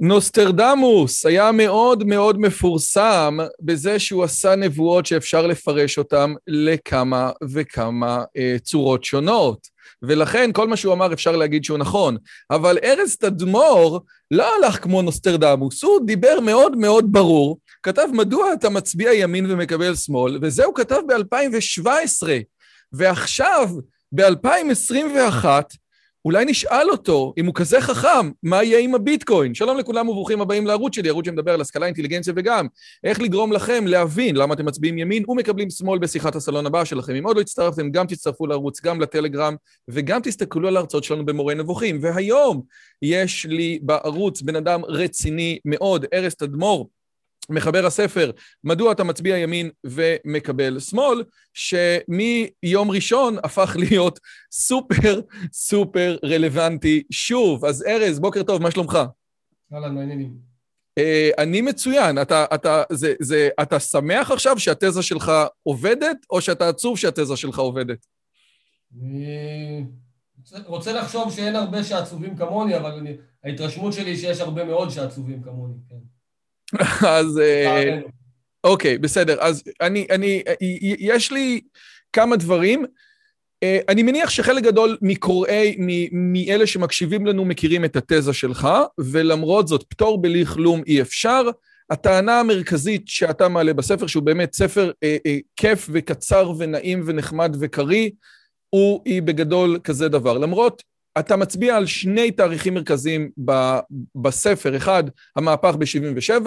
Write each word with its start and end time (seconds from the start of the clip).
נוסטרדמוס 0.00 1.26
היה 1.26 1.52
מאוד 1.52 2.04
מאוד 2.06 2.40
מפורסם 2.40 3.38
בזה 3.60 3.98
שהוא 3.98 4.24
עשה 4.24 4.56
נבואות 4.56 5.06
שאפשר 5.06 5.46
לפרש 5.46 5.98
אותן 5.98 6.32
לכמה 6.46 7.30
וכמה 7.52 8.24
אה, 8.36 8.56
צורות 8.62 9.04
שונות. 9.04 9.74
ולכן 10.02 10.50
כל 10.52 10.68
מה 10.68 10.76
שהוא 10.76 10.92
אמר 10.92 11.12
אפשר 11.12 11.36
להגיד 11.36 11.64
שהוא 11.64 11.78
נכון. 11.78 12.16
אבל 12.50 12.78
ארז 12.84 13.16
תדמור 13.16 14.00
לא 14.30 14.56
הלך 14.56 14.82
כמו 14.82 15.02
נוסטרדמוס, 15.02 15.84
הוא 15.84 16.06
דיבר 16.06 16.40
מאוד 16.40 16.76
מאוד 16.76 17.12
ברור, 17.12 17.58
כתב 17.82 18.06
מדוע 18.12 18.52
אתה 18.52 18.68
מצביע 18.68 19.12
ימין 19.12 19.50
ומקבל 19.50 19.94
שמאל, 19.94 20.38
וזה 20.42 20.64
הוא 20.64 20.74
כתב 20.74 21.00
ב-2017. 21.08 22.28
ועכשיו, 22.92 23.68
ב-2021, 24.12 25.44
אולי 26.24 26.44
נשאל 26.44 26.90
אותו, 26.90 27.34
אם 27.38 27.46
הוא 27.46 27.54
כזה 27.54 27.80
חכם, 27.80 28.30
מה 28.42 28.62
יהיה 28.62 28.78
עם 28.78 28.94
הביטקוין? 28.94 29.54
שלום 29.54 29.78
לכולם 29.78 30.08
וברוכים 30.08 30.40
הבאים 30.40 30.66
לערוץ 30.66 30.94
שלי, 30.94 31.08
ערוץ 31.08 31.26
שמדבר 31.26 31.52
על 31.54 31.60
השכלה, 31.60 31.86
אינטליגנציה 31.86 32.32
וגם 32.36 32.66
איך 33.04 33.20
לגרום 33.20 33.52
לכם 33.52 33.86
להבין 33.86 34.36
למה 34.36 34.54
אתם 34.54 34.64
מצביעים 34.64 34.98
ימין 34.98 35.24
ומקבלים 35.28 35.70
שמאל 35.70 35.98
בשיחת 35.98 36.36
הסלון 36.36 36.66
הבאה 36.66 36.84
שלכם. 36.84 37.14
אם 37.14 37.26
עוד 37.26 37.36
לא 37.36 37.40
הצטרפתם, 37.40 37.90
גם 37.90 38.06
תצטרפו 38.06 38.46
לערוץ, 38.46 38.80
גם 38.80 39.00
לטלגרם, 39.00 39.56
וגם 39.88 40.20
תסתכלו 40.22 40.68
על 40.68 40.76
ההרצאות 40.76 41.04
שלנו 41.04 41.26
במורה 41.26 41.54
נבוכים. 41.54 41.98
והיום 42.00 42.62
יש 43.02 43.46
לי 43.46 43.78
בערוץ 43.82 44.42
בן 44.42 44.56
אדם 44.56 44.84
רציני 44.84 45.58
מאוד, 45.64 46.06
ארז 46.14 46.34
תדמור, 46.34 46.88
מחבר 47.50 47.86
הספר, 47.86 48.30
מדוע 48.64 48.92
אתה 48.92 49.04
מצביע 49.04 49.38
ימין 49.38 49.70
ומקבל 49.84 50.80
שמאל, 50.80 51.24
שמיום 51.52 52.90
ראשון 52.90 53.36
הפך 53.44 53.76
להיות 53.88 54.20
סופר 54.52 55.20
סופר 55.52 56.16
רלוונטי 56.24 57.02
שוב. 57.10 57.64
אז 57.64 57.84
ארז, 57.86 58.18
בוקר 58.18 58.42
טוב, 58.42 58.62
מה 58.62 58.70
שלומך? 58.70 58.98
אהלן, 59.74 59.94
מעניינים. 59.94 60.54
Uh, 61.00 61.02
אני 61.38 61.60
מצוין. 61.60 62.22
אתה, 62.22 62.44
אתה, 62.54 62.82
זה, 62.92 63.14
זה, 63.20 63.48
אתה 63.62 63.80
שמח 63.80 64.30
עכשיו 64.30 64.58
שהתזה 64.58 65.02
שלך 65.02 65.32
עובדת, 65.62 66.16
או 66.30 66.40
שאתה 66.40 66.68
עצוב 66.68 66.98
שהתזה 66.98 67.36
שלך 67.36 67.58
עובדת? 67.58 68.06
אני 69.02 69.84
רוצה 70.66 70.92
לחשוב 70.92 71.32
שאין 71.32 71.56
הרבה 71.56 71.84
שעצובים 71.84 72.36
כמוני, 72.36 72.76
אבל 72.76 72.90
אני, 72.90 73.16
ההתרשמות 73.44 73.92
שלי 73.92 74.10
היא 74.10 74.16
שיש 74.16 74.40
הרבה 74.40 74.64
מאוד 74.64 74.90
שעצובים 74.90 75.42
כמוני, 75.42 75.74
כן. 75.88 76.13
אז 77.18 77.38
אה, 77.38 77.98
אוקיי, 78.64 78.98
בסדר. 78.98 79.36
אז 79.40 79.62
אני, 79.80 80.06
אני, 80.10 80.42
יש 80.98 81.32
לי 81.32 81.60
כמה 82.12 82.36
דברים. 82.36 82.84
אה, 83.62 83.78
אני 83.88 84.02
מניח 84.02 84.30
שחלק 84.30 84.62
גדול 84.62 84.96
מקוראי, 85.02 85.76
מאלה 86.12 86.66
שמקשיבים 86.66 87.26
לנו 87.26 87.44
מכירים 87.44 87.84
את 87.84 87.96
התזה 87.96 88.32
שלך, 88.32 88.68
ולמרות 88.98 89.68
זאת, 89.68 89.84
פטור 89.88 90.22
בלי 90.22 90.46
כלום 90.46 90.82
אי 90.86 91.00
אפשר. 91.00 91.42
הטענה 91.90 92.40
המרכזית 92.40 93.02
שאתה 93.06 93.48
מעלה 93.48 93.72
בספר, 93.72 94.06
שהוא 94.06 94.22
באמת 94.22 94.54
ספר 94.54 94.90
אה, 95.02 95.16
אה, 95.26 95.36
כיף 95.56 95.88
וקצר 95.92 96.52
ונעים 96.58 97.02
ונחמד 97.06 97.56
וקריא, 97.60 98.10
הוא, 98.70 99.02
היא 99.04 99.22
בגדול 99.22 99.78
כזה 99.84 100.08
דבר. 100.08 100.38
למרות 100.38 100.82
אתה 101.18 101.36
מצביע 101.36 101.76
על 101.76 101.86
שני 101.86 102.30
תאריכים 102.30 102.74
מרכזיים 102.74 103.30
בספר, 104.14 104.76
אחד, 104.76 105.04
המהפך 105.36 105.74
ב-77, 105.78 106.46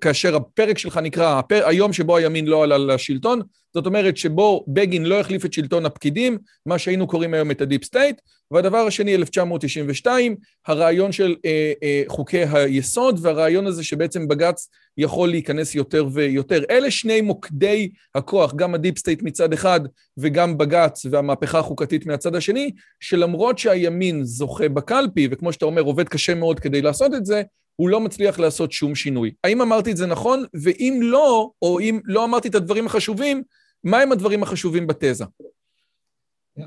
כאשר 0.00 0.36
הפרק 0.36 0.78
שלך 0.78 0.96
נקרא 1.02 1.38
הפר, 1.38 1.66
היום 1.66 1.92
שבו 1.92 2.16
הימין 2.16 2.46
לא 2.46 2.62
עלה 2.62 2.78
לשלטון, 2.78 3.40
זאת 3.74 3.86
אומרת 3.86 4.16
שבו 4.16 4.64
בגין 4.68 5.04
לא 5.04 5.20
החליף 5.20 5.44
את 5.44 5.52
שלטון 5.52 5.86
הפקידים, 5.86 6.38
מה 6.66 6.78
שהיינו 6.78 7.06
קוראים 7.06 7.34
היום 7.34 7.50
את 7.50 7.60
ה 7.60 7.65
deep 7.65 7.84
state, 7.84 8.20
והדבר 8.50 8.78
השני, 8.78 9.14
1992, 9.14 10.36
הרעיון 10.66 11.12
של 11.12 11.36
אה, 11.44 11.72
אה, 11.82 12.02
חוקי 12.08 12.44
היסוד, 12.52 13.18
והרעיון 13.22 13.66
הזה 13.66 13.84
שבעצם 13.84 14.28
בג"ץ 14.28 14.68
יכול 14.98 15.28
להיכנס 15.28 15.74
יותר 15.74 16.06
ויותר. 16.12 16.62
אלה 16.70 16.90
שני 16.90 17.20
מוקדי 17.20 17.90
הכוח, 18.14 18.54
גם 18.54 18.74
ה 18.74 18.79
deep 18.79 18.98
state 18.98 19.22
מצד 19.22 19.52
אחד 19.52 19.80
וגם 20.18 20.58
בג"ץ 20.58 21.06
והמהפכה 21.10 21.58
החוקתית 21.58 22.06
מהצד 22.06 22.34
השני, 22.34 22.70
שלמרות 23.00 23.58
שהימין 23.58 24.24
זוכה 24.24 24.68
בקלפי, 24.68 25.28
וכמו 25.30 25.52
שאתה 25.52 25.64
אומר, 25.64 25.82
עובד 25.82 26.08
קשה 26.08 26.34
מאוד 26.34 26.60
כדי 26.60 26.82
לעשות 26.82 27.14
את 27.14 27.26
זה, 27.26 27.42
הוא 27.76 27.88
לא 27.88 28.00
מצליח 28.00 28.38
לעשות 28.38 28.72
שום 28.72 28.94
שינוי. 28.94 29.34
האם 29.44 29.62
אמרתי 29.62 29.90
את 29.90 29.96
זה 29.96 30.06
נכון? 30.06 30.44
ואם 30.62 30.98
לא, 31.02 31.50
או 31.62 31.80
אם 31.80 32.00
לא 32.04 32.24
אמרתי 32.24 32.48
את 32.48 32.54
הדברים 32.54 32.86
החשובים, 32.86 33.42
מהם 33.84 34.12
הדברים 34.12 34.42
החשובים 34.42 34.86
בתזה? 34.86 35.24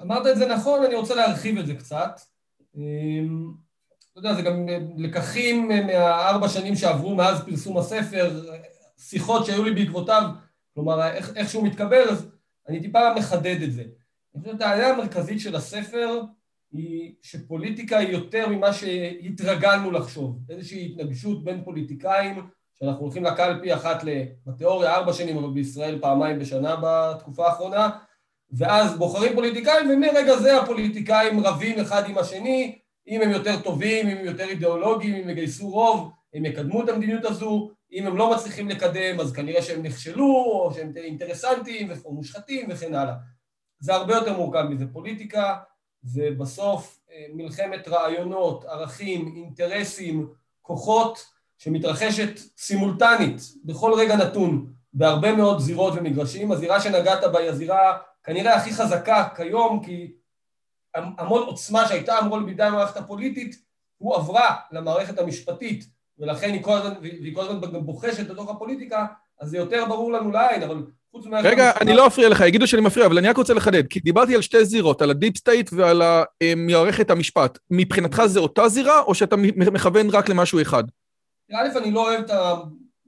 אמרת 0.02 0.28
את 0.28 0.38
זה 0.38 0.46
נכון, 0.46 0.84
אני 0.84 0.96
רוצה 0.96 1.16
להרחיב 1.16 1.58
את 1.58 1.68
זה 1.68 1.76
קצת. 1.76 2.20
אמ, 2.76 3.52
אתה 4.12 4.20
יודע, 4.20 4.34
זה 4.34 4.42
גם 4.42 4.66
לקחים 4.98 5.68
מהארבע 5.68 6.50
שנים 6.50 6.76
שעברו 6.76 7.16
מאז 7.16 7.46
פרסום 7.46 7.78
הספר, 7.78 8.42
שיחות 8.98 9.46
שהיו 9.46 9.64
לי 9.64 9.72
בעקבותיו, 9.72 10.24
כלומר, 10.74 11.14
איך 11.36 11.50
שהוא 11.50 11.68
מתקבל, 11.68 12.10
אז 12.10 12.28
אני 12.70 12.82
טיפה 12.82 13.00
מחדד 13.16 13.62
את 13.64 13.74
זה. 13.74 13.84
אני 14.36 14.44
חושב 14.44 14.52
שהטענה 14.52 14.88
המרכזית 14.88 15.40
של 15.40 15.56
הספר 15.56 16.22
היא 16.78 17.14
שפוליטיקה 17.22 17.98
היא 17.98 18.10
יותר 18.10 18.48
ממה 18.50 18.74
שהתרגלנו 18.74 19.92
לחשוב. 19.92 20.40
איזושהי 20.50 20.86
התנגשות 20.86 21.44
בין 21.44 21.64
פוליטיקאים, 21.64 22.48
שאנחנו 22.80 23.02
הולכים 23.02 23.24
לקלפי 23.24 23.74
אחת 23.74 24.04
לתיאוריה 24.48 24.96
ארבע 24.96 25.14
שנים, 25.14 25.38
אבל 25.38 25.54
בישראל 25.54 26.00
פעמיים 26.02 26.40
בשנה 26.40 26.76
בתקופה 26.84 27.48
האחרונה, 27.48 27.90
ואז 28.52 28.98
בוחרים 28.98 29.36
פוליטיקאים, 29.36 29.90
ומרגע 29.90 30.38
זה 30.38 30.62
הפוליטיקאים 30.62 31.40
רבים 31.40 31.80
אחד 31.80 32.10
עם 32.10 32.18
השני, 32.18 32.80
אם 33.08 33.22
הם 33.22 33.30
יותר 33.30 33.62
טובים, 33.62 34.08
אם 34.08 34.18
הם 34.18 34.26
יותר 34.26 34.44
אידיאולוגיים, 34.44 35.16
אם 35.16 35.24
הם 35.24 35.30
יגייסו 35.30 35.70
רוב, 35.70 36.12
הם 36.34 36.46
יקדמו 36.46 36.84
את 36.84 36.90
המדיניות 36.90 37.26
הזו, 37.26 37.72
אם 37.92 38.08
הם 38.08 38.18
לא 38.18 38.32
מצליחים 38.32 38.70
לקדם, 38.70 39.20
אז 39.20 39.32
כנראה 39.32 39.62
שהם 39.62 39.84
נכשלו, 39.84 40.36
או 40.36 40.72
שהם 40.74 40.94
אינטרסנטים 40.96 41.90
ומושחתים 42.06 42.68
וכן 42.70 42.94
הלאה. 42.94 43.14
זה 43.80 43.94
הרבה 43.94 44.16
יותר 44.16 44.38
מורכב 44.38 44.64
מזה. 44.70 44.86
פוליטיקה 44.94 45.56
זה 46.08 46.30
בסוף 46.38 47.00
אה, 47.12 47.26
מלחמת 47.34 47.88
רעיונות, 47.88 48.66
ערכים, 48.66 49.34
אינטרסים, 49.36 50.30
כוחות, 50.62 51.26
שמתרחשת 51.58 52.40
סימולטנית 52.58 53.42
בכל 53.66 53.94
רגע 53.98 54.16
נתון 54.16 54.74
בהרבה 54.94 55.36
מאוד 55.36 55.60
זירות 55.60 55.94
ומגרשים. 55.98 56.52
הזירה 56.52 56.82
שנגעת 56.82 57.24
בה 57.34 57.40
היא 57.40 57.50
הזירה 57.50 57.98
כנראה 58.24 58.56
הכי 58.56 58.74
חזקה 58.74 59.28
כיום, 59.36 59.84
כי 59.84 60.12
המון 60.96 61.44
עוצמה 61.44 61.88
שהייתה 61.88 62.20
אמורה 62.20 62.44
בידי 62.44 62.64
המערכת 62.64 62.98
הפוליטית, 62.98 63.56
הוא 63.98 64.16
עברה 64.16 64.56
למערכת 64.72 65.20
המשפטית, 65.20 65.90
ולכן 66.20 66.50
היא 66.50 66.64
כל 66.64 66.74
הזמן, 66.74 66.94
והיא 67.02 67.36
כל 67.36 67.42
הזמן 67.42 67.72
גם 67.72 67.86
בוחשת 67.86 68.30
לתוך 68.30 68.50
הפוליטיקה, 68.50 69.06
אז 69.40 69.50
זה 69.50 69.58
יותר 69.58 69.86
ברור 69.86 70.12
לנו 70.12 70.32
לעין, 70.32 70.64
אבל. 70.64 70.84
רגע, 71.44 71.72
אני 71.82 71.94
לא 71.94 72.08
אפריע 72.08 72.30
לך, 72.30 72.44
יגידו 72.48 72.68
שאני 72.68 72.82
מפריע, 72.82 73.06
אבל 73.06 73.18
אני 73.18 73.28
רק 73.28 73.38
רוצה 73.38 73.54
לחדד, 73.54 73.88
כי 73.88 74.00
דיברתי 74.00 74.36
על 74.36 74.42
שתי 74.42 74.66
זירות, 74.66 75.02
על 75.02 75.10
ה 75.10 75.15
deep 75.15 75.38
state 75.38 75.70
ועל 75.74 76.02
מערכת 76.58 77.10
המשפט. 77.12 77.58
מבחינתך 77.72 78.22
זה 78.26 78.40
אותה 78.40 78.70
זירה, 78.70 79.02
או 79.02 79.16
שאתה 79.16 79.36
מכוון 79.56 80.10
רק 80.10 80.30
למשהו 80.30 80.62
אחד? 80.62 80.84
א', 81.54 81.78
אני 81.78 81.92
לא 81.92 82.10
אוהב 82.10 82.24
את 82.24 82.32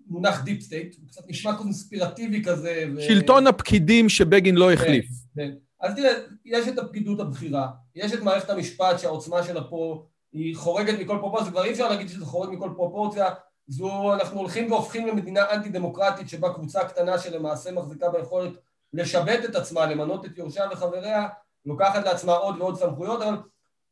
המונח 0.08 0.44
deep 0.44 0.62
state, 0.62 0.96
הוא 1.00 1.08
קצת 1.08 1.22
נשמע 1.28 1.54
קונספירטיבי 1.54 2.44
כזה. 2.44 2.86
ו... 2.96 3.02
שלטון 3.02 3.48
הפקידים 3.48 4.10
שבגין 4.10 4.56
לא 4.56 4.74
החליף. 4.74 5.06
כן, 5.36 5.42
כן. 5.42 5.52
אז 5.82 5.96
תראה, 5.96 6.12
יש 6.46 6.68
את 6.68 6.80
הפקידות 6.80 7.20
הבכירה, 7.20 7.68
יש 7.96 8.14
את 8.14 8.22
מערכת 8.22 8.50
המשפט 8.50 9.00
שהעוצמה 9.00 9.44
שלה 9.44 9.64
פה 9.64 10.06
היא 10.34 10.56
חורגת 10.56 11.00
מכל 11.00 11.18
פרופורציה, 11.22 11.52
כבר 11.52 11.64
אי 11.64 11.72
אפשר 11.72 11.90
להגיד 11.90 12.10
שזה 12.10 12.26
חורג 12.26 12.50
מכל 12.52 12.70
פרופורציה, 12.76 13.26
זו, 13.70 14.14
אנחנו 14.14 14.40
הולכים 14.40 14.72
והופכים 14.72 15.08
למדינה 15.08 15.52
אנטי 15.52 15.70
דמוקרטית 15.70 16.30
שבה 16.30 16.54
קבוצה 16.54 16.86
קטנה 16.86 17.18
שלמעשה 17.18 17.72
מחזיקה 17.72 18.10
ביכולת 18.10 18.52
לשבט 18.94 19.46
את 19.46 19.56
עצמה, 19.56 19.86
למנות 19.86 20.26
את 20.26 20.38
יורשיה 20.38 20.66
וחבריה, 20.72 21.28
לוקחת 21.66 22.06
לעצמה 22.06 22.34
עוד 22.34 22.62
ועוד 22.62 22.78
סמכויות, 22.78 23.22
אבל 23.22 23.36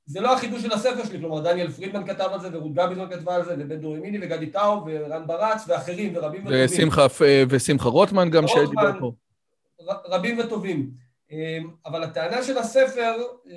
זה 0.06 0.22
לא 0.22 0.34
החידוש 0.34 0.62
של 0.62 0.74
הספר 0.74 1.06
שלי, 1.06 1.20
כלומר 1.20 1.42
דניאל 1.42 1.72
פרידמן 1.72 2.08
כתב 2.08 2.30
על 2.34 2.40
זה, 2.40 2.50
ורות 2.54 2.74
גביזון 2.74 3.10
כתבה 3.10 3.36
על 3.36 3.46
זה, 3.46 3.56
ובן 3.60 3.76
דורי 3.76 4.00
מיני, 4.00 4.18
וגדי 4.22 4.50
טאו, 4.50 4.86
ורן 4.86 5.28
ברץ, 5.28 5.62
ואחרים, 5.68 6.14
ורבים 6.16 6.42
וטובים. 6.42 6.66
ושמחה, 6.66 7.06
ושמחה 7.50 7.90
רוטמן 7.90 8.30
גם 8.30 8.48
שדיבר 8.48 9.00
פה. 9.00 9.12
רבים 10.06 10.40
וטובים. 10.40 10.92
אמ, 11.32 11.70
אבל 11.86 12.04
הטענה 12.04 12.44
של 12.44 12.58
הספר, 12.58 13.16
אמ, 13.46 13.52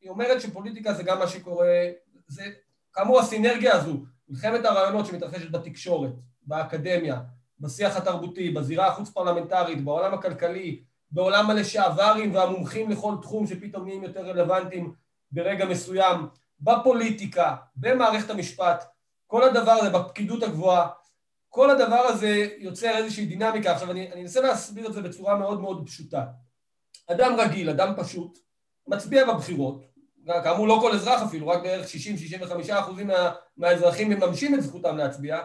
היא 0.00 0.10
אומרת 0.10 0.40
שפוליטיקה 0.40 0.94
זה 0.94 1.02
גם 1.02 1.18
מה 1.18 1.26
שקורה, 1.26 1.88
זה 2.28 2.44
כאמור 2.92 3.20
הסינרגיה 3.20 3.74
הזו, 3.74 3.96
מלחמת 4.30 4.64
הרעיונות 4.64 5.06
שמתרחשת 5.06 5.50
בתקשורת, 5.50 6.12
באקדמיה, 6.42 7.20
בשיח 7.60 7.96
התרבותי, 7.96 8.50
בזירה 8.50 8.86
החוץ 8.86 9.08
פרלמנטרית, 9.08 9.84
בעולם 9.84 10.14
הכלכלי, 10.14 10.82
בעולם 11.10 11.50
הלשעברים 11.50 12.34
והמומחים 12.34 12.90
לכל 12.90 13.14
תחום 13.22 13.46
שפתאום 13.46 13.84
נהיים 13.84 14.02
יותר 14.02 14.26
רלוונטיים 14.26 14.94
ברגע 15.32 15.64
מסוים, 15.64 16.28
בפוליטיקה, 16.60 17.56
במערכת 17.76 18.30
המשפט, 18.30 18.84
כל 19.26 19.44
הדבר 19.44 19.72
הזה, 19.72 19.90
בפקידות 19.90 20.42
הגבוהה, 20.42 20.88
כל 21.48 21.70
הדבר 21.70 22.00
הזה 22.00 22.48
יוצר 22.58 22.96
איזושהי 22.96 23.26
דינמיקה. 23.26 23.72
עכשיו 23.72 23.90
אני, 23.90 24.12
אני 24.12 24.22
אנסה 24.22 24.40
להסביר 24.40 24.86
את 24.86 24.92
זה 24.92 25.02
בצורה 25.02 25.38
מאוד 25.38 25.60
מאוד 25.60 25.86
פשוטה. 25.86 26.26
אדם 27.10 27.34
רגיל, 27.38 27.70
אדם 27.70 27.94
פשוט, 27.96 28.38
מצביע 28.86 29.32
בבחירות, 29.32 29.84
כאמור 30.26 30.68
לא 30.68 30.78
כל 30.80 30.92
אזרח 30.92 31.22
אפילו, 31.22 31.48
רק 31.48 31.62
בערך 31.62 31.86
60-65 32.70 32.78
אחוזים 32.78 33.06
מה, 33.06 33.32
מהאזרחים 33.56 34.08
מממשים 34.08 34.54
את 34.54 34.62
זכותם 34.62 34.96
להצביע, 34.96 35.38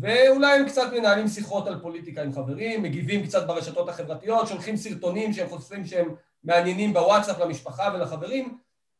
ואולי 0.00 0.58
הם 0.58 0.68
קצת 0.68 0.92
מנהלים 0.92 1.28
שיחות 1.28 1.66
על 1.66 1.80
פוליטיקה 1.80 2.22
עם 2.22 2.32
חברים, 2.32 2.82
מגיבים 2.82 3.26
קצת 3.26 3.46
ברשתות 3.46 3.88
החברתיות, 3.88 4.48
שולחים 4.48 4.76
סרטונים 4.76 5.32
שהם 5.32 5.48
חושפים 5.48 5.86
שהם 5.86 6.14
מעניינים 6.44 6.92
בוואטסאפ 6.92 7.38
למשפחה 7.38 7.90
ולחברים, 7.94 8.58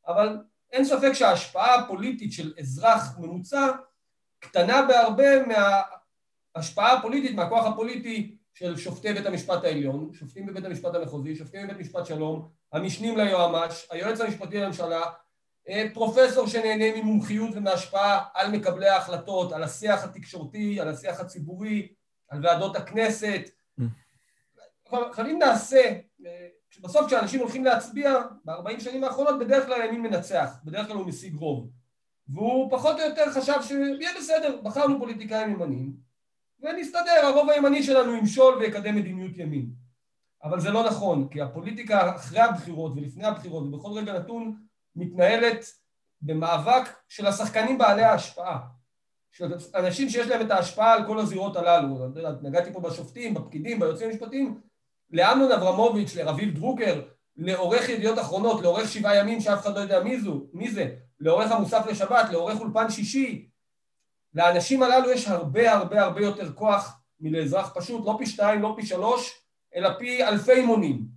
אבל 0.09 0.39
אין 0.73 0.85
ספק 0.85 1.13
שההשפעה 1.13 1.75
הפוליטית 1.75 2.33
של 2.33 2.53
אזרח 2.59 3.19
ממוצע 3.19 3.71
קטנה 4.39 4.83
בהרבה 4.83 5.25
מההשפעה 6.55 6.93
הפוליטית, 6.93 7.37
מהכוח 7.37 7.67
הפוליטי 7.67 8.37
של 8.55 8.77
שופטי 8.77 9.13
בית 9.13 9.27
המשפט 9.27 9.65
העליון, 9.65 10.11
שופטים 10.13 10.47
בבית 10.47 10.65
המשפט 10.65 10.95
המחוזי, 10.95 11.37
שופטים 11.37 11.67
בבית 11.67 11.79
משפט 11.79 12.07
שלום, 12.07 12.49
המשנים 12.75 13.17
ליועמ"ש, 13.17 13.87
היועץ 13.91 14.21
המשפטי 14.21 14.61
לממשלה, 14.61 15.03
אה, 15.69 15.87
פרופסור 15.95 16.47
שנהנה 16.47 16.85
ממומחיות 16.97 17.51
ומהשפעה 17.55 18.25
על 18.35 18.51
מקבלי 18.51 18.89
ההחלטות, 18.89 19.53
על 19.53 19.63
השיח 19.63 20.05
התקשורתי, 20.05 20.81
על 20.81 20.89
השיח 20.89 21.21
הציבורי, 21.21 21.89
על 22.29 22.47
ועדות 22.47 22.77
הכנסת. 22.77 23.51
עכשיו 24.93 25.27
אם 25.27 25.39
נעשה, 25.39 25.93
אה, 26.27 26.47
בסוף 26.81 27.07
כשאנשים 27.07 27.41
הולכים 27.41 27.65
להצביע, 27.65 28.21
בארבעים 28.45 28.81
שנים 28.81 29.05
האחרונות 29.05 29.39
בדרך 29.39 29.67
כלל 29.67 29.83
הימין 29.83 30.03
מנצח, 30.03 30.55
בדרך 30.65 30.87
כלל 30.87 30.97
הוא 30.97 31.07
משיג 31.07 31.35
רוב. 31.35 31.71
והוא 32.29 32.71
פחות 32.71 33.01
או 33.01 33.05
יותר 33.05 33.31
חשב 33.31 33.63
שיהיה 33.63 34.11
בסדר, 34.19 34.61
בחרנו 34.63 34.99
פוליטיקאים 34.99 35.51
ימניים, 35.51 35.93
ונסתדר, 36.61 37.21
הרוב 37.23 37.51
הימני 37.51 37.83
שלנו 37.83 38.17
ימשול 38.17 38.55
ויקדם 38.55 38.97
מדיניות 38.97 39.37
ימין. 39.37 39.84
אבל 40.45 40.61
זה 40.61 40.71
לא 40.71 40.87
נכון, 40.87 41.29
כי 41.29 41.41
הפוליטיקה 41.41 42.17
אחרי 42.17 42.41
הבחירות 42.41 42.93
ולפני 42.97 43.25
הבחירות 43.25 43.65
ובכל 43.65 43.99
רגע 43.99 44.13
נתון 44.13 44.57
מתנהלת 44.97 45.65
במאבק 46.23 46.89
של 47.09 47.27
השחקנים 47.27 47.79
בעלי 47.79 48.03
ההשפעה. 48.03 48.61
של 49.31 49.55
אנשים 49.75 50.09
שיש 50.09 50.27
להם 50.27 50.47
את 50.47 50.51
ההשפעה 50.51 50.93
על 50.93 51.07
כל 51.07 51.19
הזירות 51.19 51.57
הללו. 51.57 52.09
נגעתי 52.43 52.73
פה 52.73 52.81
בשופטים, 52.81 53.35
בפקידים, 53.35 53.81
ביוצאים 53.81 54.11
המשפטיים, 54.11 54.61
לאמנון 55.11 55.53
אברמוביץ', 55.53 56.17
לרביב 56.17 56.55
דרוקר, 56.55 57.03
לעורך 57.37 57.89
ידיעות 57.89 58.19
אחרונות, 58.19 58.63
לעורך 58.63 58.89
שבעה 58.89 59.17
ימים 59.17 59.41
שאף 59.41 59.61
אחד 59.63 59.75
לא 59.75 59.81
יודע 59.81 60.03
מי, 60.03 60.21
זו, 60.21 60.47
מי 60.53 60.71
זה, 60.71 60.95
לעורך 61.21 61.53
המוסף 61.53 61.87
לשבת, 61.87 62.31
לעורך 62.31 62.61
אולפן 62.61 62.91
שישי. 62.91 63.49
לאנשים 64.35 64.83
הללו 64.83 65.11
יש 65.11 65.29
הרבה 65.29 65.73
הרבה 65.73 66.03
הרבה 66.03 66.21
יותר 66.21 66.53
כוח 66.53 67.01
מלאזרח 67.21 67.73
פשוט, 67.75 68.07
לא 68.07 68.15
פי 68.19 68.27
שתיים, 68.27 68.63
לא 68.63 68.75
פי 68.77 68.87
שלוש, 68.87 69.44
אלא 69.77 69.91
פי 69.99 70.25
אלפי 70.25 70.61
מונים. 70.61 71.15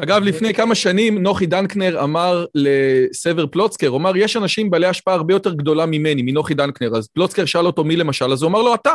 אגב, 0.00 0.22
לפני 0.22 0.54
כמה 0.54 0.74
שנים 0.74 1.22
נוחי 1.22 1.46
דנקנר 1.46 2.04
אמר 2.04 2.46
לסבר 2.54 3.46
פלוצקר, 3.46 3.88
הוא 3.88 3.98
אמר, 3.98 4.16
יש 4.16 4.36
אנשים 4.36 4.70
בעלי 4.70 4.86
השפעה 4.86 5.14
הרבה 5.14 5.34
יותר 5.34 5.54
גדולה 5.54 5.86
ממני, 5.86 6.22
מנוחי 6.22 6.54
דנקנר. 6.54 6.96
אז 6.96 7.08
פלוצקר 7.08 7.44
שאל 7.44 7.66
אותו 7.66 7.84
מי 7.84 7.96
למשל, 7.96 8.32
אז 8.32 8.42
הוא 8.42 8.50
אמר 8.50 8.62
לו, 8.62 8.74
אתה. 8.74 8.92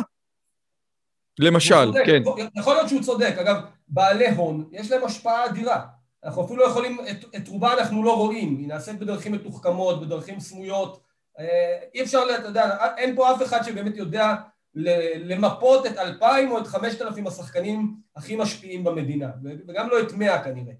למשל, 1.39 1.91
כן. 2.05 2.23
יכול 2.55 2.73
להיות 2.73 2.89
שהוא 2.89 3.01
צודק. 3.01 3.35
אגב, 3.41 3.55
בעלי 3.87 4.29
הון, 4.29 4.69
יש 4.71 4.91
להם 4.91 5.05
השפעה 5.05 5.45
אדירה. 5.45 5.81
אנחנו 6.23 6.45
אפילו 6.45 6.59
לא 6.59 6.65
יכולים, 6.65 6.97
את, 7.11 7.35
את 7.35 7.47
רובה 7.47 7.73
אנחנו 7.73 8.03
לא 8.03 8.17
רואים, 8.17 8.57
היא 8.57 8.67
נעשית 8.67 8.99
בדרכים 8.99 9.31
מתוחכמות, 9.31 10.01
בדרכים 10.01 10.39
סמויות. 10.39 10.99
אה, 11.39 11.77
אי 11.95 12.01
אפשר, 12.03 12.19
אתה 12.39 12.47
יודע, 12.47 12.77
אין 12.97 13.15
פה 13.15 13.31
אף 13.31 13.43
אחד 13.43 13.63
שבאמת 13.63 13.97
יודע 13.97 14.33
למפות 14.75 15.85
את 15.85 15.97
אלפיים 15.97 16.51
או 16.51 16.59
את 16.59 16.67
חמשת 16.67 17.01
אלפים 17.01 17.27
השחקנים 17.27 17.95
הכי 18.15 18.35
משפיעים 18.35 18.83
במדינה, 18.83 19.31
וגם 19.67 19.89
לא 19.89 20.01
את 20.01 20.13
מאה 20.13 20.43
כנראה. 20.43 20.73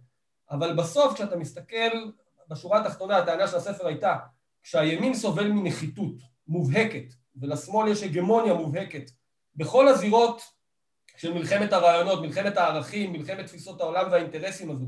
אבל 0.52 0.74
בסוף 0.76 1.14
כשאתה 1.14 1.36
מסתכל, 1.36 2.12
בשורה 2.48 2.82
התחתונה 2.82 3.18
הטענה 3.18 3.48
של 3.48 3.58
הספר 3.58 3.88
הייתה 3.88 4.16
כשהימין 4.64 5.14
סובל 5.14 5.48
מנחיתות 5.48 6.16
מובהקת 6.48 7.14
ולשמאל 7.36 7.92
יש 7.92 8.04
הגמוניה 8.04 8.54
מובהקת 8.54 9.12
בכל 9.56 9.88
הזירות 9.88 10.42
של 11.18 11.34
מלחמת 11.34 11.74
הרעיונות, 11.74 12.22
מלחמת 12.22 12.58
הערכים, 12.58 13.14
מלחמת 13.14 13.46
תפיסות 13.46 13.82
העולם 13.82 14.12
והאינטרסים 14.12 14.72
הזו 14.72 14.86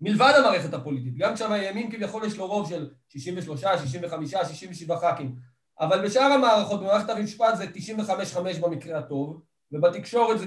מלבד 0.00 0.32
המערכת 0.38 0.74
הפוליטית, 0.74 1.16
גם 1.16 1.34
כשם 1.34 1.52
הימין 1.52 1.90
כביכול 1.90 2.24
יש 2.26 2.36
לו 2.36 2.46
רוב 2.46 2.68
של 2.68 2.90
63, 3.08 3.64
65, 3.64 4.30
67 4.30 4.96
ח"כים 4.96 5.36
אבל 5.80 6.04
בשאר 6.04 6.22
המערכות 6.22 6.80
במערכת 6.80 7.10
המשפט 7.10 7.56
זה 7.56 7.64
95-5 8.04 8.60
במקרה 8.60 8.98
הטוב 8.98 9.40
ובתקשורת 9.72 10.38
זה 10.38 10.46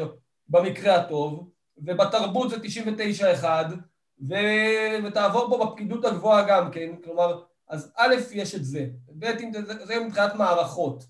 90-10 0.00 0.02
במקרה 0.48 0.96
הטוב 0.96 1.50
ובתרבות 1.78 2.50
זה 2.50 2.56
99-1, 3.42 3.44
ו... 4.28 4.34
ותעבור 5.04 5.48
פה 5.48 5.66
בפקידות 5.66 6.04
הגבוהה 6.04 6.44
גם 6.48 6.70
כן, 6.70 6.92
כלומר, 7.04 7.42
אז 7.68 7.92
א', 7.96 8.14
יש 8.32 8.54
את 8.54 8.64
זה, 8.64 8.86
ב', 9.18 9.26
זה, 9.52 9.86
זה 9.86 10.00
מבחינת 10.00 10.34
מערכות, 10.34 11.04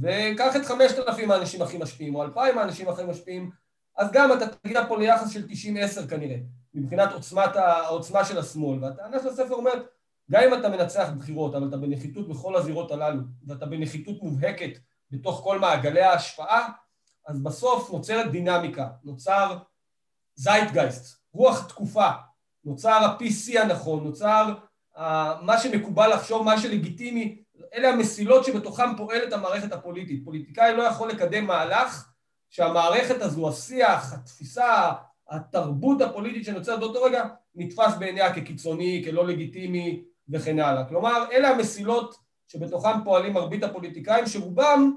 וקח 0.00 0.56
את 0.56 0.64
5,000 0.64 1.30
האנשים 1.30 1.62
הכי 1.62 1.78
משפיעים, 1.78 2.14
או 2.14 2.22
2,000 2.22 2.58
האנשים 2.58 2.88
הכי 2.88 3.02
משפיעים, 3.04 3.50
אז 3.96 4.08
גם 4.12 4.32
אתה 4.32 4.46
תגיע 4.46 4.86
פה 4.86 4.98
ליחס 4.98 5.30
של 5.30 5.46
90-10 6.04 6.08
כנראה, 6.08 6.36
מבחינת 6.74 7.12
עוצמת, 7.12 7.56
העוצמה 7.56 8.24
של 8.24 8.38
השמאל, 8.38 8.84
והטענה 8.84 9.18
של 9.22 9.28
הספר 9.28 9.54
אומרת, 9.54 9.86
גם 10.30 10.42
אם 10.42 10.54
אתה 10.54 10.68
מנצח 10.68 11.08
בחירות, 11.18 11.54
אבל 11.54 11.68
אתה 11.68 11.76
בנחיתות 11.76 12.28
בכל 12.28 12.56
הזירות 12.56 12.90
הללו, 12.90 13.20
ואתה 13.46 13.66
בנחיתות 13.66 14.22
מובהקת 14.22 14.78
בתוך 15.10 15.40
כל 15.44 15.58
מעגלי 15.58 16.02
ההשפעה, 16.02 16.68
אז 17.26 17.42
בסוף 17.42 17.90
נוצרת 17.92 18.30
דינמיקה, 18.30 18.88
נוצר 19.04 19.58
זייטגייסט, 20.34 21.20
רוח 21.32 21.68
תקופה, 21.68 22.08
נוצר 22.64 22.90
ה-PC 22.90 23.60
הנכון, 23.60 24.04
נוצר 24.04 24.54
uh, 24.96 25.00
מה 25.42 25.58
שמקובל 25.58 26.14
לחשוב, 26.14 26.42
מה 26.42 26.60
שלגיטימי, 26.60 27.42
אלה 27.74 27.88
המסילות 27.88 28.44
שבתוכן 28.44 28.96
פועלת 28.96 29.32
המערכת 29.32 29.72
הפוליטית. 29.72 30.24
פוליטיקאי 30.24 30.76
לא 30.76 30.82
יכול 30.82 31.08
לקדם 31.08 31.46
מהלך 31.46 32.10
שהמערכת 32.50 33.22
הזו, 33.22 33.48
השיח, 33.48 34.12
התפיסה, 34.12 34.92
התרבות 35.28 36.00
הפוליטית 36.00 36.44
שנוצרת 36.44 36.80
באותו 36.80 37.02
רגע, 37.02 37.28
נתפס 37.54 37.94
בעיניה 37.98 38.34
כקיצוני, 38.34 39.02
כלא 39.04 39.26
לגיטימי 39.26 40.04
וכן 40.32 40.60
הלאה. 40.60 40.84
כלומר, 40.84 41.24
אלה 41.32 41.48
המסילות 41.48 42.16
שבתוכן 42.48 43.04
פועלים 43.04 43.32
מרבית 43.32 43.64
הפוליטיקאים, 43.64 44.26
שרובם 44.26 44.92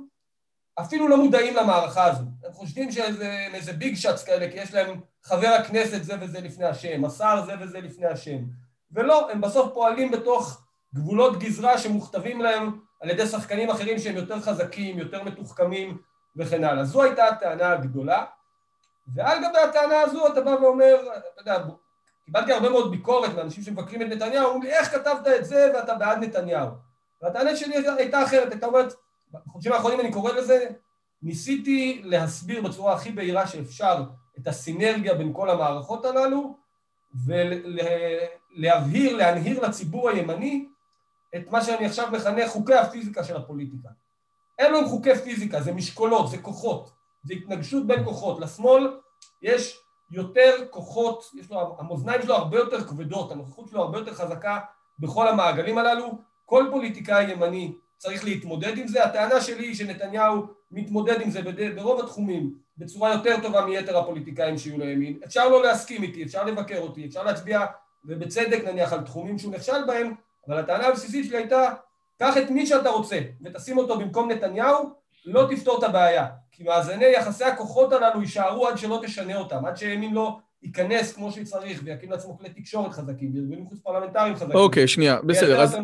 אפילו 0.80 1.08
לא 1.08 1.18
מודעים 1.18 1.56
למערכה 1.56 2.06
הזו. 2.06 2.24
הם 2.46 2.54
חושבים 2.54 2.92
שאיזה 2.92 3.74
ביג 3.74 3.96
שאטס 3.96 4.24
כאלה, 4.24 4.52
כי 4.52 4.58
יש 4.58 4.74
להם 4.74 5.00
חבר 5.24 5.48
הכנסת 5.48 6.04
זה 6.04 6.16
וזה 6.22 6.42
לפני 6.42 6.66
השם, 6.66 7.06
השר 7.06 7.44
זה 7.46 7.54
וזה 7.60 7.80
לפני 7.82 8.06
השם. 8.06 8.38
ולא, 8.92 9.32
הם 9.32 9.42
בסוף 9.42 9.74
פועלים 9.74 10.12
בתוך 10.12 10.64
גבולות 10.96 11.40
גזרה 11.40 11.78
שמוכתבים 11.78 12.42
להם 12.42 12.80
על 13.02 13.10
ידי 13.10 13.28
שחקנים 13.28 13.70
אחרים 13.70 14.00
שהם 14.00 14.16
יותר 14.16 14.40
חזקים, 14.40 15.00
יותר 15.00 15.24
מתוחכמים 15.24 15.98
וכן 16.38 16.64
הלאה. 16.64 16.84
זו 16.84 17.04
הייתה 17.04 17.26
הטענה 17.26 17.72
הגדולה, 17.72 18.26
ועל 19.16 19.38
גבי 19.38 19.60
הטענה 19.70 20.02
הזו 20.02 20.28
אתה 20.28 20.42
בא 20.42 20.50
ואומר, 20.50 20.96
אתה 21.18 21.42
יודע, 21.42 21.64
קיבלתי 22.26 22.54
הרבה 22.54 22.70
מאוד 22.70 22.92
ביקורת 22.92 23.34
מאנשים 23.36 23.64
שמבקרים 23.64 24.02
את 24.02 24.08
נתניהו, 24.08 24.46
אומרים 24.46 24.62
לי, 24.62 24.70
איך 24.72 24.92
כתבת 24.92 25.28
את 25.28 25.46
זה 25.46 25.72
ואתה 25.76 25.96
בעד 25.96 26.24
נתניהו? 26.24 26.70
והטענה 27.22 27.56
שלי 27.56 27.76
הייתה 27.98 28.24
אחרת, 28.24 28.52
הייתה 28.52 28.66
אומרת, 28.66 28.94
בחודשים 29.32 29.72
האחרונים 29.72 30.00
אני 30.00 30.12
קורא 30.12 30.32
לזה, 30.32 30.68
ניסיתי 31.22 32.02
להסביר 32.04 32.62
בצורה 32.62 32.94
הכי 32.94 33.12
בהירה 33.12 33.48
שאפשר 33.48 34.04
את 34.40 34.48
הסינרגיה 34.48 35.14
בין 35.14 35.34
כל 35.34 35.50
המערכות 35.50 36.06
הללו, 36.06 36.58
ולהבהיר, 38.56 39.16
להנהיר 39.16 39.68
לציבור 39.68 40.10
הימני 40.10 40.68
את 41.36 41.52
מה 41.52 41.62
שאני 41.62 41.86
עכשיו 41.86 42.10
מכנה 42.12 42.48
חוקי 42.48 42.74
הפיזיקה 42.74 43.24
של 43.24 43.38
הפוליטיקה. 43.38 43.90
אלו 44.60 44.78
הם 44.78 44.86
חוקי 44.86 45.16
פיזיקה, 45.16 45.62
זה 45.62 45.72
משקולות, 45.72 46.30
זה 46.30 46.38
כוחות, 46.38 46.92
זה 47.24 47.34
התנגשות 47.34 47.88
בין 47.88 48.04
כוחות. 48.04 48.40
לשמאל 48.40 49.00
יש 49.42 49.80
יותר 50.14 50.52
כוחות, 50.70 51.32
יש 51.40 51.52
לו, 51.52 51.76
המאזניים 51.80 52.22
שלו 52.22 52.36
הרבה 52.36 52.58
יותר 52.58 52.84
כבדות, 52.84 53.32
הנוכחות 53.32 53.70
שלו 53.70 53.82
הרבה 53.82 53.98
יותר 53.98 54.14
חזקה 54.14 54.60
בכל 55.00 55.28
המעגלים 55.28 55.78
הללו. 55.78 56.12
כל 56.46 56.68
פוליטיקאי 56.72 57.32
ימני 57.32 57.74
צריך 57.98 58.26
להתמודד 58.26 58.78
עם 58.78 58.88
זה. 58.88 59.04
הטענה 59.04 59.42
שלי 59.42 59.66
היא 59.68 59.76
שנתניהו 59.76 60.46
מתמודד 60.72 61.22
עם 61.22 61.30
זה 61.30 61.42
ברוב 61.76 62.00
התחומים 62.00 62.54
בצורה 62.78 63.14
יותר 63.14 63.36
טובה 63.42 63.66
מיתר 63.66 63.98
הפוליטיקאים 63.98 64.58
שיהיו 64.58 64.80
לימין. 64.80 65.20
אפשר 65.26 65.50
לא 65.50 65.64
להסכים 65.64 66.04
איתי, 66.04 66.24
אפשר 66.24 66.44
לבקר 66.46 66.80
אותי, 66.80 67.06
אפשר 67.06 67.24
להצביע, 67.24 67.66
ובצדק 68.06 68.64
נניח, 68.66 68.94
על 68.94 69.02
תחומים 69.02 69.38
שהוא 69.38 69.54
נכשל 69.54 69.86
בהם, 69.88 70.14
אבל 70.48 70.58
הטענה 70.58 70.88
הבסיסית 70.88 71.26
שלי 71.26 71.38
הייתה, 71.38 71.74
קח 72.20 72.38
את 72.38 72.50
מי 72.50 72.66
שאתה 72.66 72.90
רוצה 72.90 73.20
ותשים 73.42 73.78
אותו 73.78 74.00
במקום 74.00 74.32
נתניהו, 74.32 74.90
לא 75.26 75.48
תפתור 75.50 75.80
את 75.80 75.84
הבעיה. 75.84 76.28
כי 76.54 76.64
מאזני 76.64 77.06
יחסי 77.06 77.44
הכוחות 77.44 77.94
הללו 77.94 78.22
יישארו 78.22 78.68
עד 78.68 78.78
שלא 78.78 79.00
תשנה 79.04 79.36
אותם, 79.36 79.66
עד 79.66 79.78
שימין 79.78 80.14
לא 80.14 80.38
ייכנס 80.64 81.14
כמו 81.14 81.32
שצריך 81.32 81.82
ויקים 81.84 82.12
לעצמו 82.12 82.38
כלי 82.38 82.50
תקשורת 82.50 82.92
חזקים 82.92 83.32
וארגונים 83.36 83.68
חוץ 83.68 83.80
פרלמנטריים 83.80 84.36
חזקים. 84.36 84.56
אוקיי, 84.56 84.88
שנייה, 84.88 85.22
בסדר. 85.22 85.62
אז... 85.62 85.78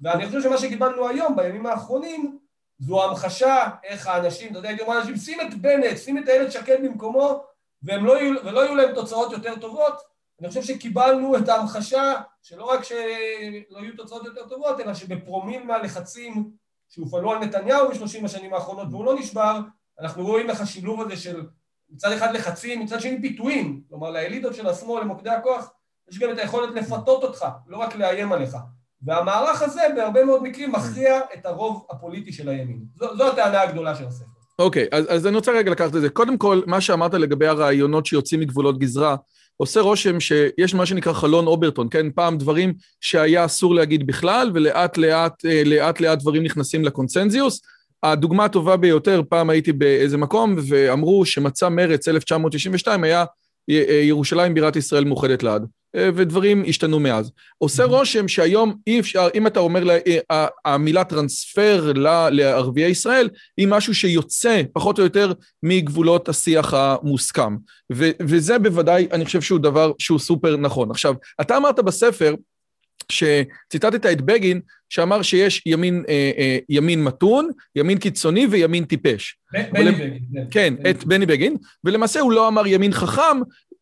ואני 0.00 0.26
חושב 0.26 0.42
שמה 0.42 0.58
שקיבלנו 0.58 1.08
היום, 1.08 1.36
בימים 1.36 1.66
האחרונים, 1.66 2.38
זו 2.78 3.04
המחשה 3.04 3.68
איך 3.84 4.06
האנשים, 4.06 4.50
אתה 4.50 4.58
יודע, 4.58 4.68
הייתי 4.68 4.82
אומר 4.82 4.94
לאנשים, 4.94 5.16
שים 5.16 5.40
את 5.40 5.54
בנט, 5.54 5.96
שים 5.96 6.18
את 6.18 6.28
איילת 6.28 6.52
שקד 6.52 6.76
במקומו, 6.84 7.44
והם 7.82 8.04
לא 8.04 8.20
יהיו, 8.20 8.34
ולא 8.44 8.60
יהיו 8.60 8.76
להם 8.76 8.94
תוצאות 8.94 9.32
יותר 9.32 9.56
טובות. 9.56 9.94
אני 10.40 10.48
חושב 10.48 10.62
שקיבלנו 10.62 11.36
את 11.36 11.48
ההמחשה 11.48 12.14
שלא 12.42 12.64
רק 12.64 12.84
שלא 12.84 13.78
יהיו 13.80 13.96
תוצאות 13.96 14.24
יותר 14.24 14.48
טובות, 14.48 14.80
אלא 14.80 14.94
שבפרומיל 14.94 15.62
מהלחצים 15.62 16.50
שהופעלו 16.88 17.32
על 17.32 17.38
נתניהו 17.38 17.88
בשלושים 17.88 18.24
השנים 18.24 18.54
האחרונות, 18.54 18.86
והוא 18.90 19.04
לא 19.04 19.18
נשבר, 19.18 19.60
אנחנו 20.00 20.24
רואים 20.24 20.50
איך 20.50 20.60
השילוב 20.60 21.00
הזה 21.00 21.16
של 21.16 21.42
מצד 21.90 22.12
אחד 22.12 22.34
לחצים, 22.34 22.80
מצד 22.80 23.00
שני 23.00 23.20
פיתויים, 23.20 23.82
כלומר 23.88 24.10
לאליטות 24.10 24.54
של 24.54 24.66
השמאל, 24.66 25.02
למוקדי 25.02 25.30
הכוח, 25.30 25.70
יש 26.10 26.18
גם 26.18 26.30
את 26.30 26.38
היכולת 26.38 26.74
לפתות 26.74 27.22
אותך, 27.22 27.46
לא 27.66 27.76
רק 27.76 27.96
לאיים 27.96 28.32
עליך. 28.32 28.56
והמערך 29.02 29.62
הזה 29.62 29.80
בהרבה 29.96 30.24
מאוד 30.24 30.42
מקרים 30.42 30.72
מכריע 30.72 31.20
את 31.34 31.46
הרוב 31.46 31.86
הפוליטי 31.90 32.32
של 32.32 32.48
הימין. 32.48 32.84
זו, 32.94 33.16
זו 33.16 33.28
הטענה 33.28 33.62
הגדולה 33.62 33.94
של 33.94 34.06
הספר. 34.06 34.24
אוקיי, 34.58 34.84
okay, 34.84 34.96
אז, 34.96 35.04
אז 35.08 35.26
אני 35.26 35.36
רוצה 35.36 35.52
רגע 35.52 35.70
לקחת 35.70 35.96
את 35.96 36.00
זה. 36.00 36.08
קודם 36.08 36.38
כל, 36.38 36.62
מה 36.66 36.80
שאמרת 36.80 37.14
לגבי 37.14 37.46
הרעיונות 37.46 38.06
שיוצאים 38.06 38.40
מגבולות 38.40 38.78
גזרה, 38.78 39.16
עושה 39.56 39.80
רושם 39.80 40.20
שיש 40.20 40.74
מה 40.74 40.86
שנקרא 40.86 41.12
חלון 41.12 41.46
אוברטון, 41.46 41.88
כן? 41.90 42.10
פעם 42.10 42.38
דברים 42.38 42.74
שהיה 43.00 43.44
אסור 43.44 43.74
להגיד 43.74 44.06
בכלל, 44.06 44.50
ולאט 44.54 44.96
לאט, 44.96 45.44
אה, 45.44 45.62
לאט 45.64 46.00
לאט 46.00 46.18
דברים 46.18 46.42
נכנסים 46.42 46.84
לקונצנזיוס. 46.84 47.60
הדוגמה 48.04 48.44
הטובה 48.44 48.76
ביותר, 48.76 49.22
פעם 49.28 49.50
הייתי 49.50 49.72
באיזה 49.72 50.16
מקום, 50.16 50.56
ואמרו 50.68 51.26
שמצע 51.26 51.68
מרץ 51.68 52.08
1992 52.08 53.04
היה 53.04 53.24
אה, 53.70 54.00
ירושלים 54.02 54.54
בירת 54.54 54.76
ישראל 54.76 55.04
מאוחדת 55.04 55.42
לעד. 55.42 55.66
אה, 55.96 56.10
ודברים 56.14 56.64
השתנו 56.68 57.00
מאז. 57.00 57.32
עושה 57.58 57.84
רושם 57.84 58.28
שהיום 58.28 58.74
אי 58.86 59.00
אפשר, 59.00 59.28
אם 59.34 59.46
אתה 59.46 59.60
אומר 59.60 59.84
לה, 59.84 59.98
אה, 60.30 60.46
המילה 60.64 61.04
טרנספר 61.04 61.92
לערביי 62.30 62.90
ישראל, 62.90 63.28
היא 63.56 63.68
משהו 63.68 63.94
שיוצא 63.94 64.62
פחות 64.72 64.98
או 64.98 65.04
יותר 65.04 65.32
מגבולות 65.62 66.28
השיח 66.28 66.74
המוסכם. 66.74 67.56
ו, 67.92 68.10
וזה 68.20 68.58
בוודאי, 68.58 69.08
אני 69.12 69.24
חושב 69.24 69.40
שהוא 69.40 69.60
דבר 69.60 69.92
שהוא 69.98 70.18
סופר 70.18 70.56
נכון. 70.56 70.90
עכשיו, 70.90 71.14
אתה 71.40 71.56
אמרת 71.56 71.78
בספר, 71.80 72.34
שציטטת 73.12 74.06
את 74.06 74.20
בגין, 74.20 74.60
שאמר 74.94 75.22
שיש 75.22 75.62
ימין, 75.66 76.04
אה, 76.08 76.30
אה, 76.38 76.58
ימין 76.68 77.04
מתון, 77.04 77.48
ימין 77.76 77.98
קיצוני 77.98 78.46
וימין 78.46 78.84
טיפש. 78.84 79.36
בני 79.52 79.80
ול... 79.80 79.90
בגין. 79.90 80.18
כן, 80.50 80.74
בני. 80.78 80.90
את 80.90 81.04
בני 81.04 81.26
בגין, 81.26 81.56
ולמעשה 81.84 82.20
הוא 82.20 82.32
לא 82.32 82.48
אמר 82.48 82.66
ימין 82.66 82.92
חכם, 82.92 83.36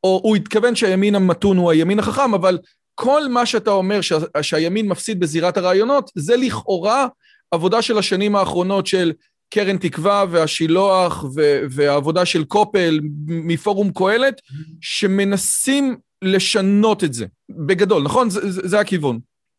או 0.04 0.20
הוא 0.24 0.36
התכוון 0.36 0.74
שהימין 0.74 1.14
המתון 1.14 1.56
הוא 1.56 1.70
הימין 1.70 1.98
החכם, 1.98 2.34
אבל 2.34 2.58
כל 2.94 3.28
מה 3.28 3.46
שאתה 3.46 3.70
אומר 3.70 4.00
שה, 4.00 4.18
שהימין 4.42 4.88
מפסיד 4.88 5.20
בזירת 5.20 5.56
הרעיונות, 5.56 6.10
זה 6.14 6.36
לכאורה 6.36 7.06
עבודה 7.50 7.82
של 7.82 7.98
השנים 7.98 8.36
האחרונות 8.36 8.86
של 8.86 9.12
קרן 9.54 9.76
תקווה 9.76 10.24
והשילוח 10.30 11.24
והעבודה 11.70 12.24
של 12.24 12.44
קופל 12.44 13.00
מפורום 13.26 13.90
קהלת, 13.92 14.40
שמנסים 14.80 15.96
לשנות 16.22 17.04
את 17.04 17.12
זה, 17.12 17.26
בגדול, 17.50 18.02
נכון? 18.02 18.30
זה, 18.30 18.50
זה, 18.50 18.68
זה 18.68 18.80
הכיוון. 18.80 19.18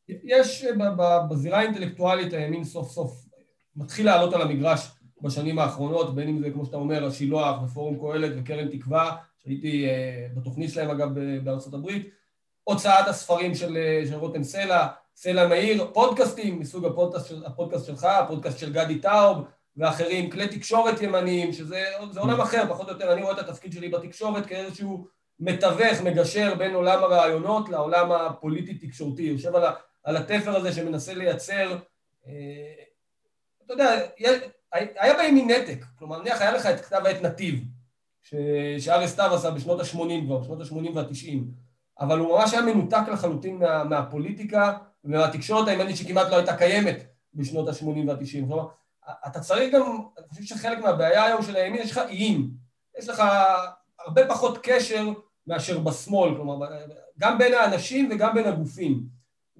יש 0.10 0.66
בזירה 1.30 1.60
האינטלקטואלית 1.60 2.34
הימין 2.34 2.64
סוף 2.64 2.92
סוף 2.92 3.26
מתחיל 3.76 4.06
לעלות 4.06 4.34
על 4.34 4.42
המגרש 4.42 4.92
בשנים 5.22 5.60
האחרונות, 5.60 6.16
בין 6.16 6.30
אם 6.30 6.40
זה, 6.40 6.50
כמו 6.52 6.66
שאתה 6.66 6.78
אומר, 6.78 7.06
השילוח 7.06 7.64
ופורום 7.64 8.00
קהלת 8.00 8.32
וקרן 8.38 8.68
תקווה, 8.68 9.16
שהייתי 9.44 9.86
uh, 9.86 10.40
בתוכנית 10.40 10.72
שלהם 10.72 10.90
אגב 10.90 11.10
בארצות 11.44 11.74
הברית, 11.74 12.10
הוצאת 12.64 13.08
הספרים 13.08 13.56
של, 13.56 13.78
של 14.10 14.16
רותם 14.16 14.44
סלע, 14.44 14.88
סלע 15.16 15.48
מאיר, 15.48 15.88
פודקאסטים 15.94 16.60
מסוג 16.60 16.86
הפודקאסט, 16.86 17.34
הפודקאסט 17.46 17.86
שלך, 17.86 18.04
הפודקאסט 18.04 18.60
של 18.60 18.74
גדי 18.74 19.00
טאוב 19.00 19.38
ואחרים, 19.78 20.30
כלי 20.30 20.48
תקשורת 20.48 21.02
ימניים, 21.02 21.54
שזה 21.54 21.84
עולם 22.18 22.42
אחר, 22.42 22.64
פחות 22.70 22.88
או 22.88 22.94
יותר, 22.94 23.14
אני 23.14 23.22
רואה 23.22 23.34
את 23.34 23.40
התפקיד 23.40 23.74
שלי 23.74 23.90
בתקשורת 23.90 24.46
כאיזשהו 24.46 25.08
מתווך, 25.40 26.02
מגשר 26.04 26.56
בין 26.56 26.76
עולם 26.76 27.04
הרעיונות 27.04 27.70
לעולם 27.70 28.12
הפוליטי-תקשורתי, 28.12 29.24
יושב 29.24 29.56
על, 29.56 29.64
על 30.04 30.18
התפר 30.18 30.56
הזה 30.56 30.74
שמנסה 30.74 31.14
לייצר, 31.14 31.78
אה, 32.28 32.74
אתה 33.66 33.74
יודע, 33.74 34.00
היה 34.74 35.18
בימין 35.18 35.52
נתק, 35.52 35.86
כלומר 36.00 36.22
נניח 36.22 36.42
היה 36.42 36.52
לך 36.52 36.66
את 36.66 36.80
כתב 36.86 37.02
העת 37.06 37.22
נתיב, 37.22 37.64
שאריה 38.80 39.08
סתיו 39.08 39.36
עשה 39.36 39.52
בשנות 39.52 39.80
ה-80 39.80 40.26
כבר, 40.26 40.38
בשנות 40.38 40.62
ה-80 40.62 40.96
וה-90, 40.96 41.38
אבל 42.00 42.20
הוא 42.20 42.38
ממש 42.38 42.54
היה 42.54 42.62
מנותק 42.62 43.02
לחלוטין 43.12 43.58
מה, 43.58 43.84
מהפוליטיקה 43.84 44.78
ומהתקשורת 45.04 45.68
הימנית 45.68 45.98
שכמעט 45.98 46.28
לא 46.28 46.36
הייתה 46.36 46.58
קיימת 46.58 47.04
בשנות 47.34 47.68
ה-80 47.68 48.08
וה-90. 48.08 48.48
כלומר, 48.48 48.68
אתה 49.28 49.40
צריך 49.40 49.74
גם, 49.74 49.82
אני 50.18 50.28
חושב 50.30 50.44
שחלק 50.44 50.78
מהבעיה 50.78 51.24
היום 51.24 51.42
של 51.42 51.56
הימין, 51.56 51.82
יש 51.82 51.92
לך 51.92 51.98
איים, 51.98 52.50
יש 52.98 53.10
לך 53.10 53.24
הרבה 54.00 54.28
פחות 54.28 54.58
קשר 54.64 55.10
מאשר 55.48 55.80
בשמאל, 55.80 56.36
כלומר, 56.36 56.68
גם 57.20 57.38
בין 57.38 57.54
האנשים 57.54 58.10
וגם 58.12 58.34
בין 58.36 58.48
הגופים. 58.48 59.04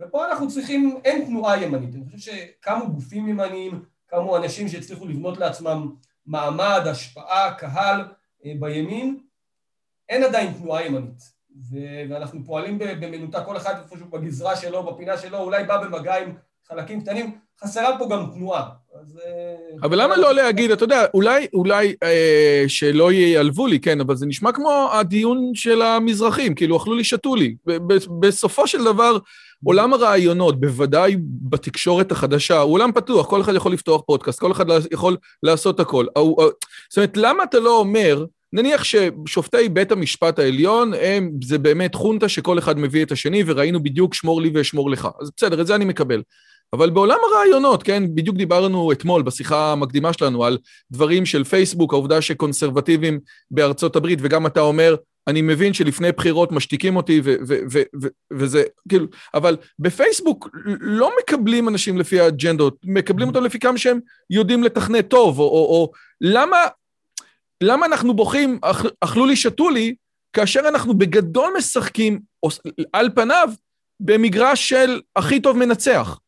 ופה 0.04 0.26
אנחנו 0.32 0.48
צריכים, 0.48 0.98
אין 1.06 1.26
תנועה 1.26 1.64
ימנית, 1.64 1.96
אני 1.96 2.06
חושב 2.06 2.18
שקמו 2.18 2.94
גופים 2.94 3.28
ימניים, 3.28 3.84
קמו 4.08 4.38
אנשים 4.38 4.68
שהצליחו 4.68 5.08
לבנות 5.08 5.38
לעצמם 5.38 5.96
מעמד, 6.26 6.82
השפעה, 6.86 7.54
קהל 7.54 8.02
אה, 8.46 8.54
בימין, 8.60 9.18
אין 10.10 10.24
עדיין 10.24 10.54
תנועה 10.54 10.86
ימנית. 10.86 11.34
ואנחנו 12.10 12.46
פועלים 12.46 12.80
במנותק, 12.80 13.40
כל 13.46 13.58
אחד 13.58 13.76
איפשהו 13.78 14.08
בגזרה 14.10 14.56
שלו, 14.56 14.84
בפינה 14.84 15.18
שלו, 15.18 15.38
אולי 15.38 15.64
בא 15.64 15.84
במגע 15.84 16.16
עם 16.16 16.34
חלקים 16.68 17.02
קטנים, 17.02 17.38
חסרה 17.64 17.98
פה 17.98 18.08
גם 18.10 18.26
תנועה. 18.34 18.70
אה, 18.96 19.56
אבל 19.84 20.02
למה 20.02 20.18
לא 20.18 20.34
להגיד, 20.34 20.72
אתה 20.72 20.84
יודע, 20.84 21.06
אולי, 21.14 21.48
אולי 21.54 21.96
אה, 22.04 22.64
שלא 22.68 23.12
ייעלבו 23.12 23.68
לי, 23.68 23.80
כן, 23.80 24.02
אבל 24.02 24.16
זה 24.16 24.26
נשמע 24.26 24.52
כמו 24.52 24.90
הדיון 24.94 25.52
של 25.56 25.82
המזרחים, 25.82 26.56
כאילו 26.56 26.78
אכלו 26.78 26.96
לי, 26.96 27.04
שתו 27.04 27.36
לי. 27.36 27.56
בסופו 28.20 28.68
של 28.68 28.84
דבר, 28.84 29.18
עולם 29.64 29.94
הרעיונות, 29.94 30.60
בוודאי 30.60 31.16
בתקשורת 31.42 32.12
החדשה, 32.12 32.60
הוא 32.60 32.74
עולם 32.74 32.92
פתוח, 32.92 33.30
כל 33.30 33.42
אחד 33.42 33.56
יכול 33.56 33.74
לפתוח 33.74 34.02
פודקאסט, 34.08 34.40
כל 34.40 34.52
אחד 34.52 34.66
יכול 34.92 35.18
לעשות 35.44 35.80
הכל. 35.80 36.06
זאת 36.90 36.98
אומרת, 36.98 37.18
למה 37.18 37.44
אתה 37.44 37.60
לא 37.60 37.80
אומר... 37.80 38.26
נניח 38.56 38.84
ששופטי 38.84 39.70
בית 39.70 39.92
המשפט 39.92 40.40
העליון 40.40 40.94
הם, 41.02 41.32
זה 41.44 41.58
באמת 41.58 41.96
חונטה 41.96 42.30
שכל 42.30 42.60
אחד 42.60 42.80
מביא 42.80 43.04
את 43.04 43.12
השני, 43.12 43.44
וראינו 43.46 43.84
בדיוק 43.84 44.14
שמור 44.14 44.42
לי 44.42 44.52
ואשמור 44.54 44.90
לך. 44.90 45.08
אז 45.22 45.32
בסדר, 45.38 45.62
את 45.62 45.68
זה 45.68 45.76
אני 45.76 45.86
מקבל. 45.86 46.22
אבל 46.74 46.90
בעולם 46.90 47.18
הרעיונות, 47.32 47.84
כן, 47.84 48.04
בדיוק 48.16 48.36
דיברנו 48.36 48.92
אתמול 48.92 49.22
בשיחה 49.22 49.72
המקדימה 49.72 50.14
שלנו 50.14 50.46
על 50.46 50.58
דברים 50.92 51.26
של 51.26 51.44
פייסבוק, 51.44 51.94
העובדה 51.94 52.22
שקונסרבטיבים 52.22 53.20
בארצות 53.52 53.96
הברית, 53.96 54.20
וגם 54.22 54.46
אתה 54.46 54.62
אומר, 54.62 54.96
אני 55.28 55.42
מבין 55.42 55.74
שלפני 55.74 56.12
בחירות 56.12 56.52
משתיקים 56.52 56.96
אותי 56.96 57.22
וזה, 58.34 58.64
כאילו, 58.90 59.06
אבל 59.34 59.58
בפייסבוק 59.80 60.50
לא 60.80 61.12
מקבלים 61.22 61.70
אנשים 61.70 61.98
לפי 61.98 62.20
האג'נדות, 62.20 62.78
מקבלים 62.86 63.28
אותם 63.28 63.44
לפי 63.44 63.60
כמה 63.60 63.78
שהם 63.78 64.00
יודעים 64.30 64.64
לתכנת 64.64 65.08
טוב, 65.08 65.40
או, 65.40 65.44
או, 65.44 65.50
או 65.50 65.92
למה, 66.22 66.58
למה 67.64 67.86
אנחנו 67.86 68.14
בוכים, 68.14 68.60
אכ, 68.62 68.86
אכלו 69.02 69.26
לי, 69.26 69.36
שתו 69.36 69.70
לי, 69.70 69.96
כאשר 70.34 70.62
אנחנו 70.68 70.98
בגדול 70.98 71.54
משחקים, 71.58 72.20
או, 72.44 72.50
על 72.94 73.10
פניו, 73.16 73.50
במגרש 74.00 74.70
של 74.70 75.02
הכי 75.16 75.40
טוב 75.40 75.58
מנצח. 75.58 76.20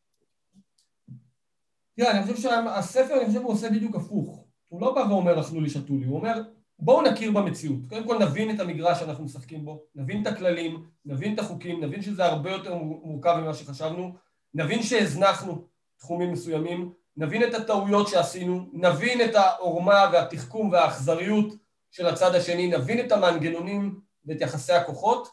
תראה, 1.96 2.10
אני 2.10 2.22
חושב 2.22 2.36
שהספר, 2.36 3.18
אני 3.20 3.26
חושב 3.26 3.38
הוא 3.38 3.52
עושה 3.52 3.70
בדיוק 3.70 3.96
הפוך. 3.96 4.44
הוא 4.68 4.80
לא 4.80 4.94
בא 4.94 5.00
ואומר 5.00 5.40
אכלו 5.40 5.60
לי, 5.60 5.70
שתו 5.70 5.94
לי, 5.96 6.06
הוא 6.06 6.18
אומר 6.18 6.42
בואו 6.78 7.02
נכיר 7.02 7.30
במציאות. 7.30 7.78
קודם 7.88 8.06
כל 8.06 8.18
נבין 8.18 8.54
את 8.54 8.60
המגרש 8.60 9.00
שאנחנו 9.00 9.24
משחקים 9.24 9.64
בו, 9.64 9.82
נבין 9.94 10.22
את 10.22 10.26
הכללים, 10.26 10.84
נבין 11.04 11.34
את 11.34 11.38
החוקים, 11.38 11.84
נבין 11.84 12.02
שזה 12.02 12.24
הרבה 12.24 12.50
יותר 12.50 12.74
מורכב 12.74 13.36
ממה 13.42 13.54
שחשבנו, 13.54 14.14
נבין 14.54 14.82
שהזנחנו 14.82 15.64
תחומים 15.98 16.32
מסוימים, 16.32 16.92
נבין 17.16 17.42
את 17.44 17.54
הטעויות 17.54 18.08
שעשינו, 18.08 18.66
נבין 18.72 19.20
את 19.20 19.34
העורמה 19.34 20.10
והתחכום 20.12 20.70
והאכזריות 20.72 21.54
של 21.90 22.06
הצד 22.06 22.34
השני, 22.34 22.66
נבין 22.66 23.06
את 23.06 23.12
המנגנונים 23.12 24.00
ואת 24.26 24.40
יחסי 24.40 24.72
הכוחות, 24.72 25.28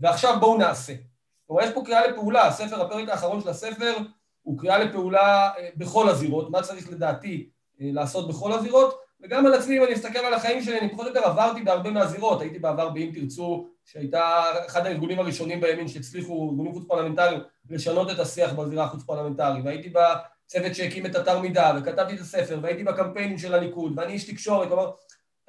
ועכשיו 0.00 0.40
בואו 0.40 0.58
נעשה. 0.58 0.92
כלומר, 1.46 1.62
יש 1.62 1.70
פה 1.74 1.82
קריאה 1.84 2.06
לפעולה, 2.06 2.46
הספר, 2.46 2.82
הפרק 2.82 3.08
האחרון 3.08 3.40
של 3.40 3.48
הספר 3.48 3.96
הוא 4.42 4.58
קריאה 4.58 4.78
לפעולה 4.78 5.50
אה, 5.58 5.68
בכל 5.76 6.08
הזירות, 6.08 6.50
מה 6.50 6.62
צריך 6.62 6.90
לדעתי 6.92 7.48
אה, 7.80 7.90
לעשות 7.92 8.28
בכל 8.28 8.52
הזירות, 8.52 8.98
וגם 9.22 9.46
על 9.46 9.54
עצמי, 9.54 9.78
אם 9.78 9.84
אני 9.84 9.92
מסתכל 9.92 10.18
על 10.18 10.34
החיים 10.34 10.62
שלי, 10.62 10.80
אני 10.80 10.88
פחות 10.90 11.06
או 11.06 11.10
יותר 11.10 11.24
עברתי 11.24 11.62
בהרבה 11.62 11.90
מהזירות, 11.90 12.40
הייתי 12.40 12.58
בעבר 12.58 12.88
באם 12.88 13.10
תרצו, 13.14 13.68
שהייתה 13.84 14.42
אחד 14.66 14.86
הארגונים 14.86 15.18
הראשונים 15.18 15.60
בימין 15.60 15.88
שהצליחו, 15.88 16.48
ארגונים 16.50 16.72
חוץ 16.72 16.84
פרלמנטריים, 16.88 17.40
לשנות 17.70 18.10
את 18.10 18.18
השיח 18.18 18.52
בזירה 18.52 18.84
החוץ 18.84 19.02
פרלמנטרית, 19.02 19.64
והייתי 19.64 19.88
בצוות 19.88 20.74
שהקים 20.74 21.06
את 21.06 21.16
אתר 21.16 21.40
מידע, 21.40 21.72
וכתבתי 21.78 22.14
את 22.14 22.20
הספר, 22.20 22.58
והייתי 22.62 22.84
בקמפיינים 22.84 23.38
של 23.38 23.54
הליכוד, 23.54 23.92
ואני 23.96 24.12
איש 24.12 24.30
תקשורת, 24.30 24.68
כלומר, 24.68 24.90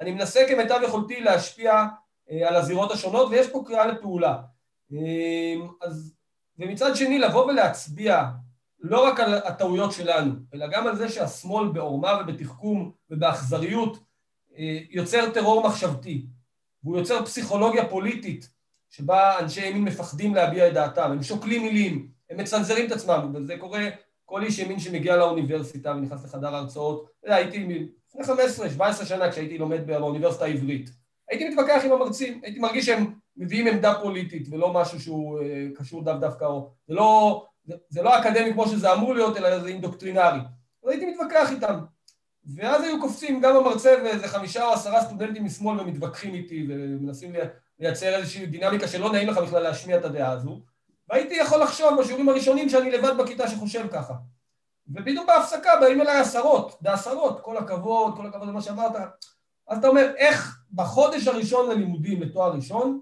אני 0.00 0.12
מנסה 0.12 0.40
כמיטב 0.48 0.80
יכולתי 0.84 1.20
להשפיע 1.20 1.84
אה, 2.30 2.48
על 2.48 2.56
הזירות 2.56 2.90
השונות, 2.90 3.28
ויש 3.30 3.50
פה 3.50 3.62
קריאה 3.66 3.86
לפעולה. 3.86 4.36
אז, 5.80 6.14
ומצד 6.58 6.96
שני, 6.96 7.18
לבוא 7.18 7.44
ולהצביע 7.44 8.24
לא 8.80 9.06
רק 9.06 9.20
על 9.20 9.34
הטעויות 9.34 9.92
שלנו, 9.92 10.32
אלא 10.54 10.66
גם 10.66 10.86
על 10.86 10.96
זה 10.96 11.08
שהשמאל 11.08 11.68
בעורמה 11.68 12.20
ובתחכום 12.20 12.92
ובאכזריות 13.10 13.98
אה, 14.58 14.78
יוצר 14.90 15.30
טרור 15.30 15.66
מחשבתי, 15.66 16.26
והוא 16.84 16.98
יוצר 16.98 17.24
פסיכולוגיה 17.24 17.88
פוליטית 17.88 18.48
שבה 18.90 19.38
אנשי 19.38 19.66
ימין 19.66 19.84
מפחדים 19.84 20.34
להביע 20.34 20.68
את 20.68 20.74
דעתם, 20.74 21.10
הם 21.10 21.22
שוקלים 21.22 21.62
מילים, 21.62 22.08
הם 22.30 22.36
מצנזרים 22.36 22.86
את 22.86 22.92
עצמם, 22.92 23.32
וזה 23.34 23.58
קורה. 23.58 23.88
כל 24.30 24.42
איש 24.42 24.58
ימין 24.58 24.78
שמגיע 24.78 25.16
לאוניברסיטה 25.16 25.90
ונכנס 25.90 26.24
לחדר 26.24 26.56
הרצאות, 26.56 27.10
הייתי 27.24 27.86
לפני 28.14 28.34
15-17 28.78 29.04
שנה 29.04 29.30
כשהייתי 29.30 29.58
לומד 29.58 29.86
באוניברסיטה 29.86 30.44
העברית, 30.44 30.90
הייתי 31.28 31.48
מתווכח 31.48 31.82
עם 31.84 31.92
המרצים, 31.92 32.40
הייתי 32.42 32.58
מרגיש 32.58 32.86
שהם 32.86 33.14
מביאים 33.36 33.66
עמדה 33.66 33.94
פוליטית 34.02 34.48
ולא 34.50 34.72
משהו 34.72 35.00
שהוא 35.00 35.40
אה, 35.40 35.66
קשור 35.74 36.04
דו 36.04 36.12
דווקא, 36.12 36.46
זה 36.88 36.94
לא 36.94 37.46
זה, 37.64 37.74
זה 37.88 38.02
לא 38.02 38.18
אקדמי 38.18 38.52
כמו 38.52 38.66
שזה 38.66 38.92
אמור 38.92 39.14
להיות, 39.14 39.36
אלא 39.36 39.58
זה 39.58 39.68
אינדוקטרינרי. 39.68 40.40
אז 40.84 40.90
הייתי 40.90 41.06
מתווכח 41.06 41.50
איתם. 41.50 41.80
ואז 42.56 42.82
היו 42.82 43.00
קופצים 43.00 43.40
גם 43.40 43.56
המרצה 43.56 43.94
ואיזה 44.04 44.28
חמישה 44.28 44.64
או 44.64 44.72
עשרה 44.72 45.04
סטודנטים 45.04 45.44
משמאל 45.44 45.80
ומתווכחים 45.80 46.34
איתי 46.34 46.66
ומנסים 46.68 47.32
לייצר 47.78 48.14
איזושהי 48.14 48.46
דינמיקה 48.46 48.88
שלא 48.88 49.12
נעים 49.12 49.28
לך 49.28 49.38
בכלל 49.38 49.62
להשמיע 49.62 49.98
את 49.98 50.04
הדעה 50.04 50.30
הזו. 50.30 50.60
והייתי 51.08 51.34
יכול 51.34 51.62
לחשוב 51.62 52.00
בשיעורים 52.00 52.28
הראשונים 52.28 52.68
שאני 52.68 52.90
לבד 52.90 53.16
בכיתה 53.18 53.48
שחושב 53.48 53.86
ככה. 53.92 54.14
ופתאום 54.94 55.26
בהפסקה 55.26 55.70
באים 55.80 56.00
אליי 56.00 56.16
עשרות, 56.16 56.78
בעשרות, 56.80 57.40
כל 57.40 57.56
הכבוד, 57.56 58.16
כל 58.16 58.26
הכבוד 58.26 58.48
למה 58.48 58.62
שאמרת. 58.62 58.92
אז 59.68 59.78
אתה 59.78 59.88
אומר, 59.88 60.12
איך 60.16 60.58
בחודש 60.72 61.26
הראשון 61.26 61.70
ללימודים 61.70 62.22
לתואר 62.22 62.52
ראשון, 62.52 63.00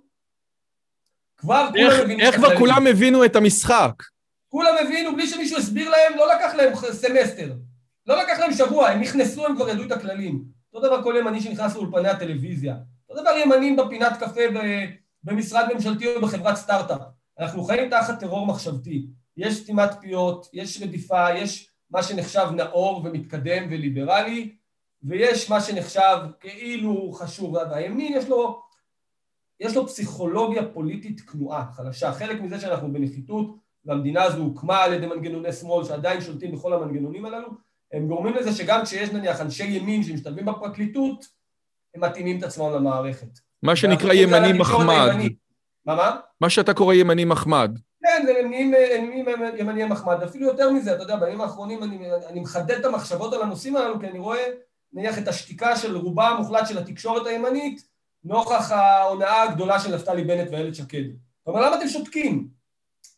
כבר 1.37 1.69
איך, 1.77 2.01
כולם. 2.01 2.21
איך 2.21 2.37
כבר 2.37 2.57
כולם 2.59 2.87
הבינו 2.87 3.25
את 3.25 3.37
המשחק? 3.37 3.93
כולם 4.49 4.75
הבינו 4.81 5.17
בלי 5.17 5.27
שמישהו 5.27 5.59
הסביר 5.59 5.91
להם, 5.91 6.17
לא 6.17 6.35
לקח 6.35 6.55
להם 6.55 6.75
סמסטר. 6.75 7.53
לא 8.07 8.23
לקח 8.23 8.39
להם 8.39 8.53
שבוע, 8.53 8.89
הם 8.89 9.01
נכנסו, 9.01 9.47
הם 9.47 9.57
כבר 9.57 9.69
ידעו 9.69 9.85
את 9.85 9.93
הכללים. 9.93 10.45
אותו 10.75 10.87
דבר 10.87 11.03
כל 11.03 11.15
ימני 11.19 11.41
שנכנס 11.41 11.75
לאולפני 11.75 12.09
הטלוויזיה. 12.09 12.77
אותו 13.09 13.21
דבר 13.23 13.31
ימנים 13.45 13.77
בפינת 13.77 14.13
קפה 14.21 14.41
במשרד 15.25 15.69
ממשלתי 15.75 16.17
או 16.17 16.21
בחברת 16.21 16.57
סטארט-אפ. 16.57 17.01
אנחנו 17.39 17.65
חיים 17.65 17.91
תחת 17.91 18.21
טרור 18.21 18.47
מחשבתי. 18.47 19.07
יש 19.37 19.63
סתימת 19.63 19.91
פיות, 20.01 20.49
יש 20.53 20.83
רדיפה, 20.83 21.35
יש 21.35 21.71
מה 21.91 22.03
שנחשב 22.03 22.47
נאור 22.57 23.03
ומתקדם 23.05 23.67
וליברלי, 23.71 24.55
ויש 25.03 25.51
מה 25.51 25.61
שנחשב 25.61 26.19
כאילו 26.41 27.13
חשוב. 27.13 27.55
והימין 27.55 28.13
יש 28.17 28.29
לו, 28.29 28.63
יש 29.61 29.77
לו 29.77 29.87
פסיכולוגיה 29.87 30.63
פוליטית 30.73 31.21
כנועה, 31.21 31.73
חלשה. 31.73 32.13
חלק 32.13 32.41
מזה 32.41 32.61
שאנחנו 32.61 32.93
בנחיתות 32.93 33.57
והמדינה 33.89 34.23
הזו 34.23 34.43
הוקמה 34.43 34.79
על 34.79 34.93
ידי 34.93 35.07
מנגנוני 35.07 35.53
שמאל 35.53 35.85
שעדיין 35.85 36.21
שולטים 36.21 36.53
בכל 36.53 36.73
המנגנונים 36.73 37.25
הללו, 37.25 37.49
הם 37.93 38.09
גורמים 38.09 38.35
לזה 38.35 38.53
שגם 38.53 38.85
כשיש 38.85 39.11
נניח 39.11 39.41
אנשי 39.41 39.65
ימין 39.65 40.03
שמשתלבים 40.03 40.45
בפרקליטות, 40.47 41.27
הם 41.95 42.05
מתאימים 42.05 42.39
את 42.39 42.43
עצמם 42.43 42.73
למערכת. 42.73 43.39
מה 43.63 43.77
שנקרא 43.77 44.13
ימני 44.13 44.53
מחמד. 44.53 45.11
מה, 45.87 45.95
מה? 45.95 46.17
מה 46.41 46.51
שאתה 46.51 46.75
קורא 46.75 46.95
ימני 46.95 47.25
מחמד. 47.25 47.79
כן, 48.03 48.27
הם 48.41 48.51
נהיים 48.51 48.75
ימני 49.59 49.85
מחמד, 49.85 50.23
אפילו 50.23 50.47
יותר 50.47 50.71
מזה, 50.71 50.95
אתה 50.95 51.03
יודע, 51.03 51.17
בימים 51.17 51.41
האחרונים 51.41 51.83
אני, 51.83 51.99
אני 52.29 52.41
מחדד 52.41 52.79
את 52.79 52.85
המחשבות 52.85 53.33
על 53.35 53.43
הנושאים 53.43 53.77
הללו, 53.77 54.01
כי 54.01 54.07
אני 54.07 54.19
רואה 54.19 54.45
נניח 54.93 55.19
את 55.19 55.29
השתיקה 55.29 55.77
של 55.77 55.97
רובה 55.97 56.29
המוחלט 56.29 56.67
של 56.69 56.79
התקשורת 56.79 57.27
הימנית, 57.27 57.89
נוכח 58.25 58.71
ההונאה 58.71 59.43
הגדולה 59.43 59.81
של 59.81 59.95
נפתלי 59.95 60.25
בנט 60.25 60.49
ואיילת 60.51 60.75
שקד. 60.75 61.05
כלומר, 61.45 61.67
למה 61.67 61.77
אתם 61.77 61.89
שותקים? 61.89 62.58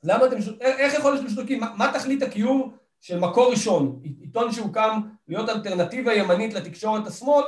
למה 0.04 0.26
אתם, 0.26 0.36
איך 0.60 0.94
יכול 0.94 1.12
להיות 1.12 1.22
שאתם 1.22 1.34
שותקים? 1.34 1.60
מה, 1.60 1.74
מה 1.76 1.92
תכלית 1.94 2.22
הקיום 2.22 2.72
של 3.00 3.18
מקור 3.18 3.50
ראשון, 3.50 4.00
עיתון 4.20 4.52
שהוקם 4.52 5.00
להיות 5.28 5.48
אלטרנטיבה 5.48 6.14
ימנית 6.14 6.54
לתקשורת 6.54 7.06
השמאל, 7.06 7.44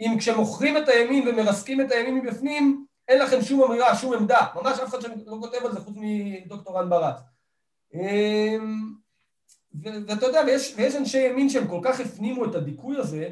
אם 0.00 0.16
כשמוכרים 0.18 0.76
את 0.76 0.88
הימין 0.88 1.28
ומרסקים 1.28 1.80
את 1.80 1.92
הימין 1.92 2.14
מבפנים, 2.14 2.86
אין 3.08 3.18
לכם 3.18 3.42
שום 3.42 3.62
אמירה, 3.62 3.96
שום 3.96 4.14
עמדה, 4.14 4.46
ממש 4.54 4.78
אף 4.78 4.88
אחד 4.88 4.98
לא 5.26 5.36
כותב 5.40 5.66
על 5.66 5.72
זה 5.72 5.80
חוץ 5.80 5.94
מדוקטור 5.96 6.78
רן 6.78 6.90
ברץ. 6.90 7.16
אמ, 7.94 8.94
ואתה 9.82 10.26
יודע, 10.26 10.42
ויש, 10.46 10.74
ויש 10.76 10.94
אנשי 10.96 11.18
ימין 11.18 11.48
שהם 11.48 11.68
כל 11.68 11.80
כך 11.82 12.00
הפנימו 12.00 12.44
את 12.44 12.54
הדיכוי 12.54 12.96
הזה, 12.96 13.28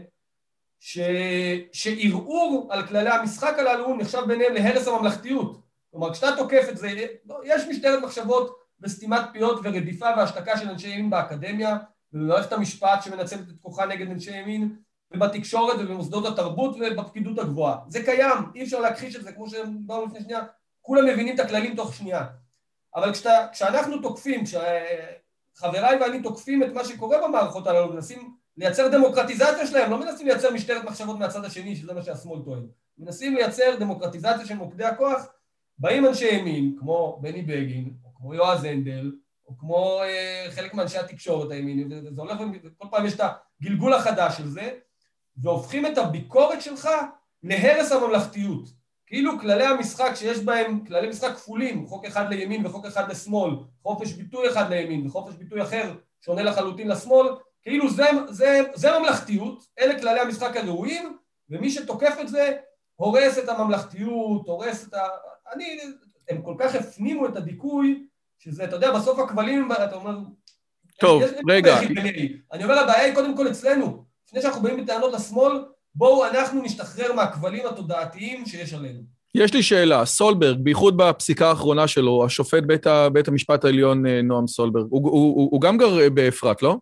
שערעור 1.73 2.69
על 2.71 2.87
כללי 2.87 3.11
המשחק 3.11 3.55
הללו 3.59 3.97
נחשב 3.97 4.23
ביניהם 4.27 4.55
להרס 4.55 4.89
הממלכתיות. 4.89 5.62
כלומר, 5.93 6.13
כשאתה 6.13 6.37
תוקף 6.37 6.67
את 6.69 6.79
זה, 6.79 7.07
יש 7.45 7.63
משטרת 7.69 8.03
מחשבות 8.03 8.59
וסתימת 8.81 9.23
פיות 9.33 9.61
ורדיפה 9.65 10.07
והשתקה 10.17 10.59
של 10.59 10.69
אנשי 10.69 10.89
ימין 10.89 11.11
באקדמיה 11.11 11.77
ובמערכת 12.13 12.53
המשפט 12.53 13.03
שמנצלת 13.03 13.41
את 13.41 13.55
כוחה 13.63 13.87
נגד 13.87 14.11
אנשי 14.11 14.37
ימין 14.37 14.77
ובתקשורת 15.15 15.77
ובמוסדות 15.79 16.27
התרבות 16.27 16.77
ובפקידות 16.81 17.39
הגבוהה. 17.39 17.77
זה 17.89 18.05
קיים, 18.05 18.39
אי 18.55 18.63
אפשר 18.63 18.81
להכחיש 18.81 19.17
את 19.17 19.23
זה, 19.23 19.33
כמו 19.33 19.49
שדיברנו 19.49 20.07
לפני 20.07 20.21
שנייה, 20.21 20.41
כולם 20.83 21.07
מבינים 21.07 21.35
את 21.35 21.41
הכללים 21.41 21.77
תוך 21.77 21.95
שנייה. 21.95 22.27
אבל 22.95 23.13
כשאתה, 23.13 23.47
כשאנחנו 23.53 24.03
תוקפים, 24.03 24.45
כשחבריי 24.45 26.01
ואני 26.01 26.23
תוקפים 26.23 26.63
את 26.63 26.73
מה 26.73 26.85
שקורה 26.85 27.29
במערכות 27.29 27.67
הללו, 27.67 27.93
מנסים 27.93 28.35
לייצר 28.57 28.89
דמוקרטיזציה 28.89 29.67
שלהם, 29.67 29.91
לא 29.91 29.99
מנסים 29.99 30.27
לייצר 30.27 30.51
משטרת 30.51 30.85
מחשבות 30.85 31.19
מהצד 31.19 31.45
השני, 31.45 31.77
שזה 31.77 31.95
מה 31.95 32.03
שהשמאל 32.03 32.43
טוען. 32.45 32.67
מנסים 32.99 33.35
לייצר 33.35 33.77
דמוקרטיזציה 33.79 34.47
של 34.47 34.55
מוקדי 34.55 34.85
הכוח, 34.85 35.27
באים 35.83 36.07
אנשי 36.07 36.35
ימין, 36.35 36.77
כמו 36.79 37.19
בני 37.23 37.43
בגין, 37.43 37.95
או 38.05 38.15
כמו 38.15 38.35
יועז 38.35 38.65
הנדל, 38.65 39.13
או 39.47 39.59
כמו 39.59 40.03
אה, 40.03 40.47
חלק 40.51 40.75
מאנשי 40.75 40.99
התקשורת 40.99 41.51
הימין, 41.51 41.93
וזה 41.93 42.21
הולך, 42.21 42.39
כל 42.79 42.89
פעם 42.91 43.07
יש 43.07 43.15
את 43.15 43.21
הגלגול 43.61 43.93
החדש 43.93 44.37
של 44.37 44.49
זה, 44.49 44.71
והופכים 45.37 45.87
את 45.87 45.99
הביקורת 45.99 46.63
שלך 46.63 46.89
להרס 47.43 47.93
הממלכתיות. 47.93 48.69
כאילו 49.07 49.41
כללי 49.41 49.65
המשחק 49.65 50.11
שיש 50.15 50.39
בהם, 50.39 50.85
כללי 50.85 51.09
משחק 51.09 51.35
כפולים, 51.35 51.87
חוק 51.87 52.05
אחד 52.05 52.29
לימין 52.29 52.67
וחוק 52.67 52.87
אחד 52.87 53.11
לשמאל, 53.11 53.55
חופש 53.83 54.13
ביטוי 54.13 54.49
אחד 54.49 54.71
לימין 54.71 55.07
וחופש 55.07 55.35
ביטוי 55.35 55.63
אחר 55.63 55.95
שונה 56.21 56.43
לחלוטין 56.43 56.89
לשמאל, 56.89 57.29
כאילו 57.63 57.91
זה, 57.91 58.05
זה, 58.29 58.61
זה 58.75 58.99
ממלכתיות, 58.99 59.67
אלה 59.79 60.01
כללי 60.01 60.21
המשחק 60.21 60.57
הראויים, 60.57 61.17
ומי 61.51 61.71
שתוקף 61.71 62.15
את 62.21 62.29
זה 62.29 62.57
הורס 62.95 63.39
את 63.39 63.49
הממלכתיות, 63.49 64.49
הורס 64.49 64.89
את 64.89 64.95
ה... 64.95 65.07
אני, 65.55 65.79
הם 66.29 66.43
כל 66.43 66.55
כך 66.59 66.75
הפנימו 66.75 67.27
את 67.27 67.37
הדיכוי, 67.37 68.07
שזה, 68.39 68.65
אתה 68.65 68.77
יודע, 68.77 68.93
בסוף 68.93 69.19
הכבלים, 69.19 69.73
אתה 69.73 69.95
אומר... 69.95 70.19
טוב, 71.01 71.23
רגע. 71.49 71.81
אני 72.53 72.65
אומר, 72.65 72.79
הבעיה 72.79 73.05
היא 73.05 73.15
קודם 73.15 73.37
כל 73.37 73.49
אצלנו. 73.49 74.05
לפני 74.27 74.43
שאנחנו 74.43 74.63
באים 74.63 74.85
בטענות 74.85 75.13
לשמאל, 75.13 75.65
בואו 75.95 76.27
אנחנו 76.27 76.63
נשתחרר 76.63 77.13
מהכבלים 77.13 77.67
התודעתיים 77.67 78.47
שיש 78.47 78.75
עלינו. 78.75 79.01
יש 79.35 79.55
לי 79.55 79.63
שאלה, 79.63 80.05
סולברג, 80.05 80.59
בייחוד 80.59 80.97
בפסיקה 80.97 81.49
האחרונה 81.49 81.89
שלו, 81.89 82.25
השופט 82.25 82.63
בית, 82.63 82.87
בית 83.13 83.29
המשפט 83.29 83.65
העליון 83.65 84.07
אה, 84.07 84.23
נועם 84.23 84.47
סולברג, 84.47 84.87
הוא, 84.91 85.11
הוא, 85.11 85.37
הוא, 85.37 85.49
הוא 85.53 85.61
גם 85.61 85.79
גר 85.79 86.11
באפרת, 86.11 86.63
לא? 86.63 86.77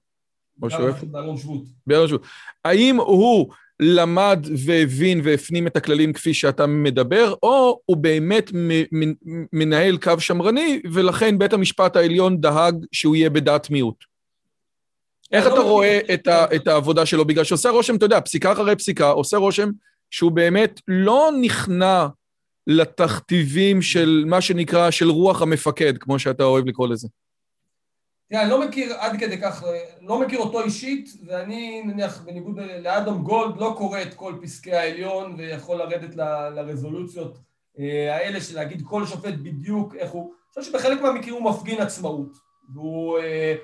גם 0.63 0.93
באלון 1.11 1.37
שבות. 1.37 1.63
באלון 1.87 2.09
שבות. 2.09 2.23
האם 2.65 2.97
הוא 2.97 3.53
למד 3.83 4.47
והבין 4.67 5.21
והפנים 5.25 5.67
את 5.67 5.77
הכללים 5.77 6.13
כפי 6.13 6.35
שאתה 6.35 6.67
מדבר, 6.67 7.35
או 7.43 7.81
הוא 7.87 7.97
באמת 7.97 8.51
מנהל 9.53 9.97
קו 9.97 10.13
שמרני, 10.19 10.81
ולכן 10.93 11.39
בית 11.39 11.53
המשפט 11.53 11.97
העליון 11.97 12.41
דאג 12.41 12.75
שהוא 12.93 13.17
יהיה 13.17 13.31
בדעת 13.31 13.71
מיעוט. 13.71 14.05
איך 15.33 15.47
אתה 15.47 15.55
לא 15.55 15.63
רואה 15.63 16.01
את 16.57 16.69
העבודה 16.69 17.07
שלו? 17.07 17.25
בגלל 17.25 17.45
שעושה 17.45 17.71
רושם, 17.71 17.97
אתה 17.97 18.05
יודע, 18.05 18.21
פסיקה 18.21 18.53
אחרי 18.53 18.77
פסיקה, 18.77 19.09
עושה 19.09 19.37
רושם 19.37 19.71
שהוא 20.11 20.33
באמת 20.33 20.81
לא 20.89 21.31
נכנע 21.41 22.07
לתכתיבים 22.67 23.83
של 23.83 24.25
מה 24.27 24.41
שנקרא, 24.41 24.91
של 24.91 25.11
רוח 25.11 25.43
המפקד, 25.43 25.99
כמו 25.99 26.19
שאתה 26.19 26.45
אוהב 26.45 26.67
לקרוא 26.67 26.89
לזה. 26.89 27.09
תראה, 28.31 28.43
אני 28.43 28.51
לא 28.51 28.69
מכיר 28.69 28.95
עד 28.95 29.21
כדי 29.21 29.41
כך, 29.41 29.65
לא 30.01 30.21
מכיר 30.21 30.39
אותו 30.39 30.63
אישית, 30.63 31.09
ואני 31.27 31.83
נניח 31.83 32.21
בניגוד 32.21 32.59
לאדום 32.59 33.23
גולד 33.23 33.57
לא 33.57 33.75
קורא 33.79 34.03
את 34.03 34.15
כל 34.15 34.35
פסקי 34.43 34.73
העליון 34.73 35.35
ויכול 35.39 35.77
לרדת 35.77 36.17
ל, 36.17 36.49
לרזולוציות 36.49 37.39
אה, 37.79 38.17
האלה 38.17 38.41
של 38.41 38.55
להגיד 38.55 38.83
כל 38.87 39.07
שופט 39.07 39.35
בדיוק 39.35 39.95
איך 39.95 40.11
הוא, 40.11 40.33
אני 40.33 40.63
חושב 40.63 40.73
שבחלק 40.73 41.01
מהמקרים 41.01 41.35
הוא 41.35 41.51
מפגין 41.51 41.81
עצמאות, 41.81 42.33
והוא 42.75 43.19
אה, 43.19 43.55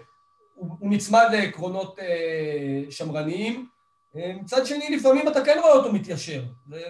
הוא, 0.54 0.70
הוא 0.78 0.90
נצמד 0.90 1.26
לעקרונות 1.32 1.98
אה, 1.98 2.90
שמרניים. 2.90 3.68
מצד 4.14 4.66
שני, 4.66 4.96
לפעמים 4.96 5.28
אתה 5.28 5.44
כן 5.44 5.58
רואה 5.62 5.72
אותו 5.72 5.92
מתיישר, 5.92 6.42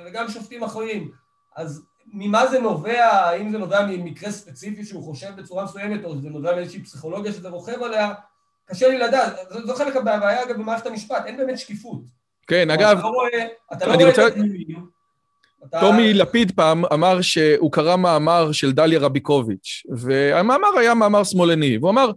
וגם 0.06 0.28
שופטים 0.28 0.64
אחרים. 0.64 1.10
אז 1.56 1.86
ממה 2.12 2.46
זה 2.46 2.60
נובע, 2.60 3.04
האם 3.04 3.50
זה 3.50 3.58
נובע 3.58 3.86
ממקרה 3.86 4.30
ספציפי 4.30 4.84
שהוא 4.84 5.04
חושב 5.04 5.28
בצורה 5.36 5.64
מסוימת, 5.64 6.04
או 6.04 6.20
זה 6.20 6.28
נובע 6.28 6.54
מאיזושהי 6.54 6.82
פסיכולוגיה 6.82 7.32
שזה 7.32 7.48
רוכב 7.48 7.82
עליה, 7.82 8.14
קשה 8.66 8.88
לי 8.88 8.98
לדעת. 8.98 9.32
זו 9.66 9.74
חלק 9.74 9.96
מהבעיה, 9.96 10.42
אגב, 10.42 10.56
במערכת 10.56 10.86
המשפט, 10.86 11.26
אין 11.26 11.36
באמת 11.36 11.58
שקיפות. 11.58 12.02
כן, 12.46 12.70
אגב... 12.70 12.98
אתה 12.98 13.06
לא 13.06 13.12
רואה, 13.12 13.46
אתה 13.72 13.86
לא 13.86 13.94
רואה 13.94 14.08
רוצה... 14.08 14.26
את 14.26 14.32
הדיונים. 14.32 14.96
טומי 15.80 16.14
לפיד 16.14 16.52
פעם 16.52 16.84
אמר 16.92 17.20
שהוא 17.20 17.72
קרא 17.72 17.96
מאמר 17.96 18.52
של 18.52 18.72
דליה 18.72 18.98
רביקוביץ', 18.98 19.82
והמאמר 19.96 20.68
היה 20.78 20.94
מאמר 20.94 21.24
שמאלני, 21.24 21.78
והוא 21.78 21.90
אמר, 21.90 22.10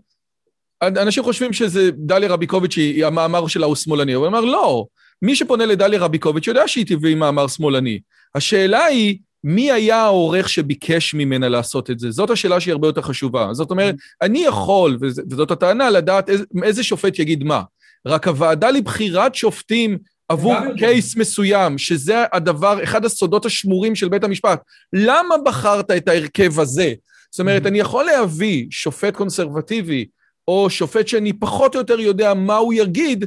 אנשים 0.84 1.23
חושבים 1.23 1.54
שזה 1.54 1.91
דליה 1.91 2.30
רביקוביץ', 2.30 2.78
היא, 2.78 3.06
המאמר 3.06 3.47
שלה 3.47 3.65
הוא 3.65 3.75
שמאלני, 3.75 4.13
הוא 4.13 4.28
אמר, 4.28 4.41
לא, 4.41 4.86
מי 5.21 5.36
שפונה 5.36 5.65
לדליה 5.65 5.99
רביקוביץ' 5.99 6.47
יודע 6.47 6.67
שהיא 6.67 6.86
תביא 6.86 7.15
מאמר 7.15 7.47
שמאלני. 7.47 7.99
השאלה 8.36 8.86
היא, 8.86 9.17
מי 9.43 9.71
היה 9.71 9.97
העורך 9.97 10.49
שביקש 10.49 11.13
ממנה 11.13 11.49
לעשות 11.49 11.89
את 11.89 11.99
זה? 11.99 12.12
זאת 12.12 12.30
השאלה 12.30 12.60
שהיא 12.60 12.71
הרבה 12.71 12.88
יותר 12.88 13.02
חשובה. 13.02 13.54
זאת 13.54 13.71
אומרת, 13.71 13.95
אני 14.21 14.39
יכול, 14.39 14.97
וזאת 15.02 15.52
הטענה, 15.52 15.89
לדעת 15.89 16.30
איזה, 16.30 16.43
איזה 16.63 16.84
שופט 16.84 17.19
יגיד 17.19 17.43
מה. 17.43 17.62
רק 18.08 18.28
הוועדה 18.28 18.71
לבחירת 18.71 19.36
שופטים 19.36 19.97
עבור 20.30 20.56
קייס 20.78 21.15
מסוים, 21.15 21.78
שזה 21.78 22.23
הדבר, 22.34 22.84
אחד 22.84 23.06
הסודות 23.06 23.45
השמורים 23.45 23.95
של 23.95 24.10
בית 24.10 24.23
המשפט. 24.23 24.62
למה 24.93 25.36
בחרת 25.45 25.91
את 25.91 26.08
ההרכב 26.08 26.60
הזה? 26.60 26.93
זאת 27.32 27.39
אומרת, 27.39 27.65
אני 27.65 27.80
יכול 27.80 28.06
להביא 28.06 28.67
שופט 28.71 29.15
קונסרבטיבי, 29.15 30.06
או 30.47 30.69
שופט 30.69 31.08
שאני 31.08 31.34
פחות 31.34 31.75
או 31.75 31.80
יותר 31.80 31.99
יודע 31.99 32.34
מה 32.34 32.56
הוא 32.56 32.73
יגיד, 32.73 33.25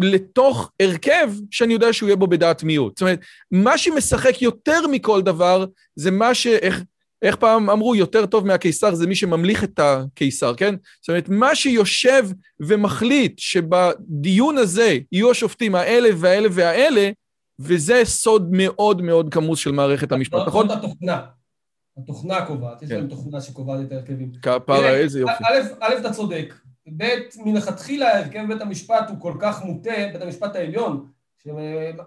לתוך 0.00 0.70
הרכב 0.82 1.32
שאני 1.50 1.72
יודע 1.72 1.92
שהוא 1.92 2.08
יהיה 2.08 2.16
בו 2.16 2.26
בדעת 2.26 2.62
מיעוט. 2.62 2.92
זאת 2.98 3.00
אומרת, 3.02 3.20
מה 3.50 3.78
שמשחק 3.78 4.42
יותר 4.42 4.86
מכל 4.86 5.22
דבר, 5.22 5.64
זה 5.96 6.10
מה 6.10 6.34
ש... 6.34 6.46
איך, 6.46 6.82
איך 7.22 7.36
פעם 7.36 7.70
אמרו, 7.70 7.94
יותר 7.94 8.26
טוב 8.26 8.46
מהקיסר 8.46 8.94
זה 8.94 9.06
מי 9.06 9.14
שממליך 9.14 9.64
את 9.64 9.78
הקיסר, 9.78 10.54
כן? 10.54 10.74
זאת 11.00 11.08
אומרת, 11.08 11.28
מה 11.28 11.54
שיושב 11.54 12.28
ומחליט 12.60 13.38
שבדיון 13.38 14.58
הזה 14.58 14.98
יהיו 15.12 15.30
השופטים 15.30 15.74
האלה 15.74 16.08
והאלה 16.16 16.48
והאלה, 16.52 17.10
וזה 17.58 18.00
סוד 18.04 18.48
מאוד 18.52 19.02
מאוד 19.02 19.34
כמוס 19.34 19.58
של 19.58 19.72
מערכת 19.72 20.12
המשפט, 20.12 20.40
נכון? 20.46 20.68
זאת 20.68 20.78
התוכנה. 20.78 21.20
התוכנה 21.96 22.46
קובעת, 22.46 22.82
יש 22.82 22.88
כן. 22.88 22.94
להם 22.96 23.08
תוכנה 23.08 23.40
שקובעת 23.40 23.80
את 23.86 23.92
ההרכבים. 23.92 24.32
כפרה, 24.42 24.90
איזה 24.90 25.20
יופי. 25.20 25.44
א', 25.80 25.98
אתה 26.00 26.12
צודק. 26.12 26.54
ב', 26.96 27.18
מלכתחילה 27.36 28.18
הרכב 28.18 28.44
בית 28.48 28.60
המשפט 28.60 29.08
הוא 29.08 29.20
כל 29.20 29.34
כך 29.40 29.64
מוטה, 29.64 29.90
בית 30.12 30.22
המשפט 30.22 30.56
העליון, 30.56 31.06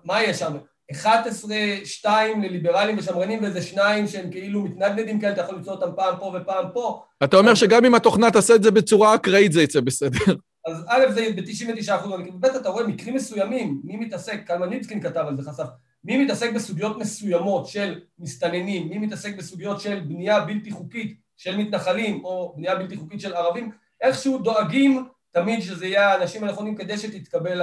מה 0.04 0.24
יש 0.24 0.40
שם? 0.40 0.58
11, 0.92 1.56
2 1.84 2.42
לליברלים 2.42 2.98
ושמרנים 2.98 3.44
ואיזה 3.44 3.62
שניים 3.62 4.08
שהם 4.08 4.32
כאילו 4.32 4.62
מתנגנדים 4.62 5.20
כאלה, 5.20 5.34
אתה 5.34 5.42
יכול 5.42 5.56
למצוא 5.56 5.74
אותם 5.74 5.90
פעם 5.96 6.16
פה 6.20 6.36
ופעם 6.42 6.66
פה. 6.74 7.04
אתה 7.24 7.38
אומר 7.38 7.56
שגם 7.56 7.86
אם 7.86 7.96
התוכנה 7.96 8.32
תעשה 8.32 8.56
את 8.56 8.64
זה 8.64 8.72
בצורה 8.72 9.16
אקראית 9.16 9.52
זה 9.52 9.64
יצא 9.64 9.82
בסדר. 9.82 10.36
אז 10.68 10.84
א', 10.88 11.12
זה 11.12 11.28
ב-99 11.36 11.96
אחוז, 11.96 12.12
ב', 12.40 12.46
אתה 12.46 12.70
רואה 12.70 12.88
מקרים 12.88 13.16
מסוימים, 13.16 13.82
מי 13.84 13.98
מתעסק, 13.98 14.44
קלמן 14.48 14.70
ליבסקין 14.70 15.02
כתב 15.02 15.26
על 15.28 15.38
זה, 15.38 15.52
חשף, 15.52 15.68
מי 16.04 16.24
מתעסק 16.26 16.54
בסוגיות 16.54 16.98
מסוימות 16.98 17.68
של 17.68 18.00
מסתננים, 18.20 18.90
מי 18.90 18.98
מתעסק 18.98 19.36
בסוגיות 19.38 19.82
של 19.82 20.00
בנייה 20.00 20.40
בלתי 20.40 20.72
חוקית 20.72 21.18
של 21.38 21.58
מתנחלים 21.58 22.26
או 22.26 22.54
בנייה 22.58 22.76
בלתי 22.76 22.98
חוקית 22.98 23.22
של 23.22 23.34
ערבים, 23.34 23.72
איכשהו 24.02 24.38
דואגים 24.38 25.08
תמיד 25.32 25.62
שזה 25.62 25.86
יהיה 25.86 26.10
האנשים 26.10 26.44
הנכונים 26.44 26.76
כדי 26.76 26.98
שתתקבל 26.98 27.62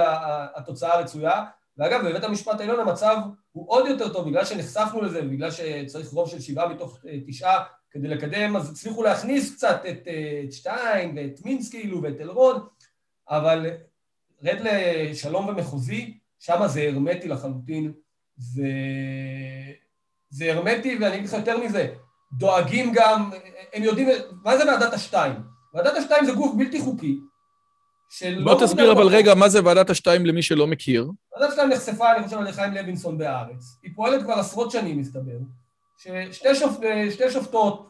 התוצאה 0.55 0.93
הרצויה. 0.93 1.43
ואגב, 1.77 2.07
בבית 2.07 2.23
המשפט 2.23 2.59
העליון 2.59 2.79
המצב 2.79 3.17
הוא 3.51 3.65
עוד 3.69 3.87
יותר 3.87 4.13
טוב, 4.13 4.29
בגלל 4.29 4.45
שנחשפנו 4.45 5.01
לזה, 5.01 5.21
בגלל 5.21 5.51
שצריך 5.51 6.09
רוב 6.09 6.29
של 6.29 6.39
שבעה 6.39 6.69
מתוך 6.69 6.99
אה, 7.07 7.17
תשעה 7.27 7.63
כדי 7.91 8.07
לקדם, 8.07 8.55
אז 8.55 8.71
הצליחו 8.71 9.03
להכניס 9.03 9.55
קצת 9.55 9.81
את, 9.89 10.07
אה, 10.07 10.41
את 10.45 10.53
שטיין 10.53 11.17
ואת 11.17 11.45
מינס 11.45 11.69
כאילו 11.69 12.01
ואת 12.01 12.21
אלרון, 12.21 12.67
אבל 13.29 13.67
רד 14.43 14.57
לשלום 14.61 15.47
ומחוזי, 15.47 16.17
שם 16.39 16.67
זה 16.67 16.81
הרמטי 16.81 17.27
לחלוטין, 17.27 17.93
זה, 18.37 18.71
זה 20.29 20.53
הרמטי, 20.53 20.97
ואני 21.01 21.15
אגיד 21.15 21.27
לך 21.27 21.33
יותר 21.33 21.57
מזה, 21.57 21.93
דואגים 22.33 22.91
גם, 22.93 23.31
הם 23.73 23.83
יודעים, 23.83 24.07
מה 24.43 24.57
זה 24.57 24.65
ועדת 24.65 24.93
השתיים? 24.93 25.54
ועדת 25.75 25.97
השתיים 25.97 26.25
זה 26.25 26.31
גוף 26.31 26.55
בלתי 26.57 26.81
חוקי, 26.81 27.19
בוא 28.43 28.61
תסביר 28.61 28.91
אבל 28.91 29.07
רגע 29.07 29.35
מה 29.35 29.49
זה 29.49 29.65
ועדת 29.65 29.89
השתיים 29.89 30.25
למי 30.25 30.41
שלא 30.41 30.67
מכיר. 30.67 31.11
ועדת 31.33 31.49
השתיים 31.49 31.69
נחשפה, 31.69 32.15
אני 32.15 32.23
חושב, 32.23 32.37
על 32.37 32.51
חיים 32.51 32.73
לוינסון 32.73 33.17
בהארץ. 33.17 33.79
היא 33.83 33.91
פועלת 33.95 34.23
כבר 34.23 34.33
עשרות 34.33 34.71
שנים, 34.71 34.99
מסתבר, 34.99 35.37
ששתי 35.97 36.55
שופ... 36.55 36.79
שופטות, 37.29 37.89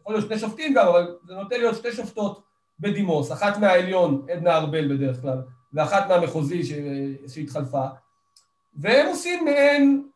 יכול 0.00 0.14
להיות 0.14 0.26
שני 0.26 0.38
שופטים 0.38 0.74
גם, 0.74 0.88
אבל 0.88 1.16
זה 1.26 1.34
נוטה 1.34 1.56
להיות 1.56 1.76
שתי 1.76 1.92
שופטות 1.92 2.42
בדימוס, 2.80 3.32
אחת 3.32 3.56
מהעליון, 3.56 4.26
עדנה 4.32 4.56
ארבל 4.56 4.96
בדרך 4.96 5.20
כלל, 5.20 5.38
ואחת 5.74 6.08
מהמחוזי 6.08 6.64
ש... 6.64 6.72
שהתחלפה, 7.28 7.84
והם 8.76 9.06
עושים 9.06 9.44
מעין 9.44 10.08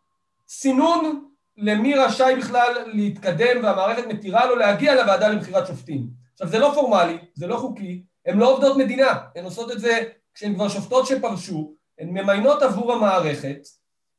סינון 0.49 1.25
למי 1.57 1.95
רשאי 1.95 2.37
בכלל 2.37 2.73
להתקדם, 2.87 3.63
והמערכת 3.63 4.07
מתירה 4.07 4.47
לו 4.47 4.57
להגיע 4.57 4.95
לוועדה 4.95 5.29
לבחירת 5.29 5.67
שופטים. 5.67 6.26
עכשיו, 6.37 6.49
זה 6.49 6.59
לא 6.59 6.73
פורמלי, 6.75 7.19
זה 7.35 7.47
לא 7.47 7.57
חוקי, 7.57 8.03
הן 8.27 8.39
לא 8.39 8.53
עובדות 8.53 8.77
מדינה, 8.77 9.19
הן 9.37 9.45
עושות 9.45 9.73
את 9.73 9.81
זה 9.81 10.03
כשהן 10.35 10.55
כבר 10.55 10.69
שופטות 10.69 11.07
שפרשו, 11.07 11.75
הן 11.99 12.09
ממיינות 12.09 12.63
עבור 12.63 12.93
המערכת, 12.93 13.59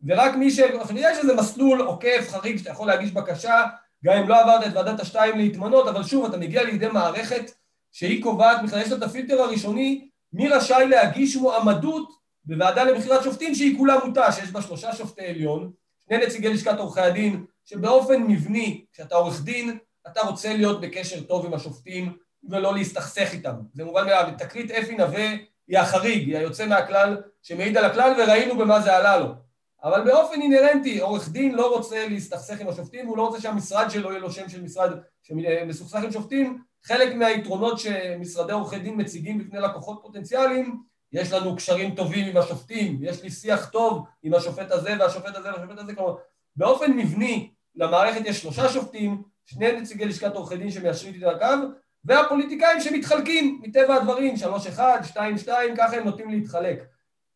ורק 0.07 0.35
מי 0.35 0.51
ש... 0.51 0.59
יש 0.95 1.17
איזה 1.17 1.35
מסלול 1.35 1.81
עוקף, 1.81 2.27
חריג, 2.29 2.57
שאתה 2.57 2.69
יכול 2.69 2.87
להגיש 2.87 3.11
בקשה, 3.11 3.65
גם 4.05 4.17
אם 4.17 4.27
לא 4.27 4.41
עברת 4.41 4.67
את 4.67 4.71
ועדת 4.75 4.99
השתיים 4.99 5.37
להתמנות, 5.37 5.87
אבל 5.87 6.03
שוב, 6.03 6.25
אתה 6.25 6.37
מגיע 6.37 6.63
לידי 6.63 6.87
מערכת 6.87 7.51
שהיא 7.91 8.23
קובעת, 8.23 8.63
בכלל 8.63 8.81
יש 8.81 8.91
לה 8.91 8.97
את 8.97 9.03
הפילטר 9.03 9.41
הראשוני, 9.41 10.07
מי 10.33 10.47
רשאי 10.47 10.87
להגיש 10.87 11.35
מועמדות 11.35 12.09
בוועדה 12.45 12.83
לבחירת 12.83 13.23
שופטים 13.23 13.55
שהיא 13.55 13.77
כולה 13.77 14.05
מוטה, 14.05 14.31
שיש 14.31 14.51
בה 14.51 14.61
שלושה 14.61 14.95
שופטי 14.95 15.25
עליון, 15.25 15.71
שני 16.07 16.17
נציגי 16.17 16.49
לשכת 16.49 16.79
עורכי 16.79 17.01
הדין, 17.01 17.45
שבאופן 17.65 18.23
מבני, 18.23 18.85
כשאתה 18.93 19.15
עורך 19.15 19.43
דין, 19.43 19.77
אתה 20.11 20.21
רוצה 20.21 20.53
להיות 20.53 20.81
בקשר 20.81 21.21
טוב 21.21 21.45
עם 21.45 21.53
השופטים 21.53 22.17
ולא 22.49 22.73
להסתכסך 22.73 23.29
איתם. 23.33 23.55
זה 23.73 23.85
מובן 23.85 24.05
מאליו. 24.05 24.33
תקרית 24.37 24.71
אפי 24.71 24.95
נווה 24.95 25.33
היא 25.67 25.79
החריג, 25.79 26.27
היא 26.27 26.37
היוצא 26.37 26.65
מהכלל 26.65 27.21
שמעיד 27.41 27.77
על 27.77 27.85
הכלל 27.85 28.13
וראינו 28.17 28.57
במה 28.57 28.81
זה 28.81 28.97
עלה 28.97 29.17
לו. 29.19 29.33
אבל 29.83 30.03
באופן 30.03 30.41
אינהרנטי, 30.41 30.99
עורך 30.99 31.29
דין 31.29 31.55
לא 31.55 31.75
רוצה 31.75 32.07
להסתכסך 32.07 32.61
עם 32.61 32.69
השופטים, 32.69 33.05
והוא 33.05 33.17
לא 33.17 33.25
רוצה 33.27 33.41
שהמשרד 33.41 33.89
שלו 33.89 34.09
יהיה 34.09 34.19
לו 34.19 34.31
שם 34.31 34.49
של 34.49 34.61
משרד 34.61 34.91
שמסוכסך 35.23 35.99
עם 36.03 36.11
שופטים. 36.11 36.61
חלק 36.83 37.15
מהיתרונות 37.15 37.79
שמשרדי 37.79 38.53
עורכי 38.53 38.79
דין 38.79 39.01
מציגים 39.01 39.37
בפני 39.37 39.59
לקוחות 39.59 39.99
פוטנציאליים, 40.01 40.81
יש 41.11 41.31
לנו 41.31 41.55
קשרים 41.55 41.95
טובים 41.95 42.27
עם 42.27 42.37
השופטים, 42.37 42.99
יש 43.01 43.23
לי 43.23 43.31
שיח 43.31 43.69
טוב 43.69 44.05
עם 44.23 44.33
השופט 44.33 44.71
הזה 44.71 44.95
והשופט 44.99 45.35
הזה 45.35 45.49
והשופט 45.49 45.77
הזה, 45.77 45.95
כלומר, 45.95 46.15
באופן 46.55 46.91
מבני 46.91 47.51
למערכת 47.75 48.21
יש 48.25 48.41
שלושה 48.41 48.69
שופטים, 48.69 49.23
שני 49.47 49.71
נציגי 49.71 50.05
לשכת 50.05 50.35
עורכי 50.35 50.57
דין 50.57 50.71
שמיישרים 50.71 51.13
את 51.17 51.35
הקו, 51.35 51.67
והפוליטיקאים 52.05 52.81
שמתחלקים 52.81 53.61
מטבע 53.63 53.95
הדברים, 53.95 54.37
שלוש 54.37 54.67
אחד, 54.67 54.99
שתיים 55.03 55.37
שתיים, 55.37 55.75
ככה 55.77 55.95
הם 55.97 56.03
נוטים 56.03 56.29
להתחלק. 56.29 56.83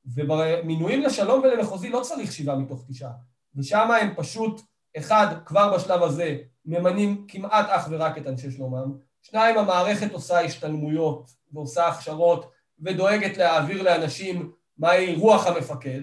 ובמינויים 0.05 1.01
לשלום 1.01 1.41
ולמחוזי 1.43 1.89
לא 1.89 2.01
צריך 2.01 2.31
שבעה 2.31 2.55
מתוך 2.55 2.85
תשעה, 2.89 3.11
ושם 3.55 3.91
הם 3.91 4.13
פשוט, 4.15 4.61
אחד, 4.97 5.35
כבר 5.45 5.75
בשלב 5.75 6.03
הזה, 6.03 6.37
ממנים 6.65 7.25
כמעט 7.27 7.65
אך 7.69 7.87
ורק 7.91 8.17
את 8.17 8.27
אנשי 8.27 8.51
שלומם, 8.51 8.97
שניים, 9.21 9.57
המערכת 9.57 10.11
עושה 10.11 10.39
השתלמויות 10.39 11.31
ועושה 11.51 11.87
הכשרות 11.87 12.51
ודואגת 12.79 13.37
להעביר 13.37 13.83
לאנשים 13.83 14.51
מהי 14.77 15.15
רוח 15.15 15.47
המפקד, 15.47 16.01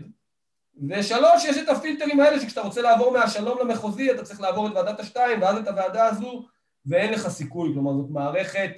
ושלוש, 0.88 1.44
יש 1.44 1.58
את 1.58 1.68
הפילטרים 1.68 2.20
האלה 2.20 2.40
שכשאתה 2.40 2.60
רוצה 2.60 2.82
לעבור 2.82 3.12
מהשלום 3.12 3.58
למחוזי 3.58 4.10
אתה 4.10 4.24
צריך 4.24 4.40
לעבור 4.40 4.68
את 4.68 4.72
ועדת 4.74 5.00
השתיים 5.00 5.42
ואז 5.42 5.56
את 5.56 5.68
הוועדה 5.68 6.06
הזו 6.06 6.46
ואין 6.86 7.12
לך 7.12 7.28
סיכוי, 7.28 7.70
כלומר 7.74 7.92
זאת 7.92 8.10
מערכת 8.10 8.70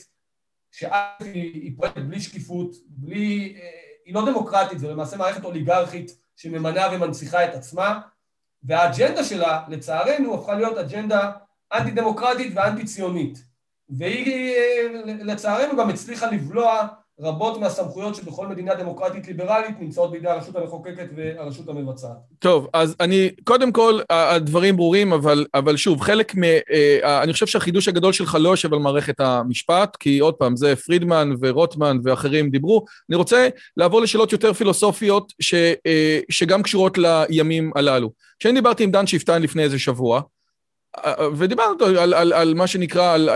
שא' 0.70 1.16
היא 1.20 1.72
פועלת 1.76 2.08
בלי 2.08 2.20
שקיפות, 2.20 2.70
בלי, 2.86 3.56
אה, 3.56 3.68
היא 4.04 4.14
לא 4.14 4.26
דמוקרטית, 4.26 4.78
זו 4.78 4.90
למעשה 4.90 5.16
מערכת 5.16 5.44
אוליגרכית 5.44 6.10
שממנה 6.36 6.86
ומנציחה 6.92 7.44
את 7.44 7.54
עצמה, 7.54 8.00
והאג'נדה 8.62 9.24
שלה, 9.24 9.62
לצערנו, 9.68 10.34
הפכה 10.34 10.54
להיות 10.54 10.78
אג'נדה 10.78 11.30
אנטי 11.74 11.90
דמוקרטית 11.90 12.52
ואנטי 12.54 12.84
ציונית. 12.84 13.38
והיא 13.88 14.54
אה, 14.54 15.02
לצערנו 15.04 15.78
גם 15.78 15.90
הצליחה 15.90 16.26
לבלוע 16.26 16.88
רבות 17.22 17.60
מהסמכויות 17.60 18.14
שבכל 18.14 18.46
מדינה 18.46 18.74
דמוקרטית 18.74 19.28
ליברלית 19.28 19.80
נמצאות 19.80 20.10
בידי 20.10 20.28
הרשות 20.28 20.56
המחוקקת 20.56 21.06
והרשות 21.16 21.68
המבצעת. 21.68 22.16
טוב, 22.38 22.68
אז 22.72 22.96
אני, 23.00 23.30
קודם 23.44 23.72
כל, 23.72 24.00
הדברים 24.10 24.76
ברורים, 24.76 25.12
אבל, 25.12 25.46
אבל 25.54 25.76
שוב, 25.76 26.00
חלק 26.00 26.36
מ... 26.36 26.44
אה, 26.44 27.22
אני 27.22 27.32
חושב 27.32 27.46
שהחידוש 27.46 27.88
הגדול 27.88 28.12
שלך 28.12 28.36
לא 28.40 28.48
יושב 28.48 28.72
על 28.72 28.78
מערכת 28.78 29.20
המשפט, 29.20 29.96
כי 29.96 30.18
עוד 30.18 30.34
פעם, 30.34 30.56
זה 30.56 30.76
פרידמן 30.76 31.30
ורוטמן 31.40 31.98
ואחרים 32.04 32.50
דיברו. 32.50 32.84
אני 33.10 33.16
רוצה 33.16 33.48
לעבור 33.76 34.00
לשאלות 34.00 34.32
יותר 34.32 34.52
פילוסופיות, 34.52 35.32
ש, 35.40 35.54
אה, 35.86 36.20
שגם 36.30 36.62
קשורות 36.62 36.98
לימים 36.98 37.70
הללו. 37.74 38.10
כשאני 38.38 38.54
דיברתי 38.54 38.84
עם 38.84 38.90
דן 38.90 39.06
שיפטן 39.06 39.42
לפני 39.42 39.62
איזה 39.62 39.78
שבוע, 39.78 40.20
אה, 40.96 41.14
ודיברנו 41.36 41.84
על, 41.84 42.14
על, 42.14 42.32
על 42.32 42.54
מה 42.54 42.66
שנקרא, 42.66 43.12
על... 43.14 43.28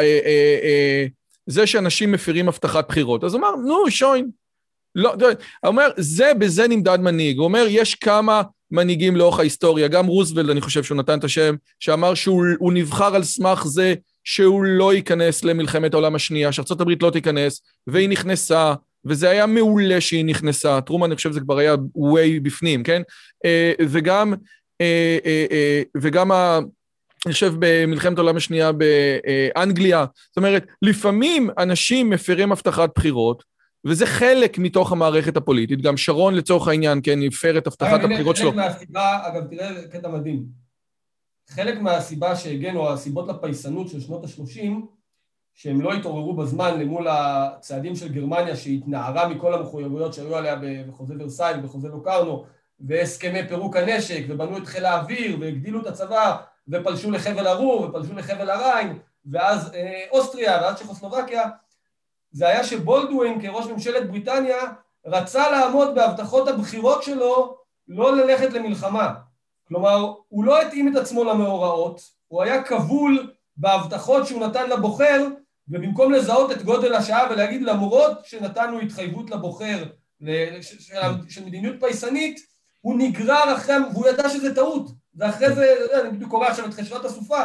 זה 1.47 1.67
שאנשים 1.67 2.13
מפירים 2.13 2.49
הבטחת 2.49 2.89
בחירות. 2.89 3.25
אז 3.25 3.35
אמר, 3.35 3.57
נו, 3.57 3.91
שוין. 3.91 4.31
לא, 4.95 5.15
הוא 5.21 5.29
אומר, 5.65 5.89
זה, 5.97 6.33
בזה 6.39 6.69
נמדד 6.69 6.99
מנהיג. 7.01 7.37
הוא 7.39 7.45
אומר, 7.45 7.67
יש 7.69 7.95
כמה 7.95 8.43
מנהיגים 8.71 9.17
לאורך 9.17 9.39
ההיסטוריה, 9.39 9.89
גם 9.89 10.07
רוזוולד, 10.07 10.51
אני 10.51 10.61
חושב 10.61 10.83
שהוא 10.83 10.99
נתן 10.99 11.19
את 11.19 11.25
השם, 11.25 11.55
שאמר 11.81 12.15
שהוא 12.15 12.73
נבחר 12.73 13.15
על 13.15 13.25
סמך 13.25 13.65
זה 13.67 13.95
שהוא 14.25 14.65
לא 14.65 14.95
ייכנס 14.95 15.45
למלחמת 15.45 15.95
העולם 15.95 16.15
השנייה, 16.15 16.53
שארה"ב 16.53 17.05
לא 17.05 17.11
תיכנס, 17.11 17.63
והיא 17.87 18.09
נכנסה, 18.09 18.75
וזה 19.05 19.31
היה 19.31 19.47
מעולה 19.47 20.01
שהיא 20.01 20.25
נכנסה. 20.25 20.81
טרומן, 20.81 21.07
אני 21.07 21.17
חושב 21.17 21.31
שזה 21.31 21.41
כבר 21.41 21.59
היה 21.59 21.75
way 21.97 22.41
בפנים, 22.43 22.83
כן? 22.83 23.03
אה, 23.45 23.73
וגם, 23.81 24.35
אה, 24.81 25.19
אה, 25.27 25.83
וגם 25.97 26.33
ה... 26.33 26.59
אני 27.27 27.33
חושב 27.33 27.53
במלחמת 27.59 28.19
העולם 28.19 28.37
השנייה 28.37 28.71
באנגליה. 28.73 30.05
זאת 30.29 30.37
אומרת, 30.37 30.67
לפעמים 30.83 31.51
אנשים 31.59 32.11
מפרים 32.11 32.53
הבטחת 32.53 32.91
בחירות, 32.95 33.45
וזה 33.87 34.07
חלק 34.07 34.59
מתוך 34.59 34.93
המערכת 34.93 35.37
הפוליטית. 35.37 35.83
גם 35.83 35.97
שרון 35.97 36.35
לצורך 36.35 36.69
העניין, 36.69 37.01
כן, 37.03 37.19
הפר 37.27 37.59
את 37.59 37.67
הבטחת 37.67 38.01
הבחירות 38.05 38.37
שלו. 38.37 38.51
חלק 38.51 38.57
מהסיבה, 38.57 39.19
אגב, 39.23 39.43
תראה 39.51 39.89
קטע 39.91 40.09
מדהים. 40.09 40.45
חלק 41.51 41.81
מהסיבה 41.81 42.37
שהגנו, 42.37 42.91
הסיבות 42.91 43.29
לפייסנות 43.29 43.89
של 43.89 44.01
שנות 44.01 44.25
ה-30, 44.25 44.71
שהם 45.55 45.81
לא 45.81 45.93
התעוררו 45.93 46.37
בזמן 46.37 46.81
למול 46.81 47.07
הצעדים 47.11 47.97
של 47.97 48.09
גרמניה 48.09 48.57
שהתנערה 48.57 49.29
מכל 49.29 49.55
המחויבויות 49.55 50.15
שהיו 50.15 50.37
עליה 50.37 50.57
בחוזה 50.89 51.15
ורסאי 51.19 51.55
ובחוזה 51.59 51.89
לוקרנו 51.89 52.45
והסכמי 52.81 53.49
פירוק 53.49 53.77
הנשק 53.77 54.25
ובנו 54.29 54.59
את 54.59 54.67
חיל 54.67 54.85
האוויר 54.85 55.37
והגדילו 55.41 55.81
את 55.81 55.87
הצבא 55.87 56.37
ופלשו 56.69 57.11
לחבל 57.11 57.49
ארור, 57.49 57.83
ופלשו 57.83 58.15
לחבל 58.15 58.51
הריין, 58.51 58.99
ואז 59.27 59.75
אה, 59.75 60.05
אוסטריה, 60.11 60.59
ואז 60.63 60.77
צ'כוסלובקיה, 60.77 61.49
זה 62.33 62.49
היה 62.49 62.65
שבולדווין 62.65 63.43
כראש 63.43 63.67
ממשלת 63.67 64.11
בריטניה 64.11 64.59
רצה 65.07 65.51
לעמוד 65.51 65.95
בהבטחות 65.95 66.49
הבחירות 66.49 67.03
שלו 67.03 67.57
לא 67.89 68.17
ללכת 68.17 68.53
למלחמה. 68.53 69.15
כלומר, 69.69 70.13
הוא 70.29 70.45
לא 70.45 70.63
התאים 70.63 70.93
את 70.93 70.97
עצמו 70.97 71.25
למאורעות, 71.25 72.01
הוא 72.29 72.43
היה 72.43 72.63
כבול 72.63 73.33
בהבטחות 73.57 74.27
שהוא 74.27 74.47
נתן 74.47 74.71
לבוחר, 74.71 75.27
ובמקום 75.69 76.13
לזהות 76.13 76.53
את 76.53 76.63
גודל 76.63 76.95
השעה 76.95 77.27
ולהגיד 77.31 77.63
למרות 77.63 78.25
שנתנו 78.25 78.81
התחייבות 78.81 79.31
לבוחר 79.31 79.85
של, 80.61 80.79
של 81.29 81.45
מדיניות 81.45 81.77
פייסנית, 81.81 82.41
הוא 82.81 82.99
נגרר 82.99 83.55
אחרי, 83.57 83.77
והוא 83.93 84.09
ידע 84.09 84.29
שזה 84.29 84.55
טעות. 84.55 84.91
ואחרי 85.19 85.55
זה, 85.55 85.75
אני 86.01 86.11
בדיוק 86.11 86.31
קורא 86.31 86.47
עכשיו 86.47 86.67
את 86.67 86.75
חשבת 86.75 87.05
הסופה, 87.05 87.41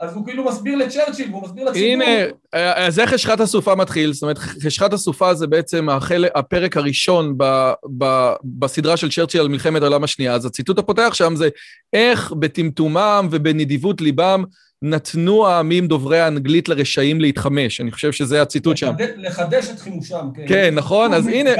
אז 0.00 0.14
הוא 0.14 0.26
כאילו 0.26 0.44
מסביר 0.44 0.76
לצ'רצ'יל, 0.76 1.30
והוא 1.30 1.42
מסביר 1.42 1.64
לציבור. 1.64 1.88
הנה, 1.88 2.04
אז 2.52 2.98
איך 2.98 3.10
חשכת 3.10 3.40
הסופה 3.40 3.74
מתחיל? 3.74 4.12
זאת 4.12 4.22
אומרת, 4.22 4.38
חשכת 4.38 4.92
הסופה 4.92 5.34
זה 5.34 5.46
בעצם 5.46 5.88
החלק, 5.88 6.30
הפרק 6.34 6.76
הראשון 6.76 7.34
ב, 7.36 7.72
ב, 7.98 8.32
בסדרה 8.44 8.96
של 8.96 9.10
צ'רצ'יל 9.10 9.40
על 9.40 9.48
מלחמת 9.48 9.82
העולם 9.82 10.04
השנייה. 10.04 10.34
אז 10.34 10.46
הציטוט 10.46 10.78
הפותח 10.78 11.10
שם 11.14 11.36
זה, 11.36 11.48
איך 11.92 12.32
בטמטומם 12.32 13.28
ובנדיבות 13.30 14.00
ליבם 14.00 14.44
נתנו 14.82 15.46
העמים 15.46 15.86
דוברי 15.86 16.20
האנגלית 16.20 16.68
לרשעים 16.68 17.20
להתחמש. 17.20 17.80
אני 17.80 17.92
חושב 17.92 18.12
שזה 18.12 18.42
הציטוט 18.42 18.76
שם. 18.76 18.92
לחדש 19.16 19.70
את 19.70 19.80
חימושם, 19.80 20.26
כן. 20.34 20.44
כן, 20.48 20.74
נכון, 20.74 21.14
אז 21.14 21.26
הנה, 21.26 21.50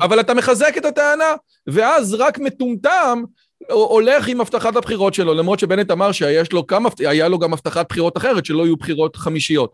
אבל 0.00 0.20
אתה 0.20 0.34
מחזק 0.34 0.74
את 0.76 0.84
הטענה, 0.84 1.34
ואז 1.66 2.14
רק 2.14 2.38
מטומטם 2.38 3.22
הולך 3.70 4.28
עם 4.28 4.40
הבטחת 4.40 4.76
הבחירות 4.76 5.14
שלו, 5.14 5.34
למרות 5.34 5.58
שבנט 5.58 5.90
אמר 5.90 6.12
שהיה 6.12 6.42
לו, 6.52 6.66
כמה, 6.66 6.88
לו 7.28 7.38
גם 7.38 7.52
הבטחת 7.52 7.88
בחירות 7.88 8.16
אחרת, 8.16 8.44
שלא 8.44 8.62
יהיו 8.62 8.76
בחירות 8.76 9.16
חמישיות. 9.16 9.72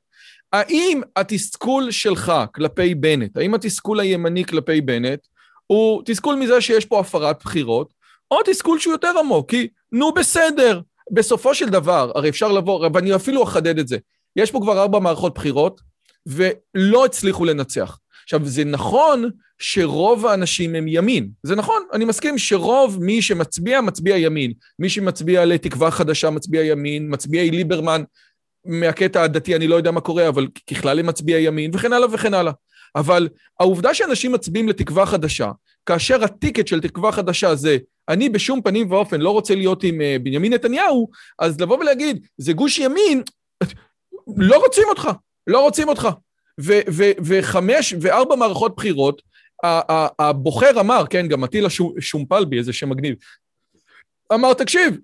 האם 0.53 1.01
התסכול 1.17 1.91
שלך 1.91 2.33
כלפי 2.55 2.95
בנט, 2.95 3.37
האם 3.37 3.55
התסכול 3.55 4.01
הימני 4.01 4.45
כלפי 4.45 4.81
בנט, 4.81 5.21
הוא 5.67 6.03
תסכול 6.05 6.35
מזה 6.35 6.61
שיש 6.61 6.85
פה 6.85 7.01
הפרת 7.01 7.43
בחירות, 7.45 7.93
או 8.31 8.37
תסכול 8.45 8.79
שהוא 8.79 8.93
יותר 8.93 9.13
עמוק, 9.19 9.51
כי 9.51 9.69
נו 9.93 10.13
בסדר, 10.15 10.81
בסופו 11.11 11.55
של 11.55 11.69
דבר, 11.69 12.13
הרי 12.15 12.29
אפשר 12.29 12.53
לבוא, 12.53 12.89
ואני 12.95 13.15
אפילו 13.15 13.45
אחדד 13.45 13.79
את 13.79 13.89
זה, 13.89 13.99
יש 14.37 14.51
פה 14.51 14.61
כבר 14.63 14.81
ארבע 14.83 14.99
מערכות 14.99 15.35
בחירות, 15.35 15.81
ולא 16.27 17.05
הצליחו 17.05 17.45
לנצח. 17.45 17.99
עכשיו, 18.33 18.47
זה 18.47 18.65
נכון 18.65 19.31
שרוב 19.59 20.27
האנשים 20.27 20.75
הם 20.75 20.89
ימין. 20.89 21.31
זה 21.43 21.57
נכון, 21.57 21.83
אני 21.93 22.05
מסכים 22.05 22.39
שרוב 22.39 22.99
מי 23.01 23.23
שמצביע, 23.23 23.81
מצביע 23.81 24.17
ימין. 24.17 24.53
מי 24.79 24.89
שמצביע 24.89 25.45
לתקווה 25.45 25.91
חדשה, 25.91 26.31
מצביע 26.31 26.65
ימין, 26.65 27.15
מצביעי 27.15 27.51
ליברמן, 27.51 28.03
מהקטע 28.65 29.23
הדתי, 29.23 29.57
אני 29.57 29.69
לא 29.69 29.75
יודע 29.75 29.91
מה 29.91 30.01
קורה, 30.01 30.29
אבל 30.29 30.47
ככלל 30.71 30.99
הם 30.99 31.07
מצביע 31.07 31.39
ימין, 31.39 31.71
וכן 31.75 31.93
הלאה 31.93 32.09
וכן 32.13 32.35
הלאה. 32.35 32.53
אבל 32.97 33.29
העובדה 33.61 33.95
שאנשים 33.95 34.33
מצביעים 34.33 34.69
לתקווה 34.69 35.07
חדשה, 35.07 35.51
כאשר 35.87 36.25
הטיקט 36.25 36.67
של 36.67 36.81
תקווה 36.81 37.13
חדשה 37.13 37.55
זה, 37.55 37.79
אני 38.09 38.29
בשום 38.29 38.63
פנים 38.63 38.91
ואופן 38.91 39.21
לא 39.21 39.31
רוצה 39.31 39.55
להיות 39.55 39.85
עם 39.85 40.01
uh, 40.01 40.23
בנימין 40.23 40.53
נתניהו, 40.53 41.09
אז 41.39 41.61
לבוא 41.61 41.79
ולהגיד, 41.79 42.27
זה 42.39 42.53
גוש 42.53 42.79
ימין, 42.79 43.23
לא 44.37 44.59
רוצים 44.59 44.85
אותך, 44.89 45.09
לא 45.47 45.61
רוצים 45.63 45.89
אותך. 45.89 46.09
וחמש 47.25 47.95
וארבע 48.01 48.37
מערכות 48.37 48.77
בחירות, 48.77 49.23
הבוחר 50.19 50.81
אמר, 50.81 51.05
כן, 51.11 51.29
גם 51.29 51.45
אטילה 51.45 51.69
שומפלבי, 52.01 52.59
איזה 52.59 52.73
שם 52.73 52.89
מגניב, 52.89 53.15
אמר, 54.33 54.55
תקשיב, 54.55 54.99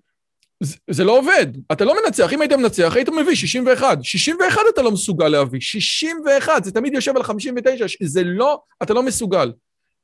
זה, 0.60 0.76
זה 0.90 1.04
לא 1.04 1.18
עובד, 1.18 1.46
אתה 1.72 1.84
לא 1.84 1.94
מנצח, 2.04 2.32
אם 2.32 2.40
היית 2.40 2.52
מנצח, 2.52 2.92
היית 2.96 3.08
מביא 3.08 3.34
61. 3.34 3.98
61 4.02 4.60
אתה 4.74 4.82
לא 4.82 4.90
מסוגל 4.90 5.28
להביא, 5.28 5.60
61, 5.60 6.64
זה 6.64 6.72
תמיד 6.72 6.94
יושב 6.94 7.16
על 7.16 7.22
59, 7.22 7.86
זה 8.02 8.22
לא, 8.24 8.60
אתה 8.82 8.94
לא 8.94 9.02
מסוגל. 9.02 9.52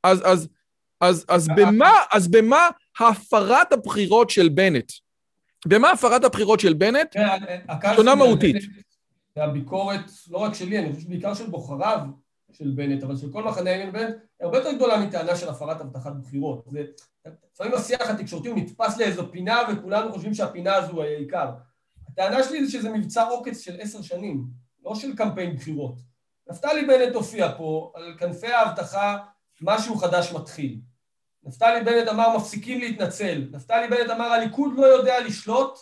אז, 0.03 0.23
אז, 0.25 0.49
אז, 1.01 1.25
אז, 1.29 1.49
במה, 1.57 1.93
אז 2.13 2.29
במה 2.29 2.69
הפרת 3.01 3.73
הבחירות 3.73 4.31
של 4.31 4.49
בנט? 4.49 4.93
במה 5.67 5.91
הפרת 5.91 6.25
הבחירות 6.25 6.61
של 6.61 6.73
בנט? 6.73 7.09
כן, 7.13 7.95
שונה 7.97 8.15
מהותית. 8.15 8.57
והביקורת, 9.37 10.11
לא 10.31 10.39
רק 10.39 10.55
שלי, 10.55 10.79
אני 10.79 10.93
חושב 10.95 11.09
בעיקר 11.09 11.35
של 11.35 11.47
בוחריו 11.47 12.01
של 12.53 12.71
בנט, 12.71 13.03
אבל 13.03 13.17
של 13.17 13.33
כל 13.33 13.45
מחנה 13.45 13.71
הימין 13.71 13.93
בנט, 13.93 14.15
היא 14.15 14.47
הרבה 14.47 14.59
יותר 14.59 14.73
גדולה 14.73 15.01
מטענה 15.01 15.37
של 15.37 15.49
הפרת 15.49 15.81
הבטחת 15.81 16.13
בחירות. 16.13 16.67
לפעמים 17.55 17.75
השיח 17.75 18.11
התקשורתי 18.11 18.49
הוא 18.49 18.59
נתפס 18.59 18.99
לאיזו 18.99 19.33
פינה 19.33 19.59
וכולנו 19.73 20.13
חושבים 20.13 20.35
שהפינה 20.35 20.75
הזו 20.75 21.03
היא 21.03 21.17
העיקר. 21.17 21.51
הטענה 22.09 22.43
שלי 22.45 22.65
זה 22.65 22.73
שזה 22.73 22.91
מבצע 22.91 23.23
עוקץ 23.23 23.61
של 23.61 23.81
עשר 23.81 24.03
שנים, 24.03 24.45
לא 24.85 24.95
של 24.95 25.17
קמפיין 25.17 25.57
בחירות. 25.57 25.95
נפתלי 26.51 26.87
בנט 26.87 27.15
הופיע 27.15 27.49
פה 27.57 27.93
על 27.95 28.15
כנפי 28.19 28.47
ההבטחה 28.47 29.19
משהו 29.61 29.97
חדש 29.97 30.33
מתחיל. 30.33 30.81
נפתלי 31.45 31.85
בנט 31.85 32.09
אמר 32.09 32.37
מפסיקים 32.37 32.81
להתנצל. 32.81 33.49
נפתלי 33.53 33.89
בנט 33.89 34.11
אמר 34.11 34.25
הליכוד 34.25 34.73
לא 34.77 34.87
יודע 34.87 35.21
לשלוט, 35.21 35.79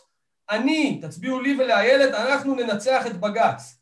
אני, 0.50 1.00
תצביעו 1.02 1.40
לי 1.40 1.56
ולאיילת, 1.58 2.14
אנחנו 2.14 2.54
ננצח 2.54 3.06
את 3.06 3.20
בג"ץ. 3.20 3.78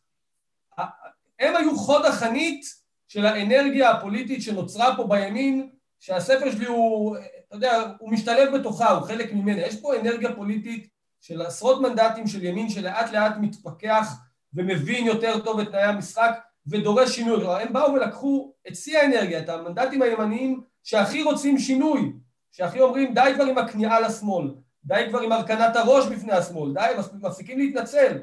הם 1.39 1.57
היו 1.57 1.79
חוד 1.79 2.05
החנית 2.05 2.65
של 3.09 3.27
האנרגיה 3.27 3.91
הפוליטית 3.91 4.43
שנוצרה 4.43 4.97
פה 4.97 5.07
בימין, 5.07 5.69
שהספר 6.01 6.51
שלי 6.53 6.67
הוא, 6.67 7.17
אתה 7.17 7.57
יודע, 7.57 7.83
הוא 7.99 8.11
משתלב 8.11 8.57
בתוכה, 8.57 8.91
הוא 8.91 9.07
חלק 9.07 9.33
ממנה. 9.33 9.61
יש 9.61 9.81
פה 9.81 9.97
אנרגיה 9.97 10.35
פוליטית 10.35 10.89
של 11.21 11.43
עשרות 11.43 11.83
מנדטים 11.83 12.27
של 12.27 12.45
ימין 12.45 12.69
שלאט 12.69 13.13
לאט 13.13 13.33
מתפכח 13.41 14.15
ומבין 14.55 15.07
יותר 15.07 15.39
טוב 15.39 15.61
את 15.61 15.69
תנאי 15.69 15.83
המשחק 15.83 16.39
ודורש 16.67 17.17
שינוי. 17.17 17.37
כלומר, 17.37 17.59
הם 17.59 17.73
באו 17.73 17.93
ולקחו 17.93 18.53
את 18.69 18.77
שיא 18.77 18.99
האנרגיה, 18.99 19.39
את 19.39 19.49
המנדטים 19.49 20.03
הימניים 20.03 20.61
שהכי 20.83 21.23
רוצים 21.23 21.59
שינוי, 21.59 22.13
שהכי 22.53 22.81
אומרים 22.81 23.15
די 23.15 23.33
כבר 23.35 23.45
עם 23.45 23.59
הכניעה 23.59 24.01
לשמאל, 24.01 24.51
די 24.85 25.05
כבר 25.09 25.21
עם 25.21 25.33
הרכנת 25.33 25.77
הראש 25.77 26.07
בפני 26.07 26.33
השמאל, 26.33 26.73
די, 26.75 26.93
מפסיקים 27.21 27.59
להתנצל. 27.59 28.19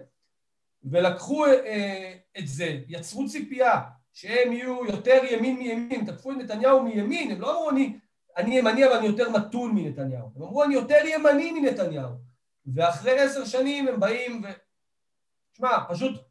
ולקחו 0.84 1.46
אה, 1.46 2.13
את 2.38 2.48
זה, 2.48 2.80
יצרו 2.88 3.28
ציפייה 3.28 3.82
שהם 4.13 4.54
יהיו 4.54 4.86
יותר 4.86 5.22
ימין 5.32 5.58
מימין, 5.58 6.06
תקפו 6.06 6.32
את 6.32 6.38
נתניהו 6.38 6.84
מימין, 6.84 7.32
הם 7.32 7.41
לא 7.41 7.52
אמרו 7.52 7.70
אני, 7.70 7.98
אני 8.38 8.58
ימני 8.58 8.86
אבל 8.86 8.94
אני 8.94 9.08
יותר 9.08 9.30
מתון 9.30 9.76
מנתניהו, 9.76 10.32
הם 10.36 10.41
אמרו 10.41 10.63
אני 10.63 10.74
יותר 10.74 11.02
ימני 11.06 11.52
מנתניהו, 11.52 12.12
ואחרי 12.76 13.20
עשר 13.20 13.46
שנים 13.46 13.88
הם 13.88 14.00
באים 14.00 14.41
ו... 14.44 14.48
שמע, 15.58 15.70
פשוט 15.89 16.22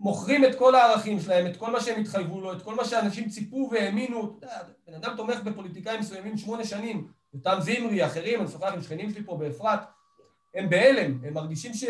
מוכרים 0.00 0.44
את 0.44 0.58
כל 0.58 0.74
הערכים 0.74 1.20
שלהם, 1.20 1.46
את 1.46 1.56
כל 1.56 1.70
מה 1.70 1.80
שהם 1.80 2.00
התחייבו 2.00 2.40
לו, 2.40 2.52
את 2.52 2.62
כל 2.62 2.74
מה 2.74 2.84
שאנשים 2.84 3.28
ציפו 3.28 3.68
והאמינו. 3.72 4.40
בן 4.86 4.94
אדם 4.94 5.16
תומך 5.16 5.40
בפוליטיקאים 5.40 6.00
מסוימים 6.00 6.36
שמונה 6.36 6.64
שנים, 6.64 7.08
אותם 7.34 7.58
זמרי, 7.60 8.06
אחרים, 8.06 8.40
אני 8.40 8.48
שוחח 8.48 8.72
עם 8.72 8.82
שכנים 8.82 9.10
שלי 9.10 9.22
פה 9.24 9.36
באפרת, 9.36 9.80
הם 10.54 10.70
בהלם, 10.70 11.18
הם 11.24 11.34
מרגישים 11.34 11.74
ש... 11.74 11.84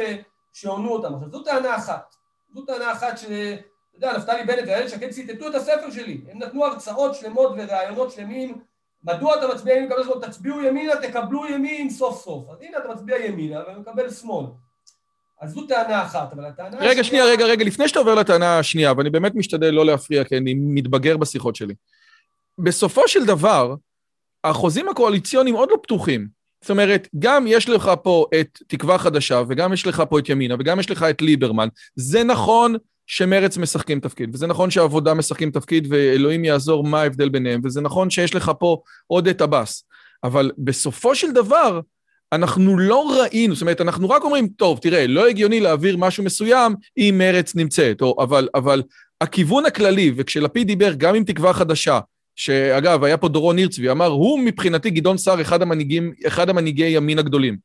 שעונו 0.52 0.92
אותם. 0.92 1.14
עכשיו, 1.14 1.30
זו 1.30 1.42
טענה 1.42 1.76
אחת. 1.76 2.14
זו 2.54 2.62
טענה 2.62 2.92
אחת 2.92 3.18
ש... 3.18 3.24
אתה 3.24 4.06
יודע, 4.06 4.18
נפתלי 4.18 4.44
בנט 4.44 4.64
ואיילת 4.66 4.90
שקד 4.90 5.10
ציטטו 5.10 5.48
את 5.48 5.54
הספר 5.54 5.90
שלי. 5.90 6.20
הם 6.30 6.38
נתנו 6.38 6.64
הרצאות 6.64 7.14
שלמות 7.14 7.52
וראיונות 7.56 8.12
שלמים. 8.12 8.58
מדוע 9.04 9.38
אתה 9.38 9.54
מצביע 9.54 9.74
ימין? 9.76 9.90
תצביעו 10.20 10.62
ימינה, 10.62 10.92
תקבלו 10.96 11.46
ימין 11.46 11.90
סוף 11.90 12.24
סוף. 12.24 12.50
אז 12.50 12.62
הנה 12.62 12.78
אתה 12.78 12.88
מצביע 12.88 13.26
ימינה 13.26 13.60
ומקבל 13.68 14.10
שמאל. 14.10 14.46
אז 15.40 15.50
זו 15.50 15.66
טענה 15.66 16.02
אחת, 16.02 16.32
אבל 16.32 16.44
הטענה 16.44 16.68
השנייה... 16.68 16.90
רגע, 16.90 17.04
שנייה, 17.04 17.24
רגע, 17.24 17.44
רגע, 17.44 17.64
לפני 17.64 17.88
שאתה 17.88 17.98
עובר 17.98 18.14
לטענה 18.14 18.58
השנייה, 18.58 18.92
ואני 18.96 19.10
באמת 19.10 19.34
משתדל 19.34 19.70
לא 19.70 19.86
להפריע, 19.86 20.24
כי 20.24 20.36
אני 20.36 20.54
מתבגר 20.54 21.16
בשיחות 21.16 21.56
שלי. 21.56 21.74
בסופו 22.58 23.08
של 23.08 23.26
דבר, 23.26 23.74
החוזים 24.44 24.88
הקואליציוניים 24.88 25.54
עוד 25.54 25.68
לא 25.70 25.76
פתוחים. 25.82 26.28
זאת 26.60 26.70
אומרת, 26.70 27.08
גם 27.18 27.44
יש 27.46 27.68
לך 27.68 27.90
פה 28.02 28.26
את 28.40 28.58
תקווה 28.66 28.98
חדשה, 28.98 29.42
וגם 29.48 29.72
יש 29.72 29.86
לך 29.86 30.02
פה 30.10 30.18
את 30.18 30.28
ימינה, 30.28 30.54
וגם 30.58 30.80
יש 30.80 30.90
לך 30.90 31.02
את 31.02 31.22
ליברמן. 31.22 31.68
זה 31.96 32.24
נכון 32.24 32.74
שמרץ 33.06 33.56
משחקים 33.56 34.00
תפקיד, 34.00 34.34
וזה 34.34 34.46
נכון 34.46 34.70
שהעבודה 34.70 35.14
משחקים 35.14 35.50
תפקיד, 35.50 35.86
ואלוהים 35.90 36.44
יעזור 36.44 36.84
מה 36.84 37.02
ההבדל 37.02 37.28
ביניהם, 37.28 37.60
וזה 37.64 37.80
נכון 37.80 38.10
שיש 38.10 38.34
לך 38.34 38.52
פה 38.58 38.80
עוד 39.06 39.28
את 39.28 39.40
עבאס. 39.40 39.84
אבל 40.24 40.50
בסופו 40.58 41.14
של 41.14 41.32
דבר, 41.32 41.80
אנחנו 42.32 42.78
לא 42.78 43.20
ראינו, 43.20 43.54
זאת 43.54 43.62
אומרת, 43.62 43.80
אנחנו 43.80 44.10
רק 44.10 44.24
אומרים, 44.24 44.48
טוב, 44.48 44.78
תראה, 44.78 45.06
לא 45.06 45.28
הגיוני 45.28 45.60
להעביר 45.60 45.96
משהו 45.96 46.24
מסוים 46.24 46.74
אם 46.98 47.14
מרץ 47.18 47.54
נמצאת, 47.54 48.02
או, 48.02 48.24
אבל, 48.24 48.48
אבל 48.54 48.82
הכיוון 49.20 49.66
הכללי, 49.66 50.12
וכשלפיד 50.16 50.66
דיבר 50.66 50.92
גם 50.96 51.14
עם 51.14 51.24
תקווה 51.24 51.52
חדשה, 51.52 52.00
שאגב, 52.38 53.04
היה 53.04 53.16
פה 53.16 53.28
דורון 53.28 53.56
ניר 53.56 53.68
צבי, 53.68 53.90
אמר, 53.90 54.06
הוא 54.06 54.40
מבחינתי 54.40 54.90
גדעון 54.90 55.18
סער 55.18 55.40
אחד 55.40 55.62
המנהיגים, 55.62 56.12
אחד 56.26 56.48
המנהיגי 56.48 56.86
ימין 56.86 57.18
הגדולים. 57.18 57.56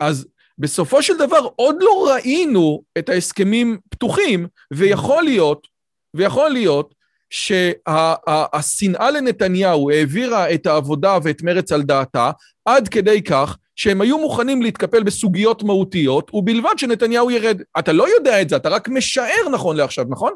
אז 0.00 0.26
בסופו 0.58 1.02
של 1.02 1.18
דבר 1.18 1.48
עוד 1.56 1.76
לא 1.80 2.10
ראינו 2.12 2.82
את 2.98 3.08
ההסכמים 3.08 3.78
פתוחים, 3.90 4.46
ויכול 4.72 5.22
להיות, 5.22 5.66
ויכול 6.14 6.50
להיות 6.50 6.94
שהשנאה 7.30 9.10
לנתניהו 9.10 9.90
העבירה 9.90 10.54
את 10.54 10.66
העבודה 10.66 11.18
ואת 11.22 11.42
מרץ 11.42 11.72
על 11.72 11.82
דעתה, 11.82 12.30
עד 12.64 12.88
כדי 12.88 13.22
כך 13.22 13.56
שהם 13.76 14.00
היו 14.00 14.18
מוכנים 14.18 14.62
להתקפל 14.62 15.02
בסוגיות 15.02 15.62
מהותיות, 15.62 16.30
ובלבד 16.34 16.74
שנתניהו 16.76 17.30
ירד. 17.30 17.62
אתה 17.78 17.92
לא 17.92 18.08
יודע 18.08 18.42
את 18.42 18.48
זה, 18.48 18.56
אתה 18.56 18.68
רק 18.68 18.88
משער 18.88 19.48
נכון 19.52 19.76
לעכשיו, 19.76 20.04
נכון? 20.08 20.32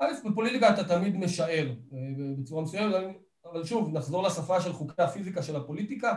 א', 0.00 0.28
בפוליטיקה 0.30 0.74
אתה 0.74 0.84
תמיד 0.84 1.16
משער 1.16 1.68
אה, 1.92 1.98
בצורה 2.38 2.62
מסוימת, 2.62 2.94
אבל 3.44 3.64
שוב, 3.64 3.92
נחזור 3.92 4.22
לשפה 4.22 4.60
של 4.60 4.72
חוקי 4.72 5.02
הפיזיקה 5.02 5.42
של 5.42 5.56
הפוליטיקה. 5.56 6.14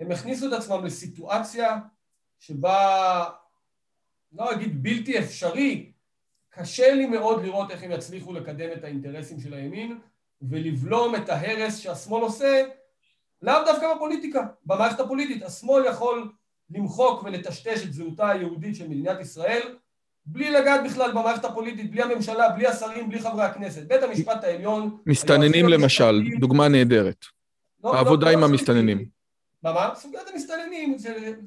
הם 0.00 0.12
הכניסו 0.12 0.48
את 0.48 0.52
עצמם 0.52 0.84
לסיטואציה 0.84 1.78
שבה, 2.38 3.24
לא 4.32 4.52
אגיד 4.52 4.82
בלתי 4.82 5.18
אפשרי, 5.18 5.92
קשה 6.48 6.94
לי 6.94 7.06
מאוד 7.06 7.42
לראות 7.42 7.70
איך 7.70 7.82
הם 7.82 7.90
יצליחו 7.90 8.32
לקדם 8.32 8.68
את 8.72 8.84
האינטרסים 8.84 9.40
של 9.40 9.54
הימין 9.54 9.98
ולבלום 10.42 11.14
את 11.14 11.28
ההרס 11.28 11.78
שהשמאל 11.78 12.22
עושה 12.22 12.62
לאו 13.42 13.64
דווקא 13.66 13.94
בפוליטיקה, 13.94 14.46
במערכת 14.66 15.00
הפוליטית. 15.00 15.42
השמאל 15.42 15.84
יכול 15.84 16.32
למחוק 16.70 17.22
ולטשטש 17.22 17.84
את 17.84 17.92
זהותה 17.92 18.28
היהודית 18.28 18.76
של 18.76 18.88
מדינת 18.88 19.20
ישראל 19.20 19.76
בלי 20.32 20.50
לגעת 20.50 20.80
בכלל 20.84 21.10
במערכת 21.10 21.44
הפוליטית, 21.44 21.90
בלי 21.90 22.02
הממשלה, 22.02 22.48
בלי 22.48 22.66
השרים, 22.66 23.08
בלי 23.08 23.18
חברי 23.18 23.42
הכנסת. 23.42 23.82
בית 23.82 24.02
המשפט 24.02 24.44
העליון... 24.44 24.96
מסתננים 25.06 25.68
למשל, 25.68 26.22
דוגמה 26.40 26.68
נהדרת. 26.68 27.24
לא, 27.84 27.94
העבודה 27.94 28.26
לא, 28.26 28.30
עם 28.30 28.40
לא 28.40 28.44
המסתננים. 28.44 29.19
מה, 29.62 29.72
מה? 29.72 29.88
סוגיית 29.94 30.22
המסתננים, 30.34 30.96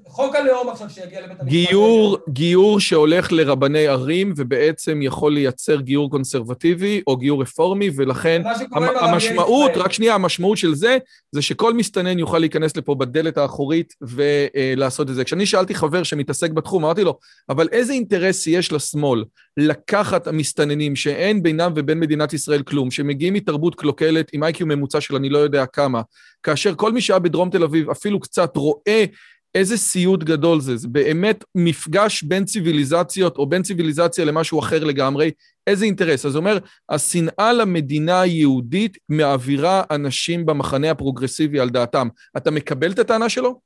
חוק 0.08 0.36
הלאום 0.36 0.70
עכשיו 0.70 0.90
שיגיע 0.90 1.22
לבית 1.22 1.40
המשפט. 1.40 1.48
גיור, 1.48 2.18
גיור 2.30 2.80
שהולך 2.80 3.32
לרבני 3.32 3.88
ערים 3.88 4.34
ובעצם 4.38 5.02
יכול 5.02 5.34
לייצר 5.34 5.82
גיור 5.82 6.12
קונסרבטיבי 6.12 7.02
או 7.08 7.18
גיור 7.18 7.42
רפורמי, 7.42 7.90
ולכן 7.96 8.42
המ, 8.72 8.84
המשמעות, 8.84 9.72
רק 9.76 9.94
שנייה, 9.94 10.16
המשמעות 10.16 10.58
של 10.58 10.76
זה, 10.76 10.98
זה 11.32 11.42
שכל 11.42 11.74
מסתנן 11.74 12.20
יוכל 12.20 12.40
להיכנס 12.40 12.78
לפה 12.78 12.96
בדלת 12.96 13.38
האחורית 13.38 13.94
ולעשות 14.02 15.10
את 15.10 15.16
זה. 15.16 15.24
כשאני 15.24 15.46
שאלתי 15.46 15.76
חבר 15.76 16.04
שמתעסק 16.04 16.52
בתחום, 16.52 16.86
אמרתי 16.86 17.04
לו, 17.04 17.18
אבל 17.50 17.68
איזה 17.72 17.94
אינטרס 17.94 18.48
יש 18.48 18.72
לשמאל 18.72 19.24
לקחת 19.58 20.28
המסתננים 20.28 20.96
שאין 20.96 21.44
בינם 21.44 21.72
ובין 21.76 22.00
מדינת 22.00 22.34
ישראל 22.34 22.64
כלום, 22.64 22.92
שמגיעים 22.92 23.34
מתרבות 23.34 23.76
קלוקלת 23.76 24.30
עם 24.34 24.44
איי-קיו 24.44 24.68
ממוצע 24.68 25.02
של 25.02 25.16
אני 25.16 25.30
לא 25.30 25.38
יודע 25.38 25.66
כמה, 25.66 26.02
כאשר 26.44 26.76
כל 26.76 26.92
מי 26.92 27.02
שהיה 27.02 27.20
בדרום 27.20 27.50
תל 27.50 27.64
אביב 27.64 27.90
אפילו 27.90 28.20
קצת 28.20 28.58
רואה 28.58 29.06
איזה 29.56 29.78
סיוט 29.78 30.24
גדול 30.24 30.62
זה, 30.62 30.78
זה 30.78 30.88
באמת 30.88 31.44
מפגש 31.56 32.24
בין 32.24 32.46
ציוויליזציות 32.46 33.38
או 33.38 33.46
בין 33.46 33.64
ציוויליזציה 33.64 34.26
למשהו 34.26 34.60
אחר 34.60 34.84
לגמרי, 34.84 35.32
איזה 35.68 35.86
אינטרס. 35.86 36.26
אז 36.26 36.36
הוא 36.36 36.40
אומר, 36.40 36.58
השנאה 36.90 37.54
למדינה 37.54 38.22
היהודית 38.22 38.98
מעבירה 39.10 39.84
אנשים 39.92 40.46
במחנה 40.46 40.92
הפרוגרסיבי 40.92 41.60
על 41.60 41.70
דעתם. 41.70 42.08
אתה 42.38 42.52
מקבל 42.52 42.92
את 42.92 43.00
הטענה 43.00 43.30
שלו? 43.30 43.60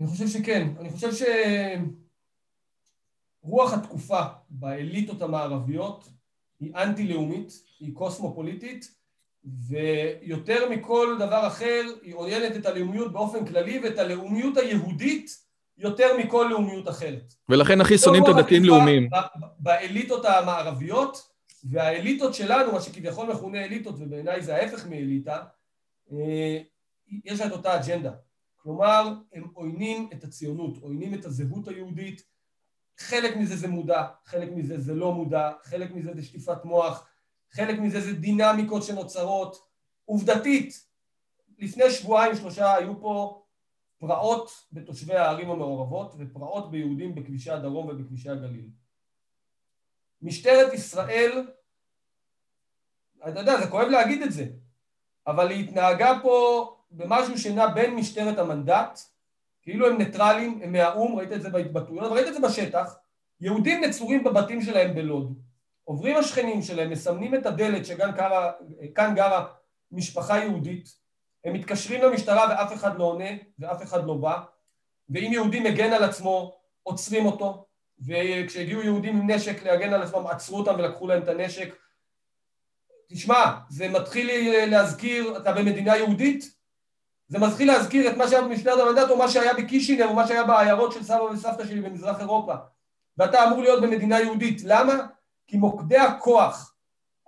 אני 0.00 0.08
חושב 0.08 0.28
שכן. 0.28 0.68
אני 0.80 0.90
חושב 0.90 1.12
שרוח 3.42 3.72
התקופה 3.72 4.20
באליטות 4.50 5.22
המערביות 5.22 6.08
היא 6.60 6.74
אנטי-לאומית, 6.74 7.62
היא 7.80 7.94
קוסמופוליטית, 7.94 8.94
ויותר 9.44 10.68
מכל 10.70 11.16
דבר 11.18 11.46
אחר 11.46 11.82
היא 12.02 12.14
עוינת 12.14 12.56
את 12.56 12.66
הלאומיות 12.66 13.12
באופן 13.12 13.46
כללי 13.46 13.80
ואת 13.84 13.98
הלאומיות 13.98 14.56
היהודית 14.56 15.30
יותר 15.78 16.16
מכל 16.18 16.46
לאומיות 16.50 16.88
אחרת. 16.88 17.34
ולכן 17.48 17.80
הכי 17.80 17.98
שונאים 17.98 18.24
את 18.24 18.28
הדתיים 18.28 18.64
לאומיים. 18.64 19.08
באליטות 19.58 20.24
המערביות, 20.24 21.30
והאליטות 21.64 22.34
שלנו, 22.34 22.72
מה 22.72 22.80
שכביכול 22.80 23.32
מכונה 23.32 23.64
אליטות, 23.64 23.94
ובעיניי 23.98 24.42
זה 24.42 24.56
ההפך 24.56 24.86
מאליטה, 24.86 25.42
אה, 26.12 26.58
יש 27.24 27.40
לה 27.40 27.46
את 27.46 27.52
אותה 27.52 27.76
אג'נדה. 27.76 28.12
כלומר, 28.56 29.12
הם 29.32 29.44
עוינים 29.52 30.08
את 30.12 30.24
הציונות, 30.24 30.78
עוינים 30.82 31.14
את 31.14 31.24
הזהות 31.24 31.68
היהודית, 31.68 32.22
חלק 33.00 33.36
מזה 33.36 33.56
זה 33.56 33.68
מודע, 33.68 34.06
חלק 34.24 34.48
מזה 34.52 34.80
זה 34.80 34.94
לא 34.94 35.12
מודע, 35.12 35.52
חלק 35.62 35.90
מזה 35.90 36.14
זה 36.14 36.22
שטיפת 36.22 36.64
מוח, 36.64 37.08
חלק 37.50 37.78
מזה 37.78 38.00
זה 38.00 38.12
דינמיקות 38.12 38.82
שנוצרות. 38.82 39.70
עובדתית, 40.04 40.86
לפני 41.58 41.90
שבועיים 41.90 42.36
שלושה 42.36 42.74
היו 42.74 43.00
פה 43.00 43.42
פרעות 43.98 44.66
בתושבי 44.72 45.16
הערים 45.16 45.50
המעורבות 45.50 46.14
ופרעות 46.18 46.70
ביהודים 46.70 47.14
בכבישי 47.14 47.50
הדרום 47.50 47.88
ובכבישי 47.88 48.30
הגליל. 48.30 48.68
משטרת 50.22 50.72
ישראל, 50.72 51.46
אתה 53.28 53.40
יודע, 53.40 53.60
זה 53.60 53.70
כואב 53.70 53.88
להגיד 53.88 54.22
את 54.22 54.32
זה, 54.32 54.46
אבל 55.26 55.50
היא 55.50 55.64
התנהגה 55.64 56.18
פה 56.22 56.66
במשהו 56.90 57.38
שנע 57.38 57.66
בין 57.66 57.94
משטרת 57.94 58.38
המנדט, 58.38 59.00
כאילו 59.62 59.86
הם 59.86 59.98
ניטרלים, 59.98 60.60
הם 60.62 60.72
מהאו"ם, 60.72 61.16
ראית 61.16 61.32
את 61.32 61.42
זה 61.42 61.50
בהתבטאויות, 61.50 62.12
ראית 62.12 62.28
את 62.28 62.34
זה 62.34 62.40
בשטח, 62.40 62.96
יהודים 63.40 63.84
נצורים 63.84 64.24
בבתים 64.24 64.62
שלהם 64.62 64.94
בלוד. 64.94 65.38
עוברים 65.84 66.16
השכנים 66.16 66.62
שלהם, 66.62 66.90
מסמנים 66.90 67.34
את 67.34 67.46
הדלת 67.46 67.86
שכאן 67.86 68.10
גרה, 68.10 68.52
גרה 69.14 69.46
משפחה 69.92 70.38
יהודית, 70.38 70.88
הם 71.44 71.52
מתקשרים 71.52 72.02
למשטרה 72.02 72.46
ואף 72.50 72.72
אחד 72.72 72.98
לא 72.98 73.04
עונה 73.04 73.30
ואף 73.58 73.82
אחד 73.82 74.06
לא 74.06 74.14
בא, 74.14 74.40
ואם 75.10 75.30
יהודי 75.32 75.60
מגן 75.60 75.92
על 75.92 76.04
עצמו, 76.04 76.60
עוצרים 76.82 77.26
אותו, 77.26 77.66
וכשהגיעו 78.06 78.82
יהודים 78.82 79.16
עם 79.16 79.30
נשק 79.30 79.62
להגן 79.62 79.92
על 79.92 80.02
עצמם, 80.02 80.26
עצרו 80.26 80.58
אותם 80.58 80.74
ולקחו 80.78 81.06
להם 81.06 81.22
את 81.22 81.28
הנשק. 81.28 81.74
תשמע, 83.08 83.58
זה 83.68 83.88
מתחיל 83.88 84.30
להזכיר, 84.66 85.36
אתה 85.36 85.52
במדינה 85.52 85.96
יהודית? 85.96 86.59
זה 87.30 87.38
מתחיל 87.38 87.72
להזכיר 87.72 88.10
את 88.10 88.16
מה 88.16 88.28
שהיה 88.28 88.42
במשטרת 88.42 88.78
המנדט 88.80 89.10
או 89.10 89.16
מה 89.16 89.28
שהיה 89.28 89.54
בקישינר 89.54 90.06
או 90.06 90.14
מה 90.14 90.26
שהיה 90.26 90.44
בעיירות 90.44 90.92
של 90.92 91.02
סבא 91.02 91.22
וסבתא 91.22 91.66
שלי 91.66 91.80
במזרח 91.80 92.20
אירופה. 92.20 92.54
ואתה 93.18 93.44
אמור 93.44 93.62
להיות 93.62 93.82
במדינה 93.82 94.20
יהודית. 94.20 94.62
למה? 94.64 94.94
כי 95.46 95.56
מוקדי 95.56 95.98
הכוח, 95.98 96.74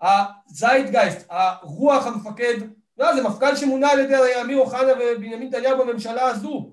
הזיידגייסט, 0.01 1.27
הרוח 1.31 2.07
המפקד, 2.07 2.55
לא, 2.99 3.15
זה 3.15 3.23
מפכ"ל 3.23 3.57
שמונה 3.57 3.91
על 3.91 4.01
ידי 4.01 4.15
אמיר 4.41 4.59
אוחנה 4.59 4.93
ובנימין 4.93 5.43
נתניהו 5.43 5.79
בממשלה 5.79 6.27
הזו, 6.27 6.73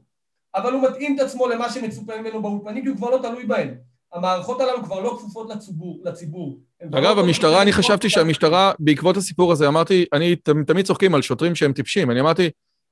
אבל 0.55 0.73
הוא 0.73 0.89
מתאים 0.89 1.15
את 1.15 1.21
עצמו 1.21 1.47
למה 1.47 1.69
שמצופה 1.69 2.21
ממנו 2.21 2.41
באולפנים, 2.41 2.83
כי 2.83 2.89
הוא 2.89 2.97
כבר 2.97 3.09
לא 3.09 3.17
תלוי 3.17 3.45
בהם. 3.45 3.75
המערכות 4.13 4.61
הללו 4.61 4.83
כבר 4.83 4.99
לא 4.99 5.09
כפופות 5.19 5.49
לציבור. 5.49 6.01
לציבור. 6.03 6.59
אגב, 6.83 7.17
לא 7.17 7.21
המשטרה, 7.21 7.61
אני 7.61 7.71
חשבתי 7.71 8.09
שהמשטרה, 8.09 8.71
בעקבות 8.79 9.17
הסיפור 9.17 9.51
הזה, 9.51 9.67
אמרתי, 9.67 10.05
אני 10.13 10.35
תמיד 10.65 10.85
צוחקים 10.85 11.15
על 11.15 11.21
שוטרים 11.21 11.55
שהם 11.55 11.73
טיפשים, 11.73 12.11
אני 12.11 12.19
אמרתי, 12.19 12.49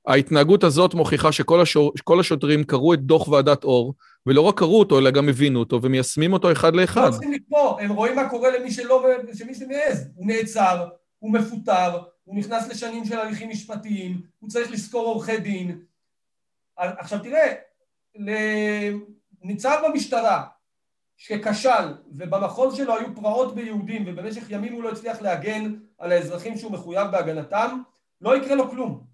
ההתנהגות 0.08 0.64
הזאת 0.64 0.94
מוכיחה 0.94 1.32
שכל 1.32 1.60
השור, 1.60 1.92
השוטרים 2.20 2.64
קראו 2.64 2.94
את 2.94 3.00
דוח 3.00 3.28
ועדת 3.28 3.64
אור, 3.64 3.94
ולא 4.26 4.40
רק 4.40 4.58
קראו 4.58 4.78
אותו, 4.78 4.98
אלא 4.98 5.10
גם 5.10 5.28
הבינו 5.28 5.58
אותו 5.58 5.82
ומיישמים 5.82 6.32
אותו 6.32 6.52
אחד 6.52 6.76
לאחד. 6.76 7.06
לא 7.06 7.10
צריכים 7.10 7.32
לקרוא, 7.32 7.80
הם 7.80 7.90
רואים 7.90 8.16
מה 8.16 8.28
קורה 8.28 8.58
למי 8.58 8.70
שלא, 8.70 9.06
שמי 9.34 9.54
שמעז. 9.54 10.08
הוא 10.14 10.26
נעצר, 10.26 10.88
הוא 11.18 11.32
מפוטר, 11.32 11.98
הוא 12.24 12.36
נכנס 12.38 12.68
לשנים 12.68 13.04
של 13.04 13.18
הליכים 13.18 13.50
משפטיים, 13.50 14.20
הוא 14.38 14.50
צריך 14.50 14.70
לשכור 14.70 15.06
עורכי 15.06 15.38
דין. 15.38 15.80
עכשיו 16.76 17.18
תראה, 17.18 17.54
ניצב 19.42 19.82
במשטרה 19.88 20.44
שכשל 21.16 21.94
ובמחוז 22.12 22.76
שלו 22.76 22.96
היו 22.96 23.14
פרעות 23.14 23.54
ביהודים 23.54 24.04
ובמשך 24.06 24.50
ימים 24.50 24.72
הוא 24.72 24.82
לא 24.82 24.92
הצליח 24.92 25.22
להגן 25.22 25.74
על 25.98 26.12
האזרחים 26.12 26.56
שהוא 26.56 26.72
מחויב 26.72 27.06
בהגנתם, 27.10 27.80
לא 28.20 28.36
יקרה 28.36 28.54
לו 28.54 28.70
כלום. 28.70 29.07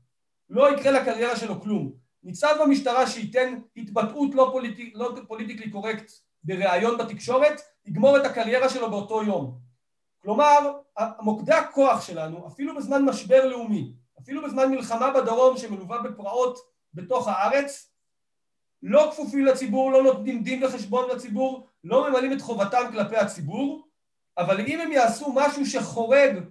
לא 0.54 0.74
יקרה 0.74 0.92
לקריירה 0.92 1.36
שלו 1.36 1.60
כלום. 1.60 1.92
ניצב 2.22 2.54
במשטרה 2.62 3.06
שייתן 3.06 3.58
התבטאות 3.76 4.34
לא, 4.34 4.48
פוליטי, 4.52 4.92
לא 4.94 5.14
פוליטיקלי 5.28 5.70
קורקט 5.70 6.12
בריאיון 6.44 6.98
בתקשורת, 6.98 7.60
יגמור 7.86 8.16
את 8.16 8.24
הקריירה 8.24 8.68
שלו 8.68 8.90
באותו 8.90 9.22
יום. 9.22 9.58
כלומר, 10.22 10.72
מוקדי 11.20 11.52
הכוח 11.52 12.06
שלנו, 12.06 12.46
אפילו 12.46 12.76
בזמן 12.76 13.04
משבר 13.04 13.46
לאומי, 13.46 13.92
אפילו 14.20 14.42
בזמן 14.42 14.70
מלחמה 14.70 15.10
בדרום 15.10 15.56
שמלווה 15.56 16.02
בפרעות 16.02 16.58
בתוך 16.94 17.28
הארץ, 17.28 17.90
לא 18.82 19.08
כפופים 19.12 19.44
לציבור, 19.44 19.92
לא 19.92 20.02
נותנים 20.02 20.42
דין 20.42 20.64
וחשבון 20.64 21.10
לציבור, 21.10 21.66
לא 21.84 22.08
ממלאים 22.08 22.32
את 22.32 22.40
חובתם 22.40 22.82
כלפי 22.92 23.16
הציבור, 23.16 23.88
אבל 24.38 24.60
אם 24.60 24.80
הם 24.80 24.92
יעשו 24.92 25.32
משהו 25.34 25.66
שחורג 25.66 26.44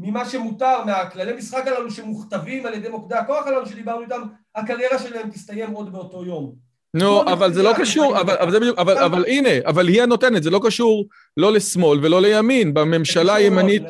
ממה 0.00 0.24
שמותר, 0.24 0.84
מהכללי 0.86 1.32
משחק 1.32 1.66
הללו 1.66 1.90
שמוכתבים 1.90 2.66
על 2.66 2.74
ידי 2.74 2.88
מוקדי 2.88 3.14
הכוח 3.14 3.46
הללו 3.46 3.66
שדיברנו 3.66 4.02
איתם, 4.02 4.22
הקריירה 4.54 4.98
שלהם 4.98 5.30
תסתיים 5.30 5.70
עוד 5.70 5.92
באותו 5.92 6.24
יום. 6.24 6.52
נו, 6.94 7.22
אבל 7.22 7.52
זה 7.52 7.62
לא 7.62 7.72
קשור, 7.76 8.20
אבל, 8.20 8.36
אבל 8.36 8.50
זה 8.50 8.60
בדיוק, 8.60 8.78
אבל, 8.78 8.98
אבל 8.98 9.24
הנה, 9.26 9.48
אבל 9.66 9.88
היא 9.88 10.02
הנותנת, 10.02 10.42
זה 10.42 10.50
לא 10.50 10.60
קשור 10.64 11.04
לא 11.36 11.52
לשמאל 11.52 11.98
ולא 12.02 12.22
לימין, 12.22 12.74
בממשלה 12.74 13.34
הימנית... 13.34 13.82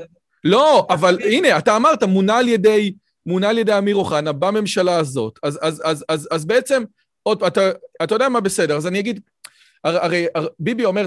לא, 0.44 0.86
אבל 0.90 1.18
הנה, 1.24 1.58
אתה 1.58 1.76
אמרת, 1.76 2.02
מונה 2.02 2.38
על 2.38 2.48
ידי, 2.48 2.92
מונה 3.26 3.48
על 3.48 3.58
ידי 3.58 3.78
אמיר 3.78 3.96
אוחנה 3.96 4.32
בממשלה 4.32 4.96
הזאת, 4.96 5.38
אז, 5.42 5.58
אז, 5.62 5.82
אז, 5.84 6.04
אז, 6.08 6.28
אז 6.30 6.44
בעצם, 6.44 6.82
עוד, 7.22 7.44
אתה, 7.44 7.70
אתה 8.02 8.14
יודע 8.14 8.28
מה 8.28 8.40
בסדר, 8.40 8.76
אז 8.76 8.86
אני 8.86 9.00
אגיד, 9.00 9.20
הרי, 9.85 10.26
הרי 10.35 10.49
ביבי 10.59 10.85
אומר, 10.85 11.07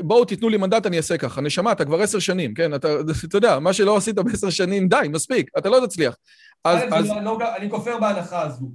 בואו 0.00 0.24
תיתנו 0.24 0.48
לי 0.48 0.56
מנדט, 0.56 0.86
אני 0.86 0.96
אעשה 0.96 1.18
ככה. 1.18 1.40
נשמה, 1.40 1.72
אתה 1.72 1.84
כבר 1.84 2.00
עשר 2.02 2.18
שנים, 2.18 2.54
כן? 2.54 2.74
אתה, 2.74 2.88
אתה 3.24 3.36
יודע, 3.36 3.58
מה 3.58 3.72
שלא 3.72 3.96
עשית 3.96 4.14
בעשר 4.14 4.50
שנים, 4.50 4.88
די, 4.88 5.08
מספיק, 5.10 5.50
אתה 5.58 5.68
לא 5.68 5.86
תצליח. 5.86 6.16
אז, 6.64 6.80
אז... 6.92 7.10
לא, 7.10 7.38
לא, 7.38 7.56
אני 7.56 7.70
כופר 7.70 7.98
בהנחה 7.98 8.42
הזו. 8.42 8.66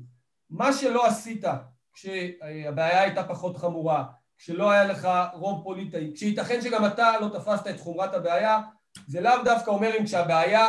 מה 0.50 0.74
שלא 0.74 1.06
עשית 1.06 1.43
כשהבעיה 1.93 3.02
הייתה 3.02 3.24
פחות 3.24 3.58
חמורה, 3.58 4.04
כשלא 4.38 4.72
היה 4.72 4.86
לך 4.86 5.08
רוב 5.34 5.64
פוליטי, 5.64 6.12
כשייתכן 6.16 6.62
שגם 6.62 6.86
אתה 6.86 7.14
לא 7.22 7.30
תפסת 7.39 7.68
את 7.68 7.80
חומרת 7.80 8.14
הבעיה, 8.14 8.60
זה 9.08 9.22
לאו 9.22 9.43
דווקא 9.45 9.72
אומר 9.72 9.91
אם 10.00 10.06
כשהבעיה 10.06 10.66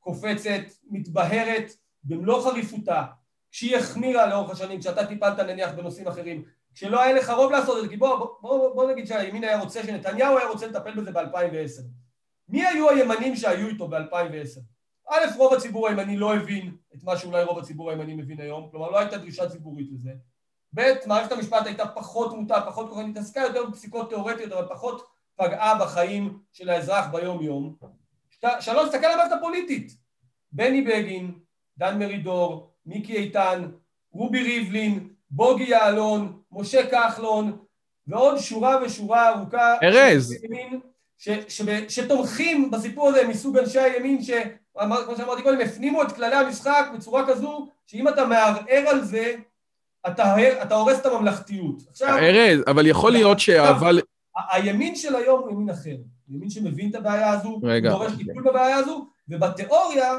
קופצת, 0.00 0.60
מתבהרת 0.90 1.72
במלוא 2.04 2.50
חריפותה, 2.50 3.04
כשהיא 3.50 3.76
החמירה 3.76 4.26
לאורך 4.26 4.50
השנים, 4.50 4.80
כשאתה 4.80 5.06
טיפלת 5.06 5.38
נניח 5.38 5.70
בנושאים 5.72 6.08
אחרים, 6.08 6.44
כשלא 6.74 7.02
היה 7.02 7.12
לך 7.12 7.30
רוב 7.30 7.52
לעשות 7.52 7.76
את 7.78 7.82
זה, 7.82 7.88
כי 7.88 7.96
בוא, 7.96 8.16
בוא, 8.18 8.38
בוא, 8.40 8.74
בוא 8.74 8.92
נגיד 8.92 9.06
שהימין 9.06 9.44
היה 9.44 9.60
רוצה, 9.60 9.82
שנתניהו 9.82 10.38
היה 10.38 10.48
רוצה 10.48 10.66
לטפל 10.66 10.94
בזה 10.94 11.12
ב-2010. 11.12 11.82
מי 12.48 12.66
היו 12.66 12.90
הימנים 12.90 13.36
שהיו 13.36 13.68
איתו 13.68 13.88
ב-2010? 13.88 14.60
א', 15.08 15.36
רוב 15.36 15.54
הציבור 15.54 15.88
הימני 15.88 16.16
לא 16.16 16.36
הבין 16.36 16.76
את 16.94 17.04
מה 17.04 17.16
שאולי 17.16 17.44
רוב 17.44 17.58
הציבור 17.58 17.90
הימני 17.90 18.14
מבין 18.14 18.40
היום, 18.40 18.68
כלומר 18.70 18.90
לא 18.90 18.98
הייתה 18.98 19.18
דרישה 19.18 19.48
ציבורית 19.48 19.88
לזה. 19.92 20.10
ב', 20.74 20.92
מערכת 21.06 21.32
המשפט 21.32 21.66
הייתה 21.66 21.86
פחות 21.86 22.32
מוטה, 22.32 22.60
פחות 22.66 22.88
כוחנית, 22.88 23.16
התעסקה 23.16 23.40
יותר 23.40 23.66
בפסיקות 23.66 24.08
תיאורטיות, 24.08 24.52
אבל 24.52 24.68
פחות 24.68 25.06
פגעה 25.36 25.78
בחיים 25.78 26.38
של 26.52 26.68
האזרח 26.68 27.06
ביום-יום. 27.06 27.76
שלוש, 28.60 28.88
תסתכל 28.88 29.06
על 29.06 29.12
המערכת 29.12 29.32
הפוליטית. 29.32 29.96
בני 30.52 30.82
בגין, 30.82 31.34
דן 31.78 31.98
מרידור, 31.98 32.70
מיקי 32.86 33.16
איתן, 33.16 33.70
רובי 34.12 34.42
ריבלין, 34.42 35.08
בוגי 35.30 35.64
יעלון, 35.64 36.41
משה 36.52 36.86
כחלון, 36.86 37.56
ועוד 38.06 38.38
שורה 38.38 38.76
ושורה 38.84 39.28
ארוכה... 39.28 39.74
ארז. 39.82 40.34
שתומכים 41.88 42.70
בסיפור 42.70 43.08
הזה 43.08 43.28
מסוג 43.28 43.58
אנשי 43.58 43.80
הימין, 43.80 44.22
שכמו 44.22 45.16
שאמרתי 45.16 45.42
קודם, 45.42 45.60
הפנימו 45.60 46.02
את 46.02 46.12
כללי 46.12 46.36
המשחק 46.36 46.86
בצורה 46.94 47.26
כזו, 47.28 47.68
שאם 47.86 48.08
אתה 48.08 48.26
מערער 48.26 48.84
על 48.88 49.04
זה, 49.04 49.34
אתה, 50.06 50.34
אתה 50.62 50.74
הורס 50.74 51.00
את 51.00 51.06
הממלכתיות. 51.06 51.82
עכשיו... 51.90 52.18
ארז, 52.18 52.60
אבל 52.66 52.86
יכול 52.86 53.12
להיות 53.12 53.40
שאבל... 53.40 54.00
הימין 54.52 54.96
של 54.96 55.16
היום 55.16 55.40
הוא 55.40 55.50
ימין 55.50 55.70
אחר. 55.70 55.96
ימין 56.28 56.50
שמבין 56.50 56.90
את 56.90 56.94
הבעיה 56.94 57.30
הזו, 57.30 57.60
רגע. 57.62 57.90
דורש 57.90 58.12
טיפול 58.16 58.42
בבעיה 58.42 58.76
הזו, 58.76 59.06
ובתיאוריה 59.28 60.12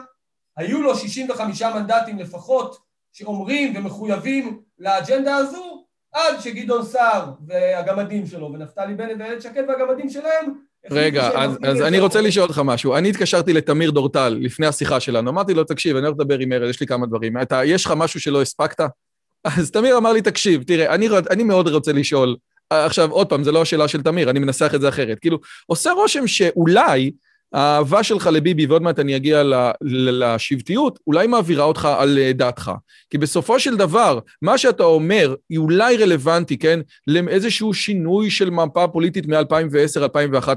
היו 0.57 0.81
לו 0.81 0.95
65 0.95 1.61
מנדטים 1.61 2.19
לפחות 2.19 2.77
שאומרים 3.11 3.73
ומחויבים 3.75 4.61
לאג'נדה 4.79 5.36
הזו 5.36 5.82
עד 6.14 6.39
שגדעון 6.39 6.84
סער 6.84 7.32
והגמדים 7.47 8.26
שלו 8.26 8.53
ונפתלי 8.53 8.93
בנט 8.93 9.16
ואיילת 9.20 9.41
שקד 9.41 9.64
והגמדים 9.68 10.09
שלהם 10.09 10.53
רגע, 10.91 11.30
אז, 11.36 11.57
אז 11.64 11.82
אני 11.82 11.99
רוצה 11.99 12.22
לשאול 12.22 12.45
אותך 12.45 12.61
משהו. 12.66 12.95
אני 12.95 13.09
התקשרתי 13.09 13.53
לתמיר 13.53 13.91
דורטל 13.91 14.38
לפני 14.41 14.68
השיחה 14.68 14.99
שלנו, 14.99 15.30
אמרתי 15.30 15.53
לו, 15.53 15.64
תקשיב, 15.64 15.97
אני 15.97 16.05
הולך 16.05 16.20
לדבר 16.20 16.39
עם 16.39 16.53
ארז, 16.53 16.70
יש 16.70 16.82
לי 16.82 16.88
כמה 16.88 17.05
דברים. 17.05 17.38
אתה, 17.41 17.66
יש 17.66 17.86
לך 17.86 17.93
משהו 17.97 18.20
שלא 18.20 18.41
הספקת? 18.41 18.86
אז 19.57 19.72
תמיר 19.72 19.97
אמר 19.97 20.14
לי, 20.14 20.22
תקשיב, 20.22 20.64
תראה, 20.64 20.95
אני, 20.95 21.09
אני 21.30 21.43
מאוד 21.43 21.68
רוצה 21.68 21.91
לשאול, 21.93 22.36
עכשיו, 22.70 23.11
עוד 23.11 23.30
פעם, 23.30 23.43
זו 23.43 23.51
לא 23.51 23.61
השאלה 23.61 23.88
של 23.88 24.01
תמיר, 24.01 24.30
אני 24.30 24.39
מנסח 24.39 24.72
את 24.76 24.82
זה 24.82 24.89
אחרת. 24.89 25.20
כאילו, 25.20 25.39
עושה 25.66 25.91
רושם 25.91 26.28
שאולי 26.28 27.11
האהבה 27.53 28.03
שלך 28.03 28.29
לביבי, 28.33 28.65
ועוד 28.65 28.81
מעט 28.81 28.99
אני 28.99 29.15
אגיע 29.15 29.43
לשבטיות, 29.81 30.99
אולי 31.07 31.27
מעבירה 31.27 31.63
אותך 31.63 31.89
על 31.97 32.17
אה, 32.17 32.33
דעתך. 32.33 32.71
כי 33.09 33.17
בסופו 33.17 33.59
של 33.59 33.77
דבר, 33.77 34.19
מה 34.41 34.57
שאתה 34.57 34.83
אומר, 34.83 35.35
היא 35.49 35.59
אולי 35.59 35.97
רלוונטי, 35.97 36.57
כן, 36.57 36.79
לאיזשהו 37.07 37.73
שינוי 37.73 38.29
של 38.29 38.49
מפה 38.49 38.87
פוליטית 38.87 39.27
מ-2010-2011, 39.27 40.49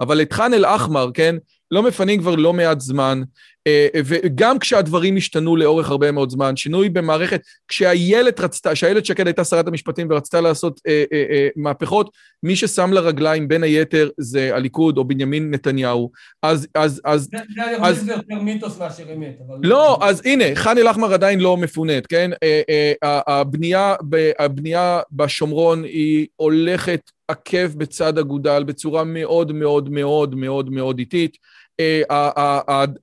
אבל 0.00 0.22
את 0.22 0.32
ח'אן 0.32 0.54
אל-אחמר, 0.54 1.10
כן, 1.14 1.36
לא 1.70 1.82
מפנים 1.82 2.20
כבר 2.20 2.34
לא 2.34 2.52
מעט 2.52 2.80
זמן, 2.80 3.22
אה, 3.66 3.88
וגם 3.94 4.58
כשהדברים 4.58 5.16
השתנו 5.16 5.56
לאורך 5.56 5.90
הרבה 5.90 6.12
מאוד 6.12 6.30
זמן, 6.30 6.56
שינוי 6.56 6.88
במערכת, 6.88 7.40
כשאיילת 7.68 8.40
רצתה, 8.40 8.72
כשאיילת 8.72 9.06
שקד 9.06 9.26
הייתה 9.26 9.44
שרת 9.44 9.68
המשפטים 9.68 10.06
ורצתה 10.10 10.40
לעשות 10.40 10.80
אה, 10.86 11.04
אה, 11.12 11.24
אה, 11.30 11.48
מהפכות, 11.56 12.10
מי 12.42 12.56
ששם 12.56 12.92
לה 12.92 13.00
רגליים 13.00 13.48
בין 13.48 13.62
היתר 13.62 14.10
זה 14.18 14.54
הליכוד 14.54 14.98
או 14.98 15.04
בנימין 15.04 15.50
נתניהו. 15.50 16.10
אז, 16.42 16.68
אז, 16.74 17.00
אז... 17.04 17.28
זה 17.30 17.94
שזה 17.94 18.12
יותר 18.12 18.42
מיתוס 18.42 18.78
מאשר 18.78 19.12
אמת, 19.14 19.38
אבל... 19.46 19.56
לא, 19.62 19.98
אז 20.02 20.22
הנה, 20.24 20.44
ח'אן 20.54 20.78
אל-אחמר 20.78 21.14
עדיין 21.14 21.40
לא 21.40 21.56
מפונית, 21.56 22.06
כן? 22.06 22.30
אה, 22.42 22.62
אה, 23.02 23.20
הבנייה, 23.26 23.94
הבנייה 24.38 25.00
בשומרון 25.12 25.84
היא 25.84 26.26
הולכת 26.36 27.10
עקב 27.28 27.66
בצד 27.66 28.18
אגודל 28.18 28.64
בצורה 28.64 29.04
מאוד 29.04 29.52
מאוד 29.52 29.90
מאוד 29.90 30.34
מאוד 30.34 30.70
מאוד 30.70 30.98
איטית. 30.98 31.36
אה, 31.80 32.02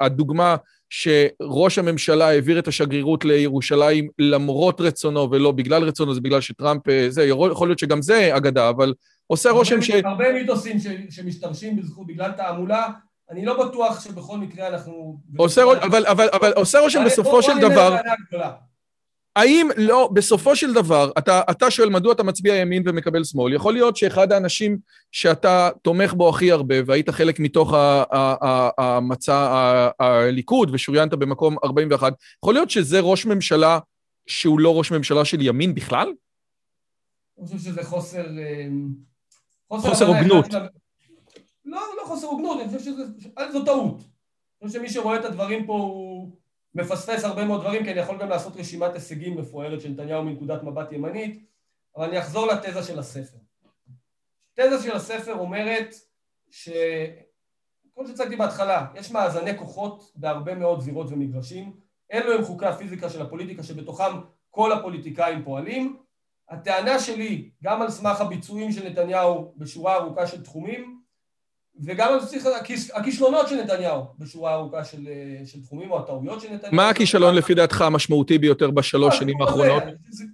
הדוגמה 0.01 0.55
שראש 0.89 1.79
הממשלה 1.79 2.27
העביר 2.27 2.59
את 2.59 2.67
השגרירות 2.67 3.25
לירושלים 3.25 4.09
למרות 4.19 4.81
רצונו 4.81 5.31
ולא 5.31 5.51
בגלל 5.51 5.83
רצונו, 5.83 6.13
זה 6.13 6.21
בגלל 6.21 6.41
שטראמפ, 6.41 6.89
אה, 6.89 7.05
זה, 7.09 7.23
יכול 7.23 7.67
להיות 7.67 7.79
שגם 7.79 8.01
זה 8.01 8.37
אגדה, 8.37 8.69
אבל 8.69 8.93
עושה 9.27 9.49
רושם 9.49 9.81
ש... 9.81 9.89
הרבה 9.89 10.33
מיתוסים 10.33 10.77
שמשתמשים 11.09 11.75
בזכות 11.75 12.07
בגלל 12.07 12.31
תעמולה, 12.31 12.87
אני 13.31 13.45
לא 13.45 13.65
בטוח 13.65 14.03
שבכל 14.03 14.37
מקרה 14.37 14.67
אנחנו... 14.67 15.19
עושה, 15.37 15.63
אבל, 15.63 16.05
אבל, 16.05 16.29
אבל 16.33 16.53
עושה 16.55 16.79
רושם 16.79 17.03
בסופו 17.05 17.43
של 17.43 17.59
דבר... 17.61 17.95
האם 19.35 19.69
לא, 19.77 20.09
בסופו 20.13 20.55
של 20.55 20.73
דבר, 20.73 21.11
אתה, 21.17 21.41
אתה 21.51 21.71
שואל 21.71 21.89
מדוע 21.89 22.13
אתה 22.13 22.23
מצביע 22.23 22.55
ימין 22.55 22.83
ומקבל 22.85 23.23
שמאל, 23.23 23.53
יכול 23.53 23.73
להיות 23.73 23.97
שאחד 23.97 24.31
האנשים 24.31 24.77
שאתה 25.11 25.69
תומך 25.81 26.13
בו 26.13 26.29
הכי 26.29 26.51
הרבה, 26.51 26.75
והיית 26.85 27.09
חלק 27.09 27.39
מתוך 27.39 27.73
המצע 28.77 29.47
הליכוד 29.99 30.69
ושוריינת 30.73 31.13
במקום 31.13 31.55
41, 31.63 32.13
יכול 32.43 32.53
להיות 32.53 32.69
שזה 32.69 32.99
ראש 32.99 33.25
ממשלה 33.25 33.79
שהוא 34.27 34.59
לא 34.59 34.77
ראש 34.77 34.91
ממשלה 34.91 35.25
של 35.25 35.41
ימין 35.41 35.75
בכלל? 35.75 36.13
אני 37.39 37.47
חושב 37.47 37.57
שזה 37.59 37.83
חוסר... 37.83 38.25
אה, 38.39 38.67
חוסר 39.79 40.07
הוגנות. 40.07 40.53
לא, 41.65 41.81
לא 41.97 42.05
חוסר 42.05 42.27
הוגנות, 42.27 42.61
אני 42.61 42.77
חושב 42.77 42.91
שזו 42.91 43.65
טעות. 43.65 43.97
אני 44.61 44.67
חושב 44.67 44.79
שמי 44.79 44.89
שרואה 44.89 45.19
את 45.19 45.25
הדברים 45.25 45.65
פה 45.65 45.73
הוא... 45.73 46.40
מפספס 46.75 47.23
הרבה 47.23 47.45
מאוד 47.45 47.61
דברים, 47.61 47.83
כי 47.83 47.91
אני 47.91 47.99
יכול 47.99 48.17
גם 48.17 48.29
לעשות 48.29 48.57
רשימת 48.57 48.93
הישגים 48.93 49.37
מפוארת 49.37 49.81
של 49.81 49.89
נתניהו 49.89 50.23
מנקודת 50.23 50.63
מבט 50.63 50.91
ימנית, 50.91 51.45
אבל 51.97 52.07
אני 52.09 52.19
אחזור 52.19 52.47
לתזה 52.47 52.83
של 52.83 52.99
הספר. 52.99 53.37
תזה 54.53 54.83
של 54.83 54.95
הספר 54.95 55.33
אומרת 55.33 55.95
ש... 56.51 56.69
כמו 57.93 58.07
שהצגתי 58.07 58.35
בהתחלה, 58.35 58.87
יש 58.95 59.11
מאזני 59.11 59.57
כוחות 59.57 60.11
בהרבה 60.15 60.55
מאוד 60.55 60.81
זירות 60.81 61.07
ומגרשים, 61.09 61.73
אלו 62.13 62.33
הם 62.33 62.43
חוקי 62.43 62.65
הפיזיקה 62.65 63.09
של 63.09 63.21
הפוליטיקה 63.21 63.63
שבתוכם 63.63 64.21
כל 64.49 64.71
הפוליטיקאים 64.71 65.43
פועלים, 65.43 65.97
הטענה 66.49 66.99
שלי, 66.99 67.51
גם 67.63 67.81
על 67.81 67.89
סמך 67.89 68.21
הביצועים 68.21 68.71
של 68.71 68.89
נתניהו 68.89 69.53
בשורה 69.57 69.95
ארוכה 69.95 70.27
של 70.27 70.43
תחומים, 70.43 71.00
וגם 71.79 72.17
הכישלונות 72.93 73.47
של 73.47 73.63
נתניהו 73.63 74.03
בשורה 74.19 74.53
ארוכה 74.53 74.83
של, 74.83 75.07
של 75.45 75.63
תחומים, 75.63 75.91
או 75.91 75.99
הטעויות 75.99 76.41
של 76.41 76.53
נתניהו. 76.53 76.75
מה 76.75 76.89
הכישלון 76.89 77.35
לפי 77.35 77.53
דעתך 77.53 77.81
המשמעותי 77.81 78.37
ביותר 78.37 78.71
בשלוש 78.71 79.17
שנים 79.17 79.41
האחרונות? 79.41 79.83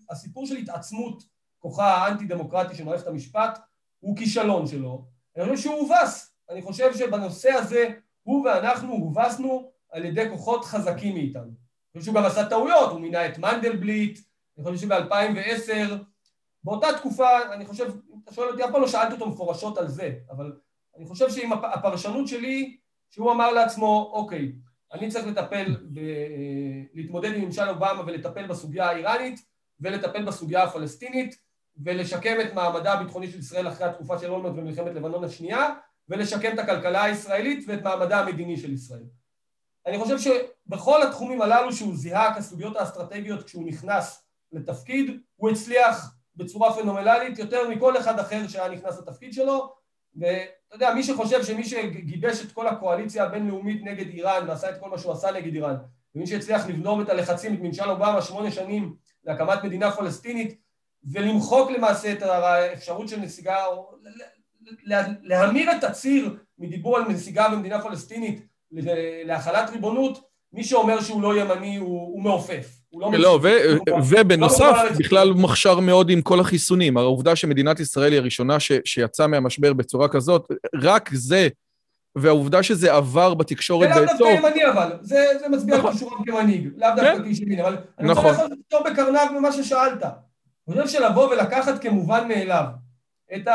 הסיפור 0.10 0.46
של 0.46 0.56
התעצמות 0.56 1.24
כוחה 1.60 1.96
האנטי-דמוקרטי 1.96 2.76
של 2.76 2.84
מערכת 2.84 3.08
המשפט 3.08 3.60
הוא 4.00 4.18
כישלון 4.18 4.68
שלו. 4.68 5.06
אני 5.38 5.44
חושב 5.44 5.58
שהוא 5.58 5.76
הובס. 5.76 6.34
אני 6.50 6.62
חושב 6.62 6.98
שבנושא 6.98 7.50
הזה 7.52 7.90
הוא 8.24 8.46
ואנחנו 8.46 8.94
הובסנו 8.94 9.72
על 9.92 10.06
ידי 10.06 10.30
כוחות 10.30 10.66
חזקים 10.66 11.14
מאיתנו. 11.14 11.44
אני 11.44 12.00
חושב 12.00 12.06
שהוא 12.06 12.16
גם 12.16 12.26
עשה 12.26 12.46
טעויות, 12.50 12.92
הוא 12.92 13.00
מינה 13.00 13.26
את 13.26 13.38
מנדלבליט, 13.38 14.20
אני 14.58 14.66
חושב 14.66 14.88
שב-2010, 14.88 15.94
באותה 16.64 16.88
תקופה, 16.98 17.54
אני 17.54 17.66
חושב, 17.66 17.92
אתה 18.24 18.34
שואל 18.34 18.50
אותי, 18.50 18.64
אף 18.64 18.72
פעם 18.72 18.82
לא 18.82 18.88
שאלתי 18.88 19.14
אותו 19.14 19.30
מפורשות 19.30 19.78
על 19.78 19.88
זה, 19.88 20.14
אבל 20.32 20.54
אני 20.98 21.06
חושב 21.06 21.30
שעם 21.30 21.54
הפרשנות 21.54 22.28
שלי, 22.28 22.78
שהוא 23.10 23.32
אמר 23.32 23.52
לעצמו, 23.52 24.12
אוקיי, 24.14 24.52
אני 24.94 25.10
צריך 25.10 25.28
לטפל, 25.28 25.78
ב, 25.94 26.00
להתמודד 26.94 27.34
עם 27.34 27.42
ממשל 27.42 27.70
אובמה 27.70 28.02
ולטפל 28.08 28.48
בסוגיה 28.48 28.86
האיראנית 28.90 29.46
ולטפל 29.80 30.26
בסוגיה 30.26 30.64
הפלסטינית 30.64 31.40
ולשקם 31.84 32.38
את 32.42 32.54
מעמדה 32.54 32.94
הביטחוני 32.94 33.32
של 33.32 33.40
ישראל 33.40 33.68
אחרי 33.68 33.88
התקופה 33.88 34.20
של 34.20 34.32
אולמרט 34.32 34.54
במלחמת 34.54 34.96
לבנון 34.96 35.24
השנייה 35.24 35.74
ולשקם 36.10 36.54
את 36.54 36.60
הכלכלה 36.60 37.04
הישראלית 37.04 37.66
ואת 37.68 37.82
מעמדה 37.82 38.20
המדיני 38.20 38.58
של 38.58 38.74
ישראל. 38.74 39.04
אני 39.86 39.98
חושב 40.00 40.18
שבכל 40.20 41.04
התחומים 41.04 41.42
הללו 41.42 41.74
שהוא 41.74 41.96
זיהה 41.96 42.36
כסוגיות 42.36 42.76
האסטרטגיות 42.76 43.44
כשהוא 43.44 43.68
נכנס 43.68 44.28
לתפקיד, 44.52 45.20
הוא 45.36 45.50
הצליח 45.50 46.16
בצורה 46.36 46.74
פנומללית 46.74 47.40
יותר 47.40 47.70
מכל 47.70 47.98
אחד 47.98 48.20
אחר 48.20 48.48
שהיה 48.48 48.70
נכנס 48.70 49.00
לתפקיד 49.00 49.34
שלו, 49.34 49.74
ואתה 50.72 50.76
יודע, 50.76 50.94
מי 50.94 51.04
שחושב 51.04 51.44
שמי 51.44 51.64
שגיבש 51.64 52.46
את 52.46 52.52
כל 52.52 52.68
הקואליציה 52.68 53.24
הבינלאומית 53.24 53.84
נגד 53.84 54.08
איראן 54.08 54.50
ועשה 54.50 54.70
את 54.70 54.80
כל 54.80 54.90
מה 54.90 54.98
שהוא 54.98 55.12
עשה 55.12 55.32
נגד 55.32 55.54
איראן, 55.54 55.76
ומי 56.16 56.28
שהצליח 56.28 56.68
לבלום 56.68 57.02
את 57.02 57.10
הלחצים, 57.10 57.54
את 57.54 57.60
ממשל 57.60 57.90
אובמה 57.90 58.22
שמונה 58.22 58.52
שנים 58.52 58.96
להקמת 59.24 59.64
מדינה 59.64 59.92
פלסטינית, 59.92 60.58
ולמחוק 61.12 61.72
למעשה 61.72 62.12
את 62.12 62.22
האפשרות 62.22 63.10
של 63.10 63.20
נסיגה, 63.20 63.66
או 63.66 63.92
להמיר 65.22 65.72
את 65.72 65.84
הציר 65.84 66.38
מדיבור 66.60 66.98
על 66.98 67.04
נסיגה 67.04 67.50
במדינה 67.50 67.82
פלסטינית 67.82 68.42
להחלת 69.26 69.70
ריבונות, 69.70 70.30
מי 70.54 70.64
שאומר 70.64 71.02
שהוא 71.02 71.22
לא 71.22 71.42
ימני 71.42 71.76
הוא, 71.76 72.02
הוא 72.02 72.22
מעופף. 72.22 72.77
לא, 72.94 73.12
לא 73.14 73.40
ו- 73.44 73.48
לא 73.88 73.96
ובנוסף, 74.10 74.62
לא 74.62 74.90
בכלל 75.00 75.34
מוכשר 75.34 75.80
מאוד 75.80 76.10
עם 76.10 76.22
כל 76.22 76.40
החיסונים. 76.40 76.98
העובדה 76.98 77.36
שמדינת 77.36 77.80
ישראל 77.80 78.12
היא 78.12 78.20
הראשונה 78.20 78.58
שיצאה 78.86 79.28
מהמשבר 79.28 79.74
בצורה 79.74 80.08
כזאת, 80.08 80.52
רק 80.82 81.10
זה, 81.14 81.48
והעובדה 82.16 82.64
שזה 82.64 82.94
עבר 82.94 83.34
בתקשורת 83.34 83.90
באזור... 83.90 84.06
זה 84.06 84.24
לאו 84.24 84.32
דווקא 84.32 84.48
ימני 84.48 84.70
אבל, 84.72 84.92
זה, 85.02 85.26
זה 85.40 85.50
מצביע 85.50 85.76
על 85.76 85.82
נכון. 85.82 85.92
כישוריו 85.92 86.18
כמנהיג, 86.26 86.70
לאו 86.78 86.90
דווקא 86.96 87.18
כן. 87.18 87.24
כאיש 87.24 87.40
ימין, 87.40 87.60
אבל 87.60 87.78
אני 88.00 88.10
רוצה 88.10 88.22
נכון. 88.22 88.32
לעשות 88.32 88.52
אותו 88.52 88.92
בקרנב 88.92 89.32
ממה 89.40 89.52
ששאלת. 89.52 90.04
אני 90.04 90.82
חושב 90.84 90.88
שלבוא 90.88 91.30
ולקחת 91.30 91.82
כמובן 91.82 92.28
מאליו 92.28 92.64
את 93.36 93.48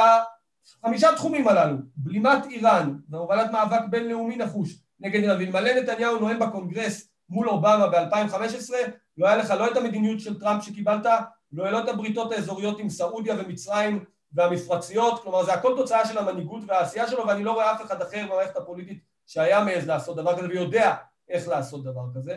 החמישה 0.83 1.09
תחומים 1.17 1.49
הללו, 1.49 1.77
בלימת 1.97 2.47
איראן 2.51 2.95
והובלת 3.11 3.51
מאבק 3.51 3.81
בינלאומי 3.91 4.37
נחוש 4.37 4.75
נגד 5.01 5.23
איראן, 5.23 5.39
ואלמלא 5.39 5.81
נתניהו 5.81 6.19
נואם 6.19 6.39
בקונגרס 6.39 7.09
מול 7.29 7.49
אובמה 7.49 7.87
ב-2015, 7.87 8.73
לא 9.19 9.27
היה 9.27 9.37
לך 9.37 9.51
לא 9.51 9.71
את 9.71 9.77
המדיניות 9.77 10.21
של 10.21 10.41
טראמפ 10.41 10.65
שקיבלת, 10.65 11.07
לא 11.53 11.63
היה 11.63 11.73
לא 11.73 11.85
את 11.85 11.89
הבריתות 11.89 12.33
האזוריות 12.33 12.79
עם 12.79 12.89
סעודיה 12.89 13.35
ומצרים 13.39 14.05
והמפרציות, 14.33 15.23
כלומר 15.23 15.45
זה 15.45 15.53
הכל 15.53 15.75
תוצאה 15.77 16.07
של 16.07 16.19
המנהיגות 16.19 16.63
והעשייה 16.67 17.09
שלו 17.09 17.27
ואני 17.27 17.45
לא 17.45 17.53
רואה 17.53 17.73
אף 17.73 17.83
אחד 17.83 18.03
אחר 18.03 18.27
במערכת 18.27 18.57
הפוליטית 18.57 18.99
שהיה 19.27 19.65
מעז 19.65 19.87
לעשות 19.87 20.17
דבר 20.17 20.39
כזה 20.39 20.49
ויודע 20.49 20.95
איך 21.29 21.49
לעשות 21.49 21.85
דבר 21.85 22.05
כזה 22.15 22.37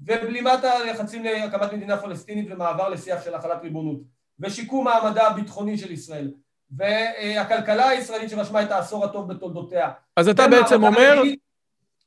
ובלימת 0.00 0.64
הלחצים 0.64 1.24
להקמת 1.24 1.72
מדינה 1.72 1.96
פלסטינית 1.96 2.48
ומעבר 2.50 2.88
לשיח 2.88 3.24
של 3.24 3.34
החלת 3.34 3.62
ריבונות 3.62 4.00
ושיקום 4.40 4.84
מעמדה 4.84 5.26
הביטחוני 5.26 5.78
של 5.78 5.92
ישראל 5.92 6.32
והכלכלה 6.70 7.88
הישראלית 7.88 8.30
שרשמה 8.30 8.62
את 8.62 8.70
העשור 8.70 9.04
הטוב 9.04 9.32
בתולדותיה. 9.32 9.90
אז 10.16 10.28
אתה 10.28 10.48
בעצם 10.48 10.84
אומר... 10.84 11.22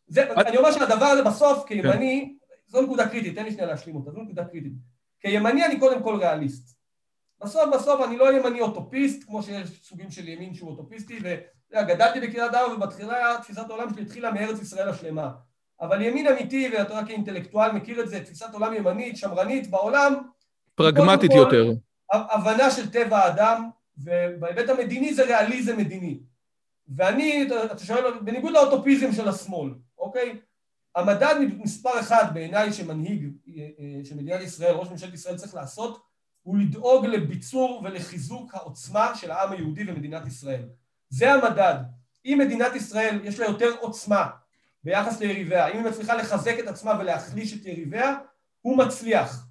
זה, 0.07 0.24
את... 0.24 0.38
אני 0.38 0.57
אומר 0.57 0.72
שהדבר 0.72 1.05
הזה 1.05 1.24
בסוף 1.24 1.64
כימני, 1.68 2.30
כן. 2.30 2.42
זו 2.74 2.82
נקודה 2.82 3.09
קריטית, 3.09 3.36
תן 3.36 3.43
לי 3.43 3.51
שנייה 3.51 3.67
להשלים 3.67 3.95
אותה, 3.95 4.11
זו 4.11 4.21
נקודה 4.21 4.45
קריטית. 4.45 4.74
כימני 5.19 5.65
אני 5.65 5.80
קודם 5.80 6.03
כל 6.03 6.15
ריאליסט. 6.15 6.78
בסוף 7.43 7.63
בסוף 7.74 8.01
אני 8.01 8.17
לא 8.17 8.34
ימני 8.34 8.61
אוטופיסט, 8.61 9.24
כמו 9.24 9.43
שיש 9.43 9.69
סוגים 9.84 10.11
של 10.11 10.28
ימין 10.28 10.53
שהוא 10.53 10.69
אוטופיסטי, 10.69 11.19
וגדלתי 11.71 12.19
בקריית 12.19 12.53
ארבע 12.53 12.74
ובתחילה 12.74 13.38
תפיסת 13.41 13.69
העולם 13.69 13.93
שלי 13.93 14.01
התחילה 14.01 14.32
מארץ 14.32 14.61
ישראל 14.61 14.89
השלמה. 14.89 15.32
אבל 15.82 16.01
ימין 16.01 16.28
אמיתי, 16.28 16.71
ואתה 16.74 16.93
רק 16.93 17.07
כאינטלקטואל 17.07 17.71
מכיר 17.71 18.01
את 18.01 18.09
זה, 18.09 18.24
תפיסת 18.24 18.53
עולם 18.53 18.74
ימנית, 18.74 19.17
שמרנית 19.17 19.69
בעולם. 19.69 20.13
פרגמטית 20.76 21.32
יותר. 21.34 21.71
הבנה 22.13 22.71
של 22.71 22.89
טבע 22.89 23.17
האדם, 23.17 23.69
ובהיבט 23.97 24.69
המדיני 24.69 25.13
זה 25.13 25.24
ריאליזם 25.24 25.78
מדיני. 25.78 26.19
ואני, 26.95 27.47
אתה 27.65 27.86
שואל, 27.86 28.19
בניגוד 28.19 28.53
לאוטופיזם 28.53 29.11
של 29.11 29.28
השמאל, 29.28 29.74
אוקיי? 29.97 30.38
המדד 30.95 31.35
מספר 31.57 31.99
אחד 31.99 32.33
בעיניי 32.33 32.73
שמנהיג 32.73 33.31
אה, 33.47 33.67
אה, 33.79 34.05
של 34.05 34.15
מדינת 34.15 34.41
ישראל, 34.41 34.75
ראש 34.75 34.89
ממשלת 34.89 35.13
ישראל 35.13 35.37
צריך 35.37 35.55
לעשות, 35.55 36.03
הוא 36.41 36.57
לדאוג 36.57 37.05
לביצור 37.05 37.81
ולחיזוק 37.83 38.55
העוצמה 38.55 39.15
של 39.15 39.31
העם 39.31 39.51
היהודי 39.51 39.83
ומדינת 39.87 40.27
ישראל. 40.27 40.65
זה 41.09 41.33
המדד. 41.33 41.75
אם 42.25 42.37
מדינת 42.41 42.75
ישראל 42.75 43.19
יש 43.23 43.39
לה 43.39 43.45
יותר 43.45 43.75
עוצמה 43.79 44.27
ביחס 44.83 45.19
ליריביה, 45.19 45.67
אם 45.67 45.77
היא 45.77 45.85
מצליחה 45.85 46.15
לחזק 46.15 46.59
את 46.59 46.67
עצמה 46.67 46.99
ולהחליש 46.99 47.53
את 47.53 47.65
יריביה, 47.65 48.15
הוא 48.61 48.77
מצליח. 48.77 49.47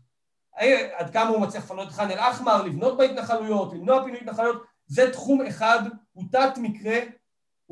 עד 0.97 1.11
כמה 1.13 1.29
הוא 1.29 1.41
מצליח 1.41 1.65
לפנות 1.65 1.89
את 1.89 1.93
ח'אן 1.93 2.11
אל-אחמר, 2.11 2.63
לבנות 2.63 2.99
בהתנחלויות, 2.99 3.73
למנוע 3.73 4.05
פינוי 4.05 4.21
התנחלויות, 4.21 4.63
זה 4.87 5.13
תחום 5.13 5.47
אחד, 5.47 5.83
הוא 6.13 6.25
תת 6.33 6.59
מקרה, 6.59 6.99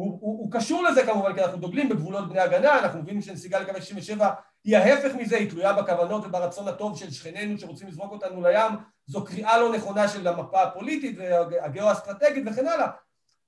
הוא, 0.00 0.18
הוא, 0.20 0.38
הוא 0.38 0.52
קשור 0.52 0.82
לזה 0.82 1.06
כמובן, 1.06 1.34
כי 1.34 1.40
אנחנו 1.40 1.58
דוגלים 1.58 1.88
בגבולות 1.88 2.28
בני 2.28 2.40
הגנה, 2.40 2.78
אנחנו 2.78 3.02
מבינים 3.02 3.22
שנסיגה 3.22 3.60
לקווי 3.60 3.82
67 3.82 4.30
היא 4.64 4.76
ההפך 4.76 5.14
מזה, 5.14 5.36
היא 5.36 5.50
תלויה 5.50 5.72
בכוונות 5.72 6.24
וברצון 6.24 6.68
הטוב 6.68 6.98
של 6.98 7.10
שכנינו 7.10 7.58
שרוצים 7.58 7.88
לזרוק 7.88 8.12
אותנו 8.12 8.42
לים, 8.42 8.72
זו 9.06 9.24
קריאה 9.24 9.58
לא 9.58 9.72
נכונה 9.72 10.08
של 10.08 10.28
המפה 10.28 10.62
הפוליטית 10.62 11.18
והגיאו-אסטרטגית 11.18 12.44
וכן 12.46 12.66
הלאה, 12.66 12.86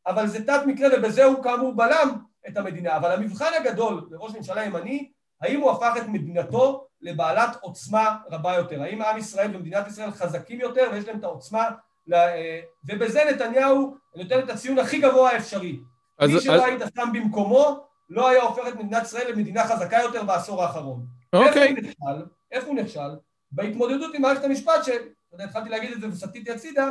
אבל 0.07 0.27
זה 0.27 0.47
תת 0.47 0.61
מקרה 0.67 0.89
ובזה 0.97 1.25
הוא 1.25 1.43
כאמור 1.43 1.77
בלם 1.77 2.09
את 2.49 2.57
המדינה, 2.57 2.97
אבל 2.97 3.13
המבחן 3.13 3.51
הגדול 3.61 4.09
לראש 4.11 4.35
ממשלה 4.35 4.65
ימני, 4.65 5.11
האם 5.43 5.61
הוא 5.61 5.71
הפך 5.71 5.93
את 5.97 6.09
מדינתו 6.09 6.87
לבעלת 7.01 7.57
עוצמה 7.61 8.17
רבה 8.31 8.55
יותר, 8.55 8.83
האם 8.83 9.03
עם 9.03 9.19
ישראל 9.19 9.57
ומדינת 9.57 9.89
ישראל 9.89 10.11
חזקים 10.11 10.61
יותר 10.61 10.89
ויש 10.93 11.09
להם 11.09 11.19
את 11.19 11.25
העוצמה, 11.25 11.71
אה, 12.13 12.61
ובזה 12.85 13.23
נתניהו 13.31 13.97
נותן 14.17 14.39
את 14.39 14.51
הציון 14.51 14.79
הכי 14.79 15.01
גבוה 15.01 15.31
האפשרי. 15.31 15.79
אז, 16.19 16.31
מי 16.31 16.41
שלא 16.41 16.55
אז... 16.55 16.63
היית 16.63 16.83
שם 16.97 17.09
במקומו, 17.13 17.87
לא 18.09 18.29
היה 18.29 18.43
הופך 18.43 18.69
את 18.69 18.75
מדינת 18.75 19.03
ישראל 19.03 19.33
למדינה 19.33 19.65
חזקה 19.65 19.99
יותר 20.03 20.23
בעשור 20.25 20.63
האחרון. 20.63 21.07
אוקיי. 21.33 21.75
איפה 21.75 21.77
הוא 21.77 21.77
נכשל? 21.79 22.27
איפה 22.53 22.67
הוא 22.67 22.77
נכשל? 22.77 23.11
בהתמודדות 23.53 24.15
עם 24.15 24.23
מערכת 24.23 24.45
המשפט, 24.45 24.85
שהתחלתי 24.85 25.69
להגיד 25.69 25.93
את 25.93 26.01
זה 26.01 26.09
וסטיתי 26.09 26.51
הצידה, 26.53 26.91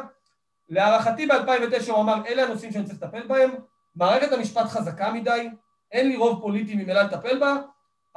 להערכתי 0.70 1.28
ב-2009 1.28 1.92
הוא 1.92 2.02
אמר, 2.02 2.26
אלה 2.28 2.44
הנושאים 2.44 2.72
שאני 2.72 2.86
צריך 2.86 3.04
לטפל 3.04 3.28
בהם, 3.28 3.52
מערכת 3.96 4.32
המשפט 4.32 4.66
חזקה 4.66 5.12
מדי, 5.12 5.50
אין 5.92 6.08
לי 6.08 6.16
רוב 6.16 6.42
פוליטי 6.42 6.76
ממילא 6.76 7.02
לטפל 7.02 7.40
בה, 7.40 7.58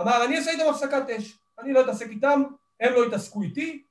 אמר, 0.01 0.25
אני 0.25 0.39
אעשה 0.39 0.51
איתם 0.51 0.65
הפסקת 0.71 1.11
אש, 1.11 1.39
אני 1.59 1.73
לא 1.73 1.81
אתעסק 1.81 2.09
איתם, 2.09 2.43
הם 2.81 2.93
לא 2.93 3.07
יתעסקו 3.07 3.43
איתי, 3.43 3.83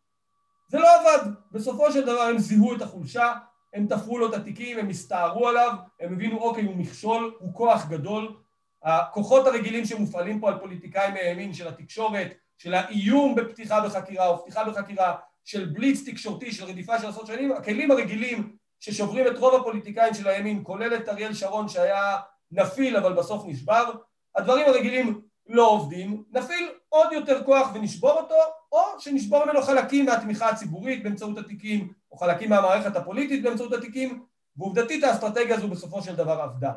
זה 0.68 0.80
לא 0.80 0.88
עבד. 1.00 1.32
בסופו 1.52 1.92
של 1.92 2.06
דבר 2.06 2.22
הם 2.22 2.38
זיהו 2.38 2.76
את 2.76 2.82
החולשה, 2.82 3.34
הם 3.74 3.88
תפרו 3.88 4.18
לו 4.18 4.30
את 4.30 4.34
התיקים, 4.34 4.80
הם 4.80 4.90
הסתערו 4.90 5.48
עליו, 5.48 5.74
הם 6.00 6.14
הבינו, 6.14 6.40
אוקיי, 6.40 6.64
הוא 6.64 6.76
מכשול, 6.76 7.36
הוא 7.40 7.54
כוח 7.54 7.86
גדול. 7.90 8.36
הכוחות 8.84 9.48
הרגילים 9.48 9.86
שמופעלים 9.86 10.40
פה 10.40 10.50
על 10.50 10.60
פוליטיקאים 10.60 11.14
מהימין 11.14 11.54
של 11.54 11.68
התקשורת, 11.68 12.34
של 12.58 12.74
האיום 12.74 13.36
בפתיחה 13.36 13.82
בחקירה 13.82 14.28
או 14.28 14.42
פתיחה 14.42 14.64
בחקירה, 14.64 15.16
של 15.46 15.66
בליץ 15.66 16.10
תקשורתי, 16.10 16.52
של 16.52 16.66
רדיפה 16.66 17.00
של 17.00 17.08
עשרות 17.08 17.28
שנים, 17.28 17.52
הכלים 17.52 17.92
הרגילים 17.92 18.56
ששוברים 18.80 19.28
את 19.28 19.38
רוב 19.38 19.62
הפוליטיקאים 19.62 20.14
של 20.14 20.28
הימין, 20.28 20.60
כולל 20.64 20.96
את 20.96 21.10
אריאל 21.10 21.34
שרון 21.34 21.68
שהיה 21.68 22.18
נפיל 22.52 22.98
אבל 22.98 23.14
בסוף 23.14 23.44
נשבר, 23.48 23.92
הדברים 24.36 24.66
הרגילים 24.68 25.22
לא 25.48 25.70
עובדים, 25.70 26.24
נפעיל 26.32 26.70
עוד 26.90 27.14
יותר 27.14 27.44
כוח 27.44 27.70
ונשבור 27.74 28.12
אותו, 28.12 28.36
או 28.72 28.82
שנשבור 29.00 29.46
ממנו 29.46 29.62
חלקים 29.62 30.06
מהתמיכה 30.06 30.50
הציבורית 30.50 31.04
באמצעות 31.04 31.38
התיקים, 31.38 31.94
או 32.14 32.18
חלקים 32.18 32.50
מהמערכת 32.50 32.96
הפוליטית 32.96 33.44
באמצעות 33.44 33.74
התיקים, 33.74 34.24
ועובדתית 34.58 35.04
האסטרטגיה 35.04 35.56
הזו 35.56 35.68
בסופו 35.68 36.02
של 36.02 36.16
דבר 36.16 36.42
עבדה. 36.42 36.72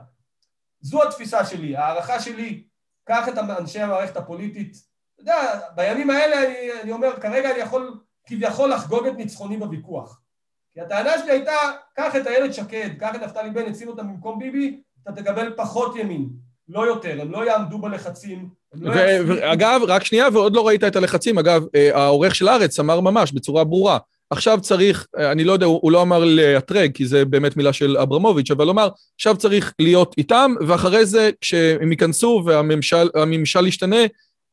זו 0.81 1.03
התפיסה 1.03 1.45
שלי, 1.45 1.77
ההערכה 1.77 2.21
שלי, 2.21 2.65
קח 3.05 3.29
את 3.29 3.39
אנשי 3.39 3.81
המערכת 3.81 4.17
הפוליטית, 4.17 4.77
אתה 5.15 5.23
יודע, 5.23 5.61
בימים 5.75 6.11
האלה 6.11 6.47
אני, 6.47 6.83
אני 6.83 6.93
אומר, 6.93 7.21
כרגע 7.21 7.51
אני 7.51 7.59
יכול 7.59 8.01
כביכול 8.27 8.71
לחגוג 8.71 9.07
את 9.07 9.17
ניצחוני 9.17 9.57
בוויכוח. 9.57 10.21
כי 10.75 10.81
הטענה 10.81 11.19
שלי 11.19 11.31
הייתה, 11.31 11.53
קח 11.95 12.17
את 12.17 12.27
איילת 12.27 12.55
שקד, 12.55 12.91
קח 12.99 13.15
את 13.15 13.23
נפתלי 13.23 13.51
בנט, 13.51 13.77
שים 13.77 13.89
אותם 13.89 14.09
במקום 14.09 14.39
ביבי, 14.39 14.81
אתה 15.03 15.23
תקבל 15.23 15.53
פחות 15.57 15.97
ימין, 15.97 16.29
לא 16.69 16.87
יותר, 16.87 17.19
הם 17.21 17.31
לא 17.31 17.47
יעמדו 17.47 17.79
בלחצים. 17.79 18.49
לא 18.75 18.93
אגב, 19.53 19.81
רק 19.89 20.05
שנייה, 20.05 20.29
ועוד 20.33 20.57
לא 20.57 20.67
ראית 20.67 20.85
את 20.85 20.97
הלחצים. 20.97 21.39
אגב, 21.39 21.63
אה, 21.75 21.91
העורך 21.95 22.35
של 22.35 22.49
הארץ 22.49 22.81
אמר 22.81 23.01
ממש 23.01 23.33
בצורה 23.33 23.65
ברורה, 23.65 23.99
עכשיו 24.31 24.61
צריך, 24.61 25.07
אה, 25.19 25.33
אני 25.33 25.45
לא 25.45 25.53
יודע, 25.53 25.67
הוא 25.67 25.93
לא 25.93 26.03
אמר 26.03 26.25
לאתרג, 26.25 26.93
כי 26.95 27.07
זה 27.07 27.25
באמת 27.25 27.57
מילה 27.57 27.73
של 27.73 27.97
אברמוביץ', 27.99 28.51
אבל 28.51 28.65
הוא 28.65 28.73
אמר, 28.73 28.89
עכשיו 29.15 29.37
צריך 29.37 29.75
להיות 29.79 30.15
איתם, 30.19 30.55
ואחרי 30.67 31.07
זה, 31.07 31.31
כשהם 31.41 31.91
ייכנסו 31.91 32.43
והממשל 32.47 33.67
ישתנה, 33.67 33.97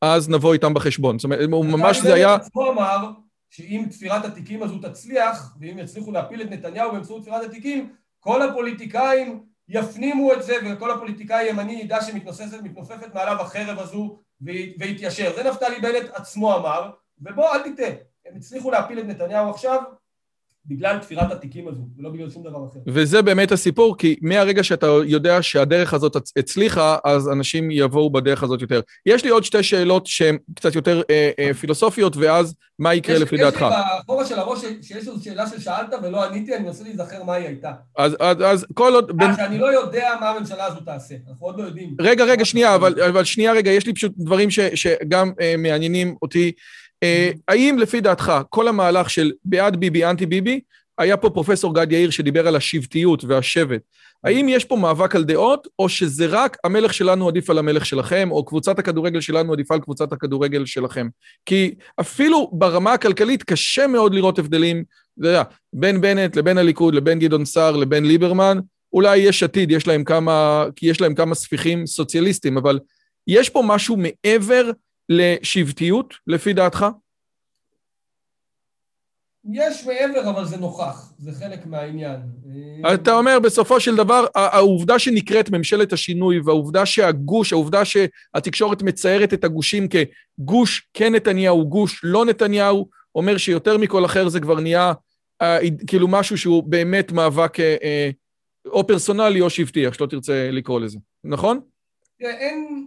אז 0.02 0.28
נבוא 0.28 0.52
איתם 0.52 0.74
בחשבון. 0.74 1.18
זאת 1.18 1.24
אומרת, 1.24 1.48
הוא 1.52 1.64
ממש 1.64 1.98
זה 1.98 2.14
היה... 2.14 2.36
הוא 2.52 2.68
אמר 2.68 3.10
שאם 3.50 3.84
תפירת 3.90 4.24
התיקים 4.24 4.62
הזו 4.62 4.78
תצליח, 4.78 5.54
ואם 5.60 5.78
יצליחו 5.78 6.12
להפיל 6.12 6.42
את 6.42 6.50
נתניהו 6.50 6.92
באמצעות 6.92 7.22
תפירת 7.22 7.44
התיקים, 7.44 7.92
כל 8.20 8.42
הפוליטיקאים 8.42 9.40
יפנימו 9.68 10.32
את 10.32 10.42
זה, 10.42 10.54
וכל 10.66 10.90
הפוליטיקאי 10.90 11.44
הימני 11.44 11.80
ידע 11.80 12.02
שמתנופפת 12.02 13.14
מעליו 13.14 13.40
החרב 13.40 13.78
הזו 13.78 14.18
ויתיישר. 14.78 15.32
זה 15.36 15.44
נפתלי 15.44 15.80
בנט 15.80 16.10
עצמו 16.14 16.56
אמר, 16.56 16.90
ובוא, 17.20 17.54
אל 17.54 17.58
תטעה. 17.58 17.90
הם 18.26 18.36
הצליחו 18.36 18.70
להפיל 18.70 18.98
את 18.98 19.04
נתניהו 19.04 19.50
עכשיו 19.50 19.82
בגלל 20.66 20.98
תפירת 20.98 21.32
התיקים 21.32 21.68
הזו, 21.68 21.82
ולא 21.98 22.10
בגלל 22.10 22.30
שום 22.30 22.42
דבר 22.42 22.66
אחר. 22.66 22.78
וזה 22.86 23.22
באמת 23.22 23.52
הסיפור, 23.52 23.98
כי 23.98 24.16
מהרגע 24.22 24.62
שאתה 24.62 24.86
יודע 24.86 25.42
שהדרך 25.42 25.94
הזאת 25.94 26.16
הצליחה, 26.36 26.96
אז 27.04 27.28
אנשים 27.28 27.70
יבואו 27.70 28.10
בדרך 28.10 28.42
הזאת 28.42 28.60
יותר. 28.60 28.80
יש 29.06 29.24
לי 29.24 29.30
עוד 29.30 29.44
שתי 29.44 29.62
שאלות 29.62 30.06
שהן 30.06 30.38
קצת 30.56 30.74
יותר 30.74 31.02
אה, 31.10 31.30
אה, 31.38 31.54
פילוסופיות, 31.54 32.16
ואז 32.16 32.54
מה 32.78 32.94
יקרה 32.94 33.18
לפי 33.18 33.36
דעתך? 33.36 33.56
יש 33.56 33.62
לי 33.62 34.00
בחורה 34.02 34.26
של 34.26 34.38
הראש 34.38 34.64
שיש 34.82 34.96
איזו 34.96 35.24
שאלה 35.24 35.46
ששאלת 35.46 35.94
ולא 36.02 36.24
עניתי, 36.24 36.56
אני 36.56 36.64
מנסה 36.64 36.84
להיזכר 36.84 37.24
מה 37.24 37.34
היא 37.34 37.46
הייתה. 37.46 37.72
אז, 37.98 38.16
אז, 38.20 38.36
אז 38.44 38.66
כל 38.74 38.94
עוד... 38.94 39.16
בין... 39.16 39.36
שאני 39.36 39.58
לא 39.58 39.72
יודע 39.72 40.14
מה 40.20 40.30
הממשלה 40.30 40.66
הזו 40.66 40.80
תעשה, 40.80 41.14
אנחנו 41.28 41.46
עוד 41.46 41.58
לא 41.58 41.64
יודעים. 41.64 41.96
רגע, 42.00 42.24
רגע, 42.24 42.44
שנייה, 42.44 42.74
אבל, 42.74 43.02
אבל 43.02 43.24
שנייה 43.24 43.52
רגע, 43.52 43.70
יש 43.70 43.86
לי 43.86 43.94
פשוט 43.94 44.12
דברים 44.16 44.50
ש, 44.50 44.60
שגם 44.60 45.32
אה, 45.40 45.54
מעניינים 45.58 46.16
אותי. 46.22 46.52
אה, 47.04 47.30
האם 47.48 47.78
לפי 47.78 48.00
דעתך 48.00 48.32
כל 48.50 48.68
המהלך 48.68 49.10
של 49.10 49.32
בעד 49.44 49.76
ביבי, 49.76 50.04
אנטי 50.04 50.26
ביבי, 50.26 50.60
היה 50.98 51.16
פה 51.16 51.30
פרופסור 51.30 51.74
גד 51.74 51.92
יאיר 51.92 52.10
שדיבר 52.10 52.48
על 52.48 52.56
השבטיות 52.56 53.24
והשבט. 53.24 53.80
האם 54.24 54.46
יש 54.48 54.64
פה 54.64 54.76
מאבק 54.76 55.16
על 55.16 55.24
דעות, 55.24 55.68
או 55.78 55.88
שזה 55.88 56.26
רק 56.26 56.56
המלך 56.64 56.94
שלנו 56.94 57.28
עדיף 57.28 57.50
על 57.50 57.58
המלך 57.58 57.86
שלכם, 57.86 58.28
או 58.30 58.44
קבוצת 58.44 58.78
הכדורגל 58.78 59.20
שלנו 59.20 59.52
עדיפה 59.52 59.74
על 59.74 59.80
קבוצת 59.80 60.12
הכדורגל 60.12 60.66
שלכם? 60.66 61.08
כי 61.46 61.74
אפילו 62.00 62.50
ברמה 62.52 62.92
הכלכלית 62.92 63.42
קשה 63.42 63.86
מאוד 63.86 64.14
לראות 64.14 64.38
הבדלים, 64.38 64.84
אתה 65.18 65.28
יודע, 65.28 65.42
בין 65.72 66.00
בנט 66.00 66.36
לבין 66.36 66.58
הליכוד, 66.58 66.94
לבין 66.94 67.18
גדעון 67.18 67.44
סער, 67.44 67.76
לבין 67.76 68.04
ליברמן, 68.04 68.58
אולי 68.92 69.16
יש 69.16 69.42
עתיד, 69.42 69.70
יש 69.70 69.86
להם 69.86 70.04
כמה, 70.04 70.66
כי 70.76 70.86
יש 70.86 71.00
להם 71.00 71.14
כמה 71.14 71.34
ספיחים 71.34 71.86
סוציאליסטים, 71.86 72.56
אבל 72.56 72.78
יש 73.26 73.48
פה 73.48 73.62
משהו 73.66 73.96
מעבר 73.96 74.70
לשבטיות, 75.08 76.14
לפי 76.26 76.52
דעתך? 76.52 76.86
יש 79.52 79.86
מעבר, 79.86 80.30
אבל 80.30 80.44
זה 80.44 80.56
נוכח, 80.56 81.12
זה 81.18 81.32
חלק 81.32 81.66
מהעניין. 81.66 82.20
אתה 82.94 83.12
אומר, 83.12 83.38
בסופו 83.40 83.80
של 83.80 83.96
דבר, 83.96 84.26
העובדה 84.34 84.98
שנקראת 84.98 85.50
ממשלת 85.50 85.92
השינוי, 85.92 86.40
והעובדה 86.44 86.86
שהגוש, 86.86 87.52
העובדה 87.52 87.82
שהתקשורת 87.84 88.82
מציירת 88.82 89.34
את 89.34 89.44
הגושים 89.44 89.88
כגוש 89.88 90.88
כן 90.94 91.14
נתניהו, 91.14 91.68
גוש 91.68 92.00
לא 92.04 92.24
נתניהו, 92.24 92.88
אומר 93.14 93.36
שיותר 93.36 93.78
מכל 93.78 94.04
אחר 94.04 94.28
זה 94.28 94.40
כבר 94.40 94.60
נהיה 94.60 94.92
אה, 95.42 95.58
כאילו 95.86 96.08
משהו 96.08 96.38
שהוא 96.38 96.64
באמת 96.64 97.12
מאבק 97.12 97.60
אה, 97.60 97.76
אה, 97.82 98.10
או 98.66 98.86
פרסונלי 98.86 99.40
או 99.40 99.50
שבטי, 99.50 99.86
איך 99.86 99.94
שלא 99.94 100.06
תרצה 100.06 100.50
לקרוא 100.52 100.80
לזה, 100.80 100.98
נכון? 101.24 101.60
אין, 102.20 102.86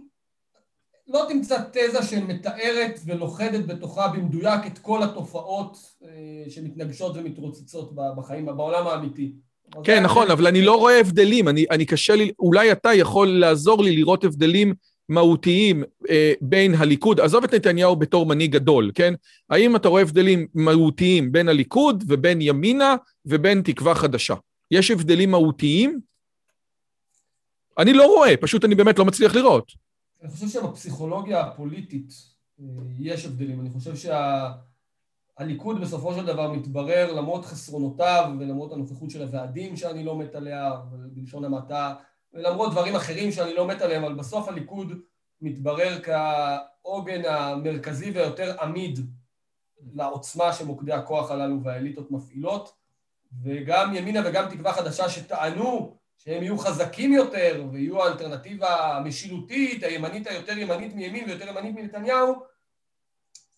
לא 1.08 1.26
תמצא 1.28 1.58
תזה 1.72 2.02
שמתארת 2.02 3.00
ולוכדת 3.06 3.66
בתוכה 3.66 4.08
במדויק 4.08 4.66
את 4.66 4.78
כל 4.78 5.02
התופעות 5.02 5.78
אה, 6.04 6.50
שמתנגשות 6.50 7.16
ומתרוצצות 7.16 7.92
בחיים, 8.16 8.46
בעולם 8.46 8.86
האמיתי. 8.86 9.32
כן, 9.84 10.02
נכון, 10.02 10.30
אבל 10.30 10.46
אני 10.46 10.62
לא 10.62 10.76
רואה 10.76 11.00
הבדלים. 11.00 11.48
אני, 11.48 11.64
אני 11.70 11.86
קשה 11.86 12.16
לי, 12.16 12.32
אולי 12.38 12.72
אתה 12.72 12.94
יכול 12.94 13.28
לעזור 13.28 13.82
לי 13.82 13.96
לראות 13.96 14.24
הבדלים 14.24 14.74
מהותיים 15.08 15.84
אה, 16.10 16.32
בין 16.40 16.74
הליכוד, 16.74 17.20
עזוב 17.20 17.44
את 17.44 17.54
נתניהו 17.54 17.96
בתור 17.96 18.26
מנהיג 18.26 18.52
גדול, 18.52 18.90
כן? 18.94 19.14
האם 19.50 19.76
אתה 19.76 19.88
רואה 19.88 20.02
הבדלים 20.02 20.46
מהותיים 20.54 21.32
בין 21.32 21.48
הליכוד 21.48 22.04
ובין 22.08 22.38
ימינה 22.40 22.96
ובין 23.26 23.62
תקווה 23.62 23.94
חדשה? 23.94 24.34
יש 24.70 24.90
הבדלים 24.90 25.30
מהותיים? 25.30 26.00
אני 27.78 27.92
לא 27.92 28.06
רואה, 28.06 28.36
פשוט 28.36 28.64
אני 28.64 28.74
באמת 28.74 28.98
לא 28.98 29.04
מצליח 29.04 29.34
לראות. 29.34 29.87
אני 30.22 30.30
חושב 30.30 30.48
שבפסיכולוגיה 30.48 31.40
הפוליטית 31.40 32.12
אה, 32.60 32.64
יש 32.98 33.24
הבדלים. 33.26 33.60
אני 33.60 33.70
חושב 33.70 34.12
שהליכוד 35.38 35.76
שה... 35.76 35.82
בסופו 35.82 36.14
של 36.14 36.26
דבר 36.26 36.52
מתברר 36.52 37.12
למרות 37.12 37.44
חסרונותיו 37.44 38.32
ולמרות 38.38 38.72
הנוכחות 38.72 39.10
של 39.10 39.22
הוועדים 39.22 39.76
שאני 39.76 40.04
לא 40.04 40.18
מת 40.18 40.34
עליה, 40.34 40.72
בלשון 41.12 41.44
המעטה, 41.44 41.94
ולמרות 42.32 42.72
דברים 42.72 42.94
אחרים 42.94 43.32
שאני 43.32 43.54
לא 43.54 43.66
מת 43.66 43.82
עליהם, 43.82 44.04
אבל 44.04 44.14
בסוף 44.14 44.48
הליכוד 44.48 44.92
מתברר 45.40 45.98
כעוגן 46.02 47.24
המרכזי 47.24 48.10
ויותר 48.10 48.56
עמיד 48.60 48.98
לעוצמה 49.94 50.52
שמוקדי 50.52 50.92
הכוח 50.92 51.30
הללו 51.30 51.62
והאליטות 51.62 52.10
מפעילות, 52.10 52.74
וגם 53.42 53.94
ימינה 53.94 54.20
וגם 54.24 54.48
תקווה 54.50 54.72
חדשה 54.72 55.08
שטענו 55.08 55.98
שהם 56.18 56.42
יהיו 56.42 56.58
חזקים 56.58 57.12
יותר 57.12 57.64
ויהיו 57.72 58.02
האלטרנטיבה 58.02 58.96
המשילותית, 58.96 59.82
הימנית 59.82 60.26
היותר 60.26 60.58
ימנית 60.58 60.94
מימין 60.94 61.24
ויותר 61.28 61.48
ימנית 61.48 61.74
מנתניהו, 61.74 62.34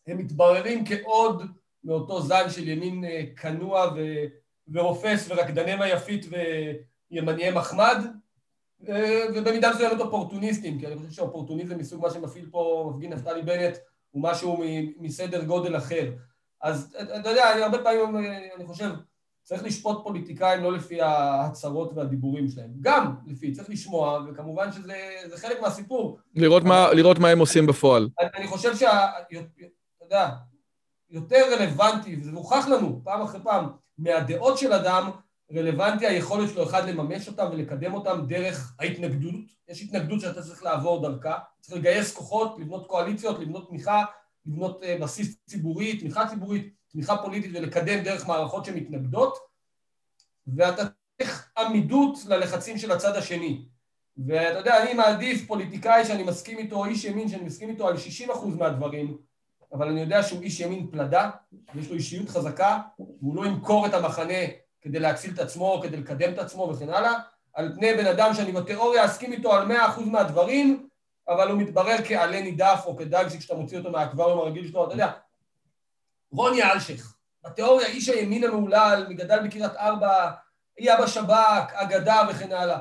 הם 0.07 0.19
מתבררים 0.19 0.85
כעוד 0.87 1.43
מאותו 1.85 2.23
זן 2.23 2.51
של 2.51 2.69
ימין 2.69 3.05
אה, 3.05 3.23
כנוע 3.37 3.93
ו- 3.97 4.25
ורופס 4.73 5.27
ורקדני 5.29 5.85
היפית 5.85 6.27
וימניי 7.11 7.51
מחמד, 7.51 7.97
אה, 8.89 9.25
ובמידה 9.35 9.71
מסוימת 9.71 10.01
אופורטוניסטים, 10.01 10.81
כי 10.81 10.87
אני 10.87 10.97
חושב 10.97 11.11
שאופורטוניזם 11.11 11.79
מסוג 11.79 12.03
מה 12.03 12.11
שמפעיל 12.11 12.49
פה 12.51 12.91
מפגין 12.91 13.13
נפתלי 13.13 13.43
בנט 13.43 13.77
הוא 14.11 14.23
משהו 14.23 14.65
מסדר 14.99 15.45
גודל 15.45 15.77
אחר. 15.77 16.13
אז 16.63 16.97
אתה 17.21 17.31
יודע, 17.31 17.53
אני 17.53 17.63
הרבה 17.63 17.83
פעמים, 17.83 18.17
אני 18.57 18.67
חושב, 18.67 18.91
צריך 19.43 19.65
לשפוט 19.65 20.05
פוליטיקאים 20.05 20.63
לא 20.63 20.73
לפי 20.73 21.01
ההצהרות 21.01 21.93
והדיבורים 21.95 22.49
שלהם. 22.49 22.71
גם 22.81 23.15
לפי, 23.27 23.53
צריך 23.53 23.71
לשמוע, 23.71 24.21
וכמובן 24.29 24.73
שזה 24.73 25.37
חלק 25.37 25.61
מהסיפור. 25.61 26.19
לראות 26.35 26.63
מה, 26.65 26.93
לראות 26.93 27.19
מה 27.19 27.29
הם 27.29 27.39
עושים 27.39 27.67
בפועל. 27.67 28.09
אני, 28.21 28.29
אני 28.35 28.47
חושב 28.47 28.77
שה... 28.77 29.07
אתה 29.97 30.05
יודע, 30.05 30.29
יותר 31.11 31.43
רלוונטי, 31.53 32.17
וזה 32.21 32.33
מוכח 32.33 32.69
לנו 32.69 33.01
פעם 33.05 33.23
אחרי 33.23 33.41
פעם, 33.43 33.69
מהדעות 33.99 34.59
של 34.59 34.73
אדם, 34.73 35.11
רלוונטי 35.55 36.07
היכולת 36.07 36.49
שלו 36.51 36.63
אחד 36.63 36.89
לממש 36.89 37.29
אותם 37.29 37.47
ולקדם 37.53 37.95
אותם 37.95 38.25
דרך 38.29 38.75
ההתנגדות. 38.79 39.35
יש 39.69 39.83
התנגדות 39.83 40.21
שאתה 40.21 40.43
צריך 40.43 40.63
לעבור 40.63 41.03
דרכה, 41.03 41.39
צריך 41.61 41.77
לגייס 41.77 42.17
כוחות, 42.17 42.57
לבנות 42.59 42.87
קואליציות, 42.87 43.39
לבנות 43.39 43.69
תמיכה, 43.69 44.05
לבנות 44.47 44.83
uh, 44.83 45.03
בסיס 45.03 45.37
ציבורי, 45.47 45.97
תמיכה 45.97 46.27
ציבורית. 46.27 46.80
תמיכה 46.93 47.17
פוליטית 47.17 47.51
ולקדם 47.55 48.03
דרך 48.05 48.29
מערכות 48.29 48.65
שמתנגדות, 48.65 49.39
ואתה 50.47 50.83
צריך 51.19 51.51
עמידות 51.59 52.19
ללחצים 52.29 52.79
של 52.79 52.93
הצד 52.93 53.17
השני. 53.17 53.65
ואתה 54.27 54.59
יודע, 54.59 54.83
אני 54.83 54.95
מעדיף 54.95 55.47
פוליטיקאי 55.47 56.05
שאני 56.05 56.23
מסכים 56.23 56.59
איתו, 56.59 56.85
איש 56.85 57.05
ימין 57.05 57.29
שאני 57.29 57.43
מסכים 57.43 57.71
איתו 57.71 57.89
על 57.89 57.95
60% 58.29 58.31
מהדברים, 58.59 59.17
אבל 59.73 59.89
אני 59.89 60.01
יודע 60.01 60.23
שהוא 60.23 60.43
איש 60.43 60.61
ימין 60.61 60.91
פלדה, 60.91 61.31
יש 61.75 61.89
לו 61.89 61.95
אישיות 61.95 62.29
חזקה, 62.29 62.79
והוא 62.99 63.37
לא 63.37 63.47
ימכור 63.47 63.87
את 63.87 63.95
המחנה 63.95 64.39
כדי 64.83 64.99
להציל 64.99 65.35
את 65.35 65.39
עצמו, 65.39 65.81
כדי 65.83 65.97
לקדם 65.97 66.33
את 66.33 66.39
עצמו 66.39 66.73
וכן 66.75 66.89
הלאה, 66.89 67.13
על 67.53 67.73
פני 67.75 67.95
בן 67.95 68.07
אדם 68.07 68.35
שאני 68.35 68.53
בתיאוריה 68.53 69.05
אסכים 69.05 69.33
איתו 69.33 69.53
על 69.53 69.73
100% 69.73 70.01
מהדברים, 70.07 70.89
אבל 71.29 71.49
הוא 71.49 71.59
מתברר 71.59 71.97
כעלה 72.05 72.43
נידף 72.43 72.83
או 72.87 72.97
כדג 72.97 73.29
שכשאתה 73.29 73.55
מוציא 73.55 73.79
אותו 73.79 73.91
מהאקווריום 73.91 74.39
הרגיל 74.39 74.69
שלו, 74.69 74.87
אתה 74.87 74.95
יודע, 74.95 75.11
רוני 76.33 76.63
אלשיך, 76.63 77.17
בתיאוריה 77.45 77.87
איש 77.87 78.09
הימין 78.09 78.45
המהולל, 78.45 79.07
מגדל 79.09 79.47
בקריית 79.47 79.73
ארבע, 79.77 80.31
היה 80.79 81.03
בשב"כ, 81.03 81.73
אגדה 81.73 82.23
וכן 82.31 82.53
הלאה. 82.53 82.79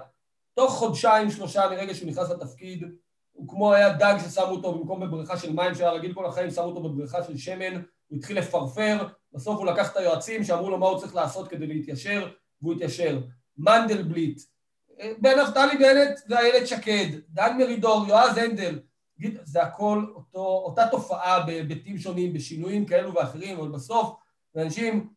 תוך 0.56 0.74
חודשיים, 0.74 1.32
שלושה 1.32 1.70
מרגע 1.70 1.96
שהוא 1.96 2.10
נכנס 2.10 2.30
לתפקיד, 2.30 2.84
הוא 3.32 3.50
כמו 3.50 3.74
היה 3.74 3.94
דג 3.94 4.16
ששמו 4.26 4.46
אותו 4.46 4.74
במקום 4.74 5.00
בבריכה 5.00 5.38
של 5.38 5.54
מים 5.54 5.76
שהיה 5.76 5.92
רגיל 5.92 6.14
כל 6.14 6.26
החיים, 6.26 6.52
שמו 6.52 6.64
אותו 6.64 6.84
בבריכה 6.84 7.24
של 7.24 7.38
שמן, 7.38 7.82
הוא 8.08 8.18
התחיל 8.18 8.40
לפרפר, 8.40 9.08
בסוף 9.34 9.58
הוא 9.58 9.66
לקח 9.66 9.92
את 9.92 9.98
היועצים 9.98 10.44
שאמרו 10.44 10.70
לו 10.70 10.78
מה 10.78 10.86
הוא 10.86 11.00
צריך 11.00 11.16
לעשות 11.16 11.48
כדי 11.48 11.68
להתיישר, 11.68 12.32
והוא 12.62 12.74
התיישר. 12.74 13.20
מנדלבליט, 13.58 14.42
בן 15.20 15.40
נפתלי 15.40 15.78
בנט 15.78 16.20
ואיילת 16.30 16.68
שקד, 16.68 17.08
דן 17.30 17.58
מרידור, 17.58 18.06
יועז 18.08 18.38
הנדל, 18.38 18.80
זה 19.44 19.64
הכל 19.64 20.06
אותו, 20.16 20.40
אותה 20.40 20.88
תופעה 20.92 21.46
בהיבטים 21.46 21.98
שונים, 21.98 22.34
בשינויים 22.34 22.86
כאלו 22.86 23.14
ואחרים, 23.14 23.58
אבל 23.58 23.68
בסוף, 23.68 24.16
לאנשים 24.56 25.10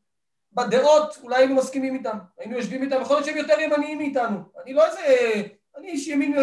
בדעות 0.53 1.19
אולי 1.23 1.37
היינו 1.37 1.55
מסכימים 1.55 1.95
איתם, 1.95 2.19
היינו 2.39 2.57
יושבים 2.57 2.83
איתם, 2.83 2.97
יכול 3.03 3.17
להיות 3.17 3.27
שהם 3.27 3.37
יותר 3.37 3.61
ימניים 3.61 3.99
מאיתנו. 3.99 4.39
אני 4.63 4.73
לא 4.73 4.87
איזה... 4.87 5.01
אני 5.77 5.89
איש 5.89 6.09
ימין, 6.09 6.37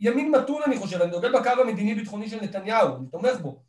ימין 0.00 0.30
מתון, 0.30 0.62
אני 0.66 0.76
חושב, 0.76 1.02
אני 1.02 1.10
דוגל 1.10 1.38
בקו 1.38 1.60
המדיני-ביטחוני 1.60 2.28
של 2.28 2.40
נתניהו, 2.42 2.96
אני 2.96 3.06
תומך 3.10 3.40
בו. 3.40 3.62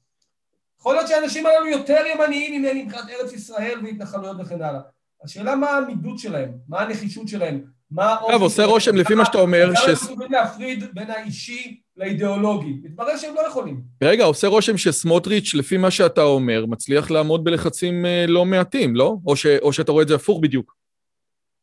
יכול 0.79 0.95
להיות 0.95 1.07
שהאנשים 1.07 1.45
הללו 1.45 1.67
יותר 1.67 2.03
ימניים 2.13 2.61
ממני 2.61 2.83
מבחינת 2.83 3.09
ארץ 3.09 3.33
ישראל 3.33 3.79
והתנחלויות 3.83 4.37
וכן 4.39 4.61
הלאה. 4.61 4.81
השאלה 5.23 5.55
מה 5.55 5.69
העמידות 5.69 6.19
שלהם, 6.19 6.51
מה 6.67 6.81
הנחישות 6.81 7.27
שלהם, 7.27 7.65
מה... 7.91 8.17
אגב, 8.29 8.41
עושה 8.41 8.65
רושם 8.65 8.95
לפי 8.95 9.15
מה 9.15 9.25
שאתה 9.25 9.37
אומר, 9.37 9.75
ש... 9.75 9.89
אנחנו 9.89 10.13
יכולים 10.13 10.31
להפריד 10.31 10.83
בין 10.93 11.09
האישי 11.09 11.79
לאידיאולוגי. 11.97 12.79
מתברר 12.83 13.17
שהם 13.17 13.35
לא 13.35 13.47
יכולים. 13.47 13.81
רגע, 14.03 14.23
עושה 14.23 14.47
רושם 14.47 14.77
שסמוטריץ', 14.77 15.53
לפי 15.53 15.77
מה 15.77 15.91
שאתה 15.91 16.21
אומר, 16.21 16.65
מצליח 16.65 17.11
לעמוד 17.11 17.43
בלחצים 17.43 18.05
אה, 18.05 18.25
לא 18.27 18.45
מעטים, 18.45 18.95
לא? 18.95 19.17
או, 19.27 19.35
ש... 19.35 19.45
או 19.45 19.73
שאתה 19.73 19.91
רואה 19.91 20.03
את 20.03 20.07
זה 20.07 20.15
הפוך 20.15 20.39
בדיוק. 20.41 20.75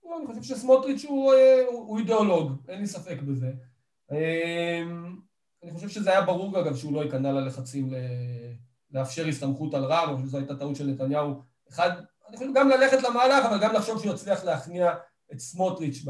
לא, 0.05 0.19
אני 0.19 0.27
חושב 0.27 0.55
שסמוטריץ' 0.55 1.05
הוא, 1.05 1.35
אה, 1.35 1.63
הוא 1.69 1.99
אידיאולוג, 1.99 2.53
אין 2.69 2.81
לי 2.81 2.87
ספק 2.87 3.17
בזה. 3.23 3.51
אה, 4.13 4.83
אני 5.65 5.73
חושב 5.73 5.89
שזה 5.89 6.11
היה 6.11 6.23
ברור, 6.23 6.61
אגב, 6.61 6.77
שהוא 6.77 6.93
לא 6.93 7.05
ייכנע 7.05 7.33
ללחצים 7.33 7.93
ל... 7.93 7.97
לאפשר 8.93 9.27
הסתמכות 9.27 9.75
על 9.75 9.85
רב, 9.85 10.09
אני 10.09 10.17
חושב 10.17 10.29
שזו 10.29 10.39
הייתה 10.39 10.57
טעות 10.57 10.77
של 10.77 10.87
נתניהו. 10.87 11.35
אחד, 11.71 11.91
אני 12.29 12.37
חושב 12.37 12.51
גם 12.55 12.69
ללכת 12.69 13.03
למהלך, 13.03 13.45
אבל 13.45 13.61
גם 13.61 13.75
לחשוב 13.75 14.03
שהוא 14.03 14.15
יצליח 14.15 14.45
להכניע 14.45 14.93
את 15.33 15.39
סמוטריץ' 15.39 16.05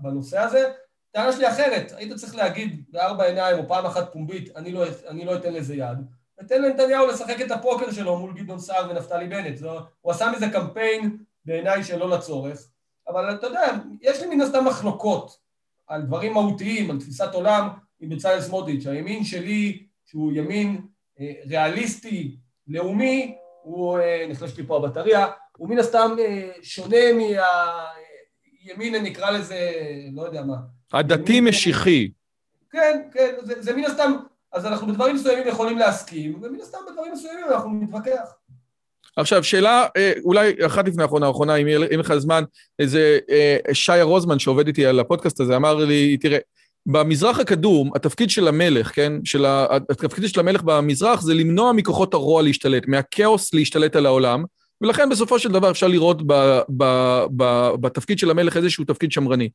בנושא 0.00 0.38
הזה. 0.38 0.72
טענה 1.12 1.32
שלי 1.32 1.48
אחרת, 1.48 1.92
היית 1.96 2.14
צריך 2.14 2.34
להגיד 2.34 2.84
בארבע 2.88 3.24
עיניים 3.24 3.58
או 3.58 3.68
פעם 3.68 3.86
אחת 3.86 4.12
פומבית, 4.12 4.56
אני 4.56 4.72
לא, 4.72 4.84
אני 5.08 5.24
לא 5.24 5.36
אתן 5.36 5.52
לזה 5.52 5.74
יד. 5.74 5.98
ותן 6.40 6.62
לנתניהו 6.62 7.06
לשחק 7.06 7.40
את 7.40 7.50
הפוקר 7.50 7.90
שלו 7.90 8.18
מול 8.18 8.32
גדעון 8.34 8.58
סער 8.58 8.90
ונפתלי 8.90 9.28
בנט. 9.28 9.56
זו, 9.56 9.78
הוא 10.00 10.12
עשה 10.12 10.32
מזה 10.36 10.50
קמפיין 10.52 11.16
בעיניי 11.44 11.84
שלא 11.84 12.10
לצורך. 12.10 12.68
אבל 13.08 13.34
אתה 13.34 13.46
יודע, 13.46 13.72
יש 14.00 14.20
לי 14.20 14.34
מן 14.34 14.40
הסתם 14.40 14.64
מחלוקות 14.64 15.38
על 15.86 16.02
דברים 16.02 16.32
מהותיים, 16.32 16.90
על 16.90 17.00
תפיסת 17.00 17.34
עולם 17.34 17.68
עם 18.00 18.08
בצלאל 18.08 18.40
סמוטריץ'. 18.40 18.86
הימין 18.86 19.24
שלי, 19.24 19.86
שהוא 20.06 20.32
ימין 20.32 20.80
אה, 21.20 21.32
ריאליסטי, 21.48 22.36
לאומי, 22.68 23.36
הוא, 23.62 23.98
אה, 23.98 24.26
נחלשת 24.28 24.58
לי 24.58 24.66
פה 24.66 24.76
הבטריה, 24.76 25.26
הוא 25.56 25.68
מן 25.68 25.78
הסתם 25.78 26.16
אה, 26.20 26.50
שונה 26.62 27.12
מהימין, 28.76 29.04
נקרא 29.04 29.30
לזה, 29.30 29.72
לא 30.12 30.22
יודע 30.22 30.42
מה. 30.42 30.56
הדתי-משיחי. 30.92 32.10
כן, 32.70 33.00
כן, 33.12 33.34
זה, 33.42 33.62
זה 33.62 33.76
מן 33.76 33.84
הסתם, 33.84 34.12
אז 34.52 34.66
אנחנו 34.66 34.86
בדברים 34.86 35.14
מסוימים 35.14 35.48
יכולים 35.48 35.78
להסכים, 35.78 36.38
ומן 36.42 36.60
הסתם 36.60 36.78
בדברים 36.90 37.12
מסוימים 37.12 37.44
אנחנו 37.50 37.80
נתווכח. 37.82 38.34
עכשיו, 39.16 39.44
שאלה, 39.44 39.86
אולי 40.24 40.52
אחת 40.66 40.88
לפני 40.88 41.02
האחרונה, 41.02 41.26
האחרונה, 41.26 41.56
אם 41.56 41.68
יהיה 41.68 41.78
לך 41.78 42.14
זמן, 42.14 42.44
איזה 42.78 43.18
שיה 43.72 44.02
רוזמן 44.02 44.38
שעובד 44.38 44.66
איתי 44.66 44.86
על 44.86 45.00
הפודקאסט 45.00 45.40
הזה, 45.40 45.56
אמר 45.56 45.74
לי, 45.74 46.16
תראה, 46.16 46.38
במזרח 46.86 47.40
הקדום, 47.40 47.90
התפקיד 47.94 48.30
של 48.30 48.48
המלך, 48.48 48.94
כן, 48.94 49.12
של 49.24 49.44
ה... 49.44 49.66
התפקיד 49.90 50.28
של 50.28 50.40
המלך 50.40 50.62
במזרח 50.62 51.20
זה 51.20 51.34
למנוע 51.34 51.72
מכוחות 51.72 52.14
הרוע 52.14 52.42
להשתלט, 52.42 52.88
מהכאוס 52.88 53.54
להשתלט 53.54 53.96
על 53.96 54.06
העולם, 54.06 54.44
ולכן 54.80 55.08
בסופו 55.08 55.38
של 55.38 55.52
דבר 55.52 55.70
אפשר 55.70 55.88
לראות 55.88 56.22
ב, 56.26 56.32
ב, 56.76 56.84
ב, 57.36 57.70
בתפקיד 57.80 58.18
של 58.18 58.30
המלך 58.30 58.56
איזשהו 58.56 58.84
תפקיד 58.84 59.12
שמרני. 59.12 59.48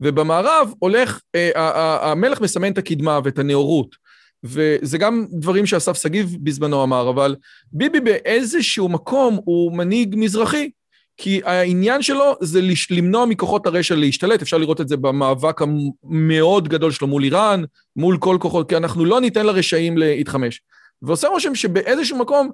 ובמערב 0.00 0.72
הולך, 0.78 1.20
אה, 1.34 2.10
המלך 2.10 2.40
מסמן 2.40 2.72
את 2.72 2.78
הקדמה 2.78 3.20
ואת 3.24 3.38
הנאורות, 3.38 3.96
וזה 4.44 4.98
גם 4.98 5.26
דברים 5.30 5.66
שאסף 5.66 6.02
שגיב 6.02 6.36
בזמנו 6.42 6.82
אמר, 6.82 7.10
אבל 7.10 7.36
ביבי 7.72 8.00
באיזשהו 8.00 8.88
מקום 8.88 9.40
הוא 9.44 9.72
מנהיג 9.72 10.14
מזרחי, 10.18 10.70
כי 11.16 11.40
העניין 11.44 12.02
שלו 12.02 12.36
זה 12.40 12.60
למנוע 12.90 13.26
מכוחות 13.26 13.66
הרשע 13.66 13.94
להשתלט, 13.94 14.42
אפשר 14.42 14.58
לראות 14.58 14.80
את 14.80 14.88
זה 14.88 14.96
במאבק 14.96 15.60
המאוד 15.62 16.68
גדול 16.68 16.92
שלו 16.92 17.06
מול 17.06 17.24
איראן, 17.24 17.62
מול 17.96 18.18
כל 18.18 18.36
כוחות, 18.40 18.68
כי 18.68 18.76
אנחנו 18.76 19.04
לא 19.04 19.20
ניתן 19.20 19.46
לרשעים 19.46 19.98
להתחמש. 19.98 20.60
ועושה 21.02 21.28
רושם 21.28 21.54
שבאיזשהו 21.54 22.18
מקום, 22.18 22.50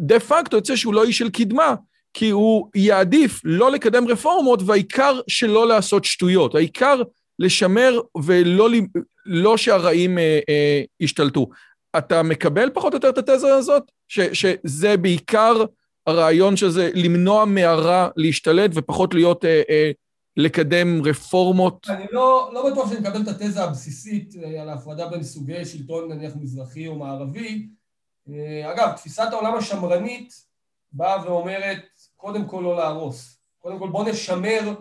דה 0.00 0.20
פקטו 0.20 0.56
יוצא 0.56 0.76
שהוא 0.76 0.94
לא 0.94 1.04
איש 1.04 1.18
של 1.18 1.30
קדמה, 1.30 1.74
כי 2.14 2.30
הוא 2.30 2.68
יעדיף 2.74 3.40
לא 3.44 3.70
לקדם 3.70 4.08
רפורמות, 4.08 4.62
והעיקר 4.66 5.20
שלא 5.28 5.68
לעשות 5.68 6.04
שטויות. 6.04 6.54
העיקר 6.54 7.02
לשמר 7.38 8.00
ולא 8.22 8.68
לא 9.26 9.56
שהרעים 9.56 10.18
אה, 10.18 10.40
אה, 10.48 10.82
ישתלטו. 11.00 11.48
אתה 11.98 12.22
מקבל 12.22 12.70
פחות 12.74 12.92
או 12.92 12.96
יותר 12.96 13.08
את 13.08 13.18
התזה 13.18 13.54
הזאת? 13.54 13.82
ש, 14.08 14.20
שזה 14.20 14.96
בעיקר... 14.96 15.64
הרעיון 16.06 16.56
שזה 16.56 16.90
למנוע 16.94 17.44
מהרע 17.44 18.08
להשתלט 18.16 18.70
ופחות 18.74 19.14
להיות, 19.14 19.44
אה, 19.44 19.62
אה, 19.70 19.90
לקדם 20.36 21.02
רפורמות? 21.04 21.86
אני 21.88 22.04
לא, 22.12 22.50
לא 22.54 22.70
בטוח 22.70 22.88
שאני 22.88 23.00
מקבל 23.00 23.22
את 23.22 23.28
התזה 23.28 23.64
הבסיסית 23.64 24.34
אה, 24.42 24.62
על 24.62 24.68
ההפרדה 24.68 25.08
בין 25.08 25.22
סוגי 25.22 25.64
שלטון 25.64 26.12
נניח 26.12 26.32
מזרחי 26.40 26.86
או 26.86 26.98
מערבי. 26.98 27.68
אה, 28.34 28.72
אגב, 28.72 28.92
תפיסת 28.96 29.28
העולם 29.32 29.54
השמרנית 29.54 30.44
באה 30.92 31.26
ואומרת, 31.26 31.84
קודם 32.16 32.46
כל 32.46 32.60
לא 32.64 32.76
להרוס. 32.76 33.40
קודם 33.58 33.78
כל 33.78 33.88
בוא 33.88 34.04
נשמר, 34.04 34.74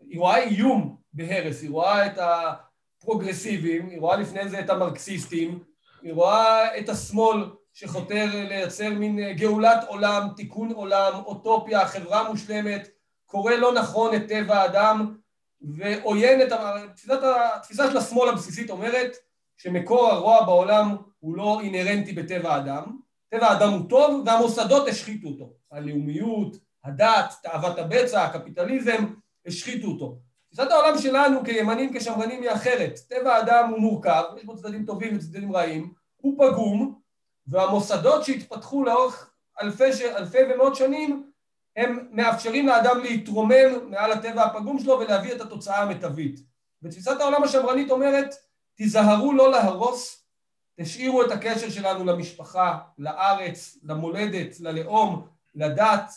היא 0.00 0.20
רואה 0.20 0.42
איום 0.42 0.96
בהרס, 1.12 1.62
היא 1.62 1.70
רואה 1.70 2.06
את 2.06 2.18
הפרוגרסיבים, 2.18 3.88
היא 3.88 4.00
רואה 4.00 4.16
לפני 4.16 4.48
זה 4.48 4.60
את 4.60 4.70
המרקסיסטים, 4.70 5.64
היא 6.02 6.12
רואה 6.12 6.78
את 6.78 6.88
השמאל 6.88 7.46
שחותר 7.72 8.26
לייצר 8.32 8.90
מין 8.90 9.18
אה, 9.18 9.32
גאולת 9.32 9.84
עולם, 9.86 10.28
תיקון 10.36 10.72
עולם, 10.72 11.12
אוטופיה, 11.14 11.86
חברה 11.86 12.30
מושלמת, 12.30 12.88
קורא 13.26 13.52
לא 13.52 13.74
נכון 13.74 14.14
את 14.14 14.28
טבע 14.28 14.56
האדם 14.56 15.16
ועוין 15.60 16.42
את... 16.42 16.52
תפיסת, 16.96 17.18
התפיסה 17.56 17.90
של 17.90 17.96
השמאל 17.96 18.28
הבסיסית 18.28 18.70
אומרת 18.70 19.16
שמקור 19.56 20.08
הרוע 20.10 20.44
בעולם 20.44 20.96
הוא 21.24 21.36
לא 21.36 21.60
אינהרנטי 21.60 22.12
בטבע 22.12 22.54
האדם, 22.54 22.96
טבע 23.28 23.46
האדם 23.46 23.72
הוא 23.72 23.88
טוב 23.88 24.22
והמוסדות 24.26 24.88
השחיתו 24.88 25.28
אותו, 25.28 25.52
הלאומיות, 25.70 26.56
הדת, 26.84 27.34
תאוות 27.42 27.78
הבצע, 27.78 28.24
הקפיטליזם, 28.24 29.04
השחיתו 29.46 29.86
אותו. 29.86 30.18
תפיסת 30.46 30.70
העולם 30.70 30.98
שלנו 30.98 31.44
כימנים, 31.44 31.92
כשמרנים 31.94 32.42
היא 32.42 32.50
אחרת. 32.50 32.98
טבע 33.08 33.36
האדם 33.36 33.70
הוא 33.70 33.78
מורכב, 33.78 34.22
יש 34.36 34.44
בו 34.44 34.56
צדדים 34.56 34.84
טובים 34.84 35.16
וצדדים 35.16 35.56
רעים, 35.56 35.92
הוא 36.16 36.34
פגום, 36.38 37.00
והמוסדות 37.46 38.24
שהתפתחו 38.24 38.84
לאורך 38.84 39.30
אלפי, 39.62 40.08
אלפי 40.16 40.38
ומאות 40.54 40.76
שנים 40.76 41.30
הם 41.76 42.08
מאפשרים 42.10 42.66
לאדם 42.66 43.00
להתרומם 43.00 43.90
מעל 43.90 44.12
הטבע 44.12 44.44
הפגום 44.44 44.78
שלו 44.78 44.98
ולהביא 44.98 45.32
את 45.32 45.40
התוצאה 45.40 45.82
המיטבית. 45.82 46.40
ותפיסת 46.82 47.20
העולם 47.20 47.42
השמרנית 47.42 47.90
אומרת, 47.90 48.34
תיזהרו 48.74 49.32
לא 49.32 49.50
להרוס, 49.50 50.23
תשאירו 50.80 51.22
את 51.22 51.30
הקשר 51.30 51.70
שלנו 51.70 52.04
למשפחה, 52.04 52.78
לארץ, 52.98 53.78
למולדת, 53.84 54.60
ללאום, 54.60 55.26
לדת, 55.54 56.10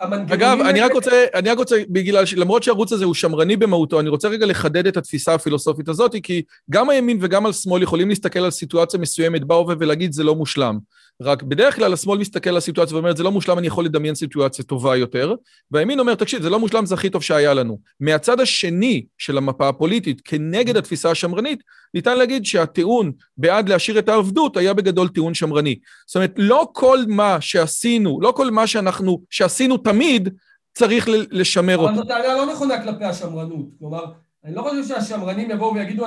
אגב, 0.00 0.58
אני 0.60 0.80
רק 0.80 0.92
רוצה, 0.92 1.24
אני 1.34 1.50
רק 1.50 1.58
רוצה, 1.58 1.76
בגלל 1.88 2.26
שלמרות 2.26 2.62
שהערוץ 2.62 2.92
הזה 2.92 3.04
הוא 3.04 3.14
שמרני 3.14 3.56
במהותו, 3.56 4.00
אני 4.00 4.08
רוצה 4.08 4.28
רגע 4.28 4.46
לחדד 4.46 4.86
את 4.86 4.96
התפיסה 4.96 5.34
הפילוסופית 5.34 5.88
הזאת, 5.88 6.14
כי 6.22 6.42
גם 6.70 6.90
הימין 6.90 7.18
וגם 7.20 7.46
על 7.46 7.52
שמאל 7.52 7.82
יכולים 7.82 8.08
להסתכל 8.08 8.38
על 8.38 8.50
סיטואציה 8.50 9.00
מסוימת 9.00 9.44
בהווה 9.44 9.74
ולהגיד 9.78 10.12
זה 10.12 10.24
לא 10.24 10.34
מושלם. 10.34 10.78
רק 11.22 11.42
בדרך 11.42 11.76
כלל 11.76 11.92
השמאל 11.92 12.18
מסתכל 12.18 12.50
על 12.50 12.56
הסיטואציה 12.56 12.96
ואומר, 12.96 13.16
זה 13.16 13.22
לא 13.22 13.32
מושלם, 13.32 13.58
אני 13.58 13.66
יכול 13.66 13.84
לדמיין 13.84 14.14
סיטואציה 14.14 14.64
טובה 14.64 14.96
יותר, 14.96 15.34
והימין 15.70 16.00
אומר, 16.00 16.14
תקשיב, 16.14 16.42
זה 16.42 16.50
לא 16.50 16.58
מושלם, 16.58 16.86
זה 16.86 16.94
הכי 16.94 17.10
טוב 17.10 17.22
שהיה 17.22 17.54
לנו. 17.54 17.78
מהצד 18.00 18.40
השני 18.40 19.04
של 19.18 19.38
המפה 19.38 19.68
הפוליטית, 19.68 20.20
כנגד 20.24 20.76
התפיסה 20.76 21.10
השמרנית, 21.10 21.62
ניתן 21.94 22.18
להגיד 22.18 22.46
שהטיעון 22.46 23.12
בעד 23.36 23.68
להשאיר 23.68 23.98
את 23.98 24.08
העבדות 24.08 24.56
היה 24.56 24.74
בגדול 24.74 25.08
טיעון 25.08 25.34
שמרני. 25.34 25.78
זאת 26.06 26.16
אומרת, 26.16 26.32
לא 26.36 26.68
כל 26.72 26.98
מה 27.08 27.40
שעשינו, 27.40 28.20
לא 28.20 28.32
כל 28.36 28.50
מה 28.50 28.66
שאנחנו, 28.66 29.22
שעשינו 29.30 29.78
תמיד, 29.78 30.28
צריך 30.74 31.08
לשמר 31.30 31.76
אותו. 31.76 31.88
אבל 31.88 31.96
זאת 31.96 32.08
טענה 32.08 32.34
לא 32.34 32.52
נכונה 32.52 32.82
כלפי 32.82 33.04
השמרנות. 33.04 33.66
כלומר, 33.78 34.04
אני 34.44 34.54
לא 34.54 34.62
חושב 34.62 34.84
שהשמרנים 34.84 35.50
יבואו 35.50 35.74
ויגידו, 35.74 36.06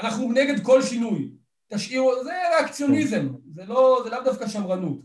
אנחנו 0.00 0.32
נגד 0.32 0.62
כל 0.62 0.82
שינוי. 0.82 1.39
תשאירו, 1.72 2.24
זה 2.24 2.32
ריאקציוניזם, 2.56 3.28
זה 3.54 3.64
לא, 3.64 4.00
זה 4.04 4.10
לאו 4.10 4.20
דווקא 4.24 4.48
שמרנות. 4.48 4.98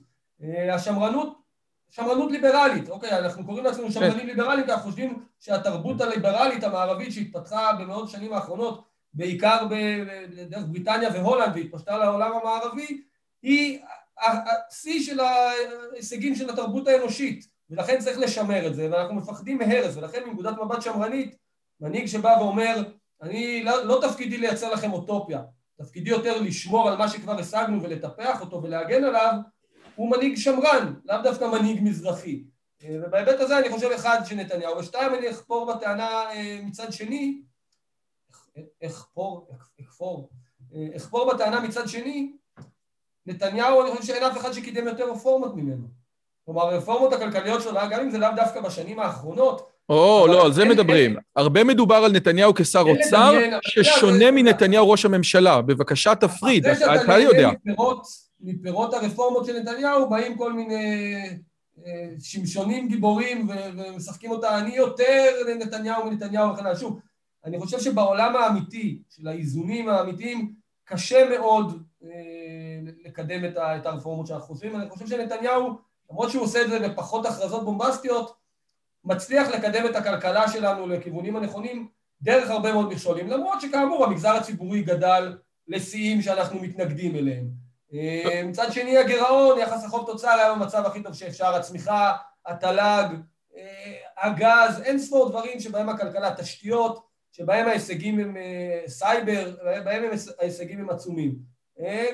אה, 0.43 0.76
השמרנות, 0.76 1.41
שמרנות 1.89 2.32
ליברלית, 2.32 2.89
אוקיי, 2.89 3.20
אנחנו 3.20 3.45
קוראים 3.45 3.66
לעצמנו 3.66 3.91
שמרנים 3.91 4.20
כן. 4.20 4.26
ליברליים, 4.26 4.66
כי 4.66 4.72
אנחנו 4.72 4.89
חושבים 4.89 5.24
שהתרבות 5.39 6.01
הליברלית 6.01 6.63
המערבית 6.63 7.11
שהתפתחה 7.11 7.74
במאות 7.80 8.09
השנים 8.09 8.34
האחרונות, 8.34 8.84
בעיקר 9.13 9.68
בדרך 9.70 10.63
בריטניה 10.68 11.09
והולנד, 11.13 11.55
והתפשטה 11.55 11.97
לעולם 11.97 12.32
המערבי, 12.34 13.01
היא 13.41 13.80
השיא 14.22 15.03
של 15.03 15.20
ההישגים 15.20 16.36
של 16.36 16.49
התרבות 16.49 16.88
האנושית, 16.88 17.47
ולכן 17.70 17.99
צריך 17.99 18.20
לשמר 18.20 18.68
את 18.68 18.76
זה, 18.76 18.89
ואנחנו 18.91 19.16
מפחדים 19.16 19.57
מהרס, 19.57 19.97
ולכן 19.97 20.24
מנקודת 20.28 20.53
מבט 20.63 20.82
שמרנית, 20.82 21.36
מנהיג 21.82 22.05
שבא 22.05 22.36
ואומר, 22.39 22.84
אני, 23.22 23.63
לא, 23.63 23.86
לא 23.86 23.99
תפקידי 24.01 24.38
לייצר 24.38 24.74
לכם 24.74 24.93
אוטופיה, 24.93 25.41
תפקידי 25.78 26.09
יותר 26.09 26.41
לשמור 26.41 26.89
על 26.89 26.97
מה 26.97 27.09
שכבר 27.09 27.39
השגנו 27.39 27.84
ולטפח 27.84 28.41
אותו 28.41 28.63
ולהגן 28.63 29.03
עליו, 29.03 29.34
הוא 29.95 30.11
מנהיג 30.11 30.38
שמרן, 30.38 30.93
לאו 31.05 31.21
דווקא 31.23 31.45
מנהיג 31.45 31.84
מזרחי. 31.84 32.43
ובהיבט 32.89 33.39
הזה 33.39 33.59
אני 33.59 33.69
חושב 33.69 33.89
אחד 33.95 34.21
שנתניהו, 34.26 34.78
ושתיים 34.78 35.13
אני 35.15 35.30
אחפור 35.30 35.73
בטענה 35.73 36.23
מצד 36.63 36.93
שני, 36.93 37.41
אחפור, 38.86 39.47
אחפור, 39.82 40.30
אחפור 40.95 41.34
בטענה 41.34 41.59
מצד 41.59 41.88
שני, 41.88 42.34
נתניהו 43.26 43.82
אני 43.82 43.91
חושב 43.91 44.03
שאין 44.03 44.23
אף 44.23 44.38
אחד 44.38 44.51
שקידם 44.51 44.88
יותר 44.88 45.11
רפורמות 45.11 45.55
ממנו. 45.55 45.88
כלומר 46.45 46.61
הרפורמות 46.61 47.13
הכלכליות 47.13 47.61
שלו, 47.61 47.80
גם 47.91 48.01
אם 48.01 48.09
זה 48.09 48.17
לאו 48.17 48.30
דווקא 48.36 48.61
בשנים 48.61 48.99
האחרונות, 48.99 49.74
או, 49.89 50.27
לא, 50.27 50.45
על 50.45 50.53
זה 50.53 50.65
מדברים. 50.65 51.15
הרבה 51.36 51.63
מדובר 51.63 51.95
על 51.95 52.11
נתניהו 52.11 52.53
כשר 52.55 52.81
אוצר, 52.81 53.33
ששונה 53.61 54.31
מנתניהו 54.31 54.89
ראש 54.89 55.05
הממשלה. 55.05 55.61
בבקשה 55.61 56.15
תפריד, 56.15 56.67
אתה 56.67 57.17
יודע. 57.17 57.49
מפירות 58.41 58.93
הרפורמות 58.93 59.45
של 59.45 59.59
נתניהו 59.59 60.09
באים 60.09 60.38
כל 60.38 60.53
מיני 60.53 61.15
אה, 61.86 62.09
שמשונים 62.19 62.88
גיבורים 62.88 63.49
ומשחקים 63.49 64.31
אותה 64.31 64.59
אני 64.59 64.75
יותר 64.75 65.31
לנתניהו 65.47 66.05
מנתניהו 66.05 66.53
וכן 66.53 66.65
הלאה. 66.65 66.75
שוב, 66.75 66.99
אני 67.45 67.59
חושב 67.59 67.79
שבעולם 67.79 68.36
האמיתי, 68.36 68.99
של 69.09 69.27
האיזונים 69.27 69.89
האמיתיים, 69.89 70.53
קשה 70.86 71.29
מאוד 71.29 71.83
אה, 72.03 72.09
לקדם 73.05 73.45
את 73.59 73.86
הרפורמות 73.86 74.27
שאנחנו 74.27 74.47
חושבים. 74.47 74.75
אני 74.75 74.89
חושב 74.89 75.07
שנתניהו, 75.07 75.77
למרות 76.11 76.31
שהוא 76.31 76.43
עושה 76.43 76.61
את 76.61 76.69
זה 76.69 76.79
בפחות 76.79 77.25
הכרזות 77.25 77.65
בומבסטיות, 77.65 78.45
מצליח 79.06 79.47
לקדם 79.49 79.86
את 79.86 79.95
הכלכלה 79.95 80.47
שלנו 80.47 80.88
לכיוונים 80.88 81.36
הנכונים 81.36 81.88
דרך 82.22 82.49
הרבה 82.49 82.74
מאוד 82.74 82.93
מכשולים, 82.93 83.28
למרות 83.28 83.62
שכאמור 83.62 84.06
המגזר 84.06 84.36
הציבורי 84.36 84.82
גדל 84.82 85.38
לשיאים 85.68 86.22
שאנחנו 86.22 86.60
מתנגדים 86.60 87.16
אליהם. 87.16 87.47
אה, 87.93 88.41
מצד 88.45 88.72
שני 88.72 88.97
הגירעון, 88.97 89.60
יחס 89.60 89.86
החוב 89.86 90.06
תוצר 90.06 90.30
היה 90.30 90.56
במצב 90.56 90.86
הכי 90.86 91.03
טוב 91.03 91.14
שאפשר, 91.14 91.56
הצמיחה, 91.56 92.14
התל"ג, 92.45 93.08
אה, 93.58 93.95
הגז, 94.18 94.82
אין 94.82 94.99
ספור 94.99 95.30
דברים 95.30 95.60
שבהם 95.60 95.89
הכלכלה, 95.89 96.36
תשתיות, 96.36 97.06
שבהם 97.32 97.68
ההישגים 97.68 98.20
הם 98.20 98.38
אה, 98.38 98.84
סייבר, 98.88 99.56
בהם 99.84 100.03
ההישגים 100.39 100.80
הם 100.80 100.89
עצומים. 100.89 101.56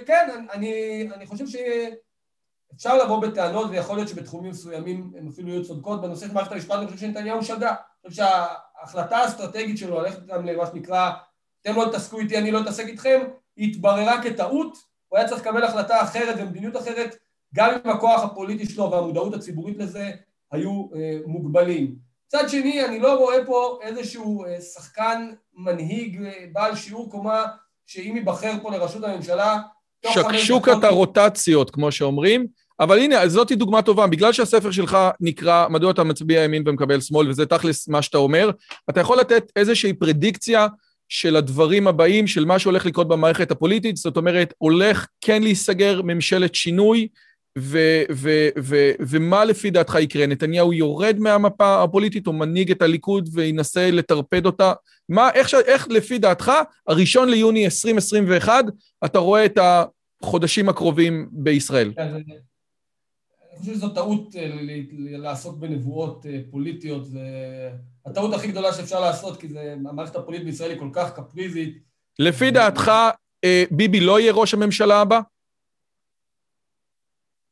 כן, 0.06 0.46
אני, 0.54 1.08
אני 1.14 1.26
חושב 1.26 1.48
ש... 1.48 1.56
אפשר 2.76 2.98
לבוא 2.98 3.22
בטענות 3.22 3.70
ויכול 3.70 3.96
להיות 3.96 4.10
שבתחומים 4.10 4.52
מסוימים 4.52 5.12
הן 5.18 5.28
אפילו 5.28 5.50
יהיו 5.50 5.64
צודקות. 5.64 6.02
בנושא 6.02 6.28
של 6.28 6.34
מערכת 6.34 6.52
המשפט 6.52 6.76
אני 6.76 6.86
חושב 6.86 6.98
שנתניהו 6.98 7.44
שגה. 7.44 7.70
אני 7.70 8.10
חושב 8.10 8.24
שההחלטה 8.24 9.18
האסטרטגית 9.18 9.78
שלו 9.78 10.02
ללכת 10.02 10.26
גם 10.26 10.46
למה 10.46 10.66
שנקרא 10.66 11.12
אתם 11.62 11.76
לא 11.76 11.86
תתעסקו 11.90 12.20
איתי 12.20 12.38
אני 12.38 12.52
לא 12.52 12.62
אתעסק 12.62 12.88
איתכם 12.88 13.22
היא 13.56 13.72
התבררה 13.72 14.24
כטעות. 14.24 14.78
הוא 15.08 15.18
היה 15.18 15.28
צריך 15.28 15.42
לקבל 15.42 15.64
החלטה 15.64 16.02
אחרת 16.02 16.36
ומדיניות 16.40 16.78
אחרת 16.78 17.16
גם 17.56 17.70
אם 17.86 17.90
הכוח 17.90 18.24
הפוליטי 18.24 18.66
שלו 18.66 18.92
והמודעות 18.92 19.34
הציבורית 19.34 19.78
לזה 19.78 20.12
היו 20.52 20.88
אה, 20.96 21.18
מוגבלים. 21.26 21.96
מצד 22.28 22.50
שני 22.50 22.86
אני 22.86 23.00
לא 23.00 23.20
רואה 23.20 23.46
פה 23.46 23.80
איזשהו 23.82 24.46
אה, 24.46 24.62
שחקן 24.62 25.34
מנהיג 25.54 26.24
אה, 26.24 26.46
בעל 26.52 26.76
שיעור 26.76 27.12
קומה 27.12 27.46
שאם 27.86 28.14
ייבחר 28.16 28.52
פה 28.62 28.72
לראשות 28.72 29.04
הממשלה 29.04 29.60
שקשוקת 30.10 30.84
הרוטציות, 30.84 31.72
כמו 31.72 31.92
שאומרים, 31.92 32.48
אבל 32.80 33.00
הנה, 33.00 33.28
זאת 33.28 33.52
דוגמה 33.52 33.82
טובה, 33.82 34.08
בגלל 34.08 34.34
שהספר 34.34 34.72
שלך 34.72 34.98
נקרא 35.20 35.68
מדוע 35.70 35.92
אתה 35.92 36.04
מצביע 36.04 36.44
ימין 36.44 36.64
ומקבל 36.66 37.02
שמאל, 37.02 37.30
וזה 37.30 37.46
תכלס 37.46 37.88
מה 37.88 38.02
שאתה 38.02 38.18
אומר, 38.18 38.52
אתה 38.90 39.00
יכול 39.00 39.20
לתת 39.20 39.52
איזושהי 39.56 39.94
פרדיקציה 39.94 40.68
של 41.10 41.36
הדברים 41.36 41.88
הבאים, 41.88 42.28
של 42.28 42.46
מה 42.46 42.60
שהולך 42.60 42.86
לקרות 42.86 43.08
במערכת 43.08 43.52
הפוליטית, 43.52 43.98
זאת 43.98 44.18
אומרת, 44.18 44.54
הולך 44.58 45.08
כן 45.22 45.44
להיסגר 45.44 46.02
ממשלת 46.04 46.56
שינוי, 46.56 47.08
ומה 49.10 49.46
לפי 49.46 49.70
דעתך 49.70 49.96
יקרה? 49.96 50.28
נתניהו 50.28 50.74
יורד 50.74 51.16
מהמפה 51.20 51.84
הפוליטית 51.84 52.28
או 52.28 52.34
מנהיג 52.34 52.72
את 52.72 52.82
הליכוד 52.82 53.30
וינסה 53.34 53.92
לטרפד 53.92 54.46
אותה? 54.46 54.74
מה, 55.10 55.30
איך, 55.34 55.50
ש- 55.50 55.54
איך 55.54 55.88
לפי 55.90 56.18
דעתך, 56.20 56.52
הראשון 56.88 57.30
ליוני 57.30 57.66
2021, 57.66 58.66
אתה 59.06 59.20
רואה 59.20 59.46
את 59.46 59.60
החודשים 60.24 60.70
הקרובים 60.70 61.30
בישראל? 61.32 61.94
כן, 61.96 62.14
אני 62.14 63.60
חושב 63.60 63.74
שזו 63.74 63.90
טעות 63.90 64.36
אה, 64.36 64.50
לעסוק 64.98 65.58
בנבואות 65.58 66.26
אה, 66.26 66.40
פוליטיות, 66.52 67.06
זה 67.06 67.20
הטעות 68.06 68.34
הכי 68.34 68.48
גדולה 68.48 68.74
שאפשר 68.74 69.00
לעשות, 69.00 69.40
כי 69.40 69.48
זה, 69.48 69.76
המערכת 69.90 70.16
הפוליטית 70.16 70.46
בישראל 70.46 70.72
היא 70.72 70.80
כל 70.80 70.90
כך 70.94 71.16
קפריזית. 71.16 71.78
לפי 72.20 72.52
דעתך, 72.52 72.92
אה, 73.44 73.64
ביבי 73.72 74.00
לא 74.00 74.20
יהיה 74.20 74.34
ראש 74.34 74.54
הממשלה 74.54 75.02
הבא? 75.02 75.20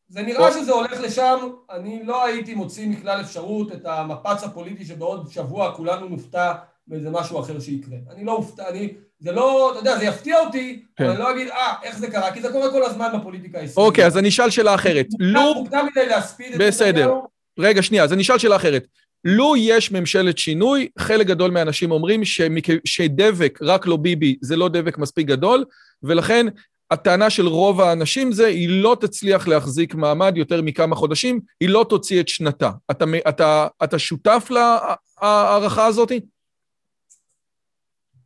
זה 0.10 0.22
נראה 0.22 0.52
שזה 0.52 0.72
הולך 0.72 1.02
לשם, 1.02 1.38
אני 1.72 2.02
לא 2.06 2.26
הייתי 2.26 2.56
מוציא 2.56 2.88
מכלל 2.88 3.22
אפשרות 3.22 3.72
את 3.72 3.86
המפץ 3.86 4.44
הפוליטי 4.44 4.86
שבעוד 4.86 5.32
שבוע 5.32 5.72
כולנו 5.76 6.10
נופתע 6.10 6.54
באיזה 6.88 7.10
משהו 7.10 7.40
אחר 7.40 7.60
שיקרה. 7.60 7.98
אני 8.12 8.26
לא 8.26 8.32
אופתע, 8.32 8.70
אני... 8.70 8.94
זה 9.20 9.32
לא, 9.32 9.72
אתה 9.72 9.80
יודע, 9.80 9.98
זה 9.98 10.06
יפתיע 10.06 10.40
אותי, 10.40 10.84
כן. 10.96 11.04
אבל 11.04 11.14
אני 11.14 11.20
לא 11.20 11.32
אגיד, 11.32 11.48
אה, 11.48 11.74
איך 11.84 11.98
זה 11.98 12.12
קרה, 12.12 12.34
כי 12.34 12.42
זה 12.42 12.52
קורה 12.52 12.72
כל 12.72 12.84
הזמן 12.84 13.10
בפוליטיקה 13.20 13.60
הישראלית. 13.60 13.90
אוקיי, 13.90 14.06
אז 14.06 14.18
אני 14.18 14.30
אשאל 14.30 14.50
שאלה 14.50 14.76
אחרת. 14.76 15.08
לו... 15.20 15.54
מוקדם 15.54 15.88
מדי 15.92 16.06
להספיד 16.06 16.54
את 16.54 16.60
בסדר. 16.60 17.14
רגע, 17.60 17.82
שנייה, 17.82 18.04
אז 18.04 18.14
אני 18.14 18.22
אשאל 18.22 18.38
שאלה 18.38 18.56
אחרת. 18.56 18.88
לו 19.26 19.56
יש 19.58 19.92
ממשלת 19.92 20.38
שינוי, 20.38 20.90
חלק 21.00 21.28
גדול 21.28 21.52
מהאנשים 21.52 21.92
אומרים 21.92 22.26
שמק... 22.26 22.66
שדבק, 22.86 23.60
רק 23.62 23.88
לא 23.88 23.98
ביבי, 23.98 24.36
זה 24.42 24.56
לא 24.56 24.70
דבק 24.70 24.98
מספיק 24.98 25.28
גדול, 25.28 25.66
ולכן 26.04 26.46
הטענה 26.92 27.30
של 27.30 27.48
רוב 27.48 27.82
האנשים 27.82 28.32
זה, 28.32 28.46
היא 28.48 28.70
לא 28.70 28.98
תצליח 29.02 29.48
להחזיק 29.48 29.96
מעמד 29.96 30.38
יותר 30.38 30.62
מכמה 30.62 30.96
חודשים, 30.96 31.40
היא 31.60 31.70
לא 31.70 31.86
תוציא 31.90 32.22
את 32.22 32.28
שנתה. 32.28 32.72
אתה, 32.92 33.06
אתה, 33.30 33.68
אתה 33.84 34.00
שותף 34.00 34.50
להערכה 34.50 35.86
הזאת? 35.86 36.12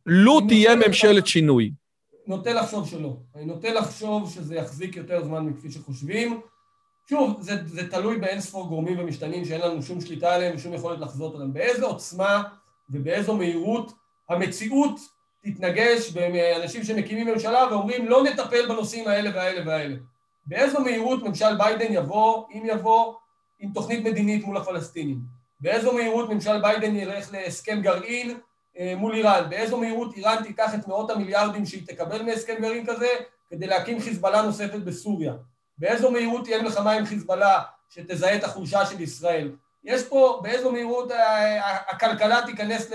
לו 0.06 0.40
תהיה 0.40 0.76
ממשלת 0.76 1.26
שינוי. 1.26 1.70
נוטה 2.26 2.52
לחשוב 2.52 2.88
שלא. 2.88 3.16
אני 3.34 3.44
נוטה 3.44 3.72
לחשוב 3.72 4.30
שזה 4.30 4.54
יחזיק 4.54 4.96
יותר 4.96 5.24
זמן 5.24 5.46
מכפי 5.46 5.70
שחושבים. 5.70 6.40
שוב, 7.10 7.36
זה, 7.40 7.56
זה 7.66 7.90
תלוי 7.90 8.18
באין 8.18 8.40
ספור 8.40 8.68
גורמים 8.68 8.98
ומשתנים 8.98 9.44
שאין 9.44 9.60
לנו 9.60 9.82
שום 9.82 10.00
שליטה 10.00 10.34
עליהם 10.34 10.56
ושום 10.56 10.74
יכולת 10.74 11.00
לחזות 11.00 11.34
עליהם. 11.34 11.52
באיזו 11.52 11.86
עוצמה 11.86 12.42
ובאיזו 12.90 13.36
מהירות 13.36 13.92
המציאות 14.28 15.00
תתנגש 15.44 16.10
באנשים 16.10 16.84
שמקימים 16.84 17.26
ממשלה 17.26 17.66
ואומרים 17.70 18.08
לא 18.08 18.24
נטפל 18.24 18.66
בנושאים 18.68 19.08
האלה 19.08 19.30
והאלה 19.34 19.62
והאלה. 19.66 19.96
באיזו 20.46 20.80
מהירות 20.80 21.22
ממשל 21.22 21.56
ביידן 21.58 21.92
יבוא, 21.92 22.44
אם 22.52 22.62
יבוא, 22.66 23.14
עם 23.58 23.72
תוכנית 23.72 24.04
מדינית 24.04 24.44
מול 24.44 24.56
הפלסטינים. 24.56 25.18
באיזו 25.60 25.92
מהירות 25.92 26.30
ממשל 26.30 26.60
ביידן 26.62 26.96
ילך 26.96 27.32
להסכם 27.32 27.80
גרעין 27.80 28.38
אה, 28.78 28.94
מול 28.96 29.14
איראן. 29.14 29.50
באיזו 29.50 29.76
מהירות 29.76 30.16
איראן 30.16 30.42
תיקח 30.42 30.74
את 30.74 30.88
מאות 30.88 31.10
המיליארדים 31.10 31.66
שהיא 31.66 31.86
תקבל 31.86 32.22
מהסכם 32.22 32.54
גרעין 32.60 32.86
כזה 32.86 33.08
כדי 33.50 33.66
להקים 33.66 34.00
חיזבאללה 34.00 34.42
נוספת 34.42 34.80
בסוריה. 34.80 35.34
באיזו 35.78 36.10
מהירות 36.10 36.44
תהיה 36.44 36.62
מלחמה 36.62 36.92
עם 36.92 37.06
חיזבאללה 37.06 37.62
שתזהה 37.90 38.36
את 38.36 38.44
החולשה 38.44 38.86
של 38.86 39.00
ישראל. 39.00 39.50
יש 39.84 40.08
פה, 40.08 40.40
באיזו 40.42 40.72
מהירות 40.72 41.12
הכלכלה 41.88 42.40
תיכנס 42.46 42.90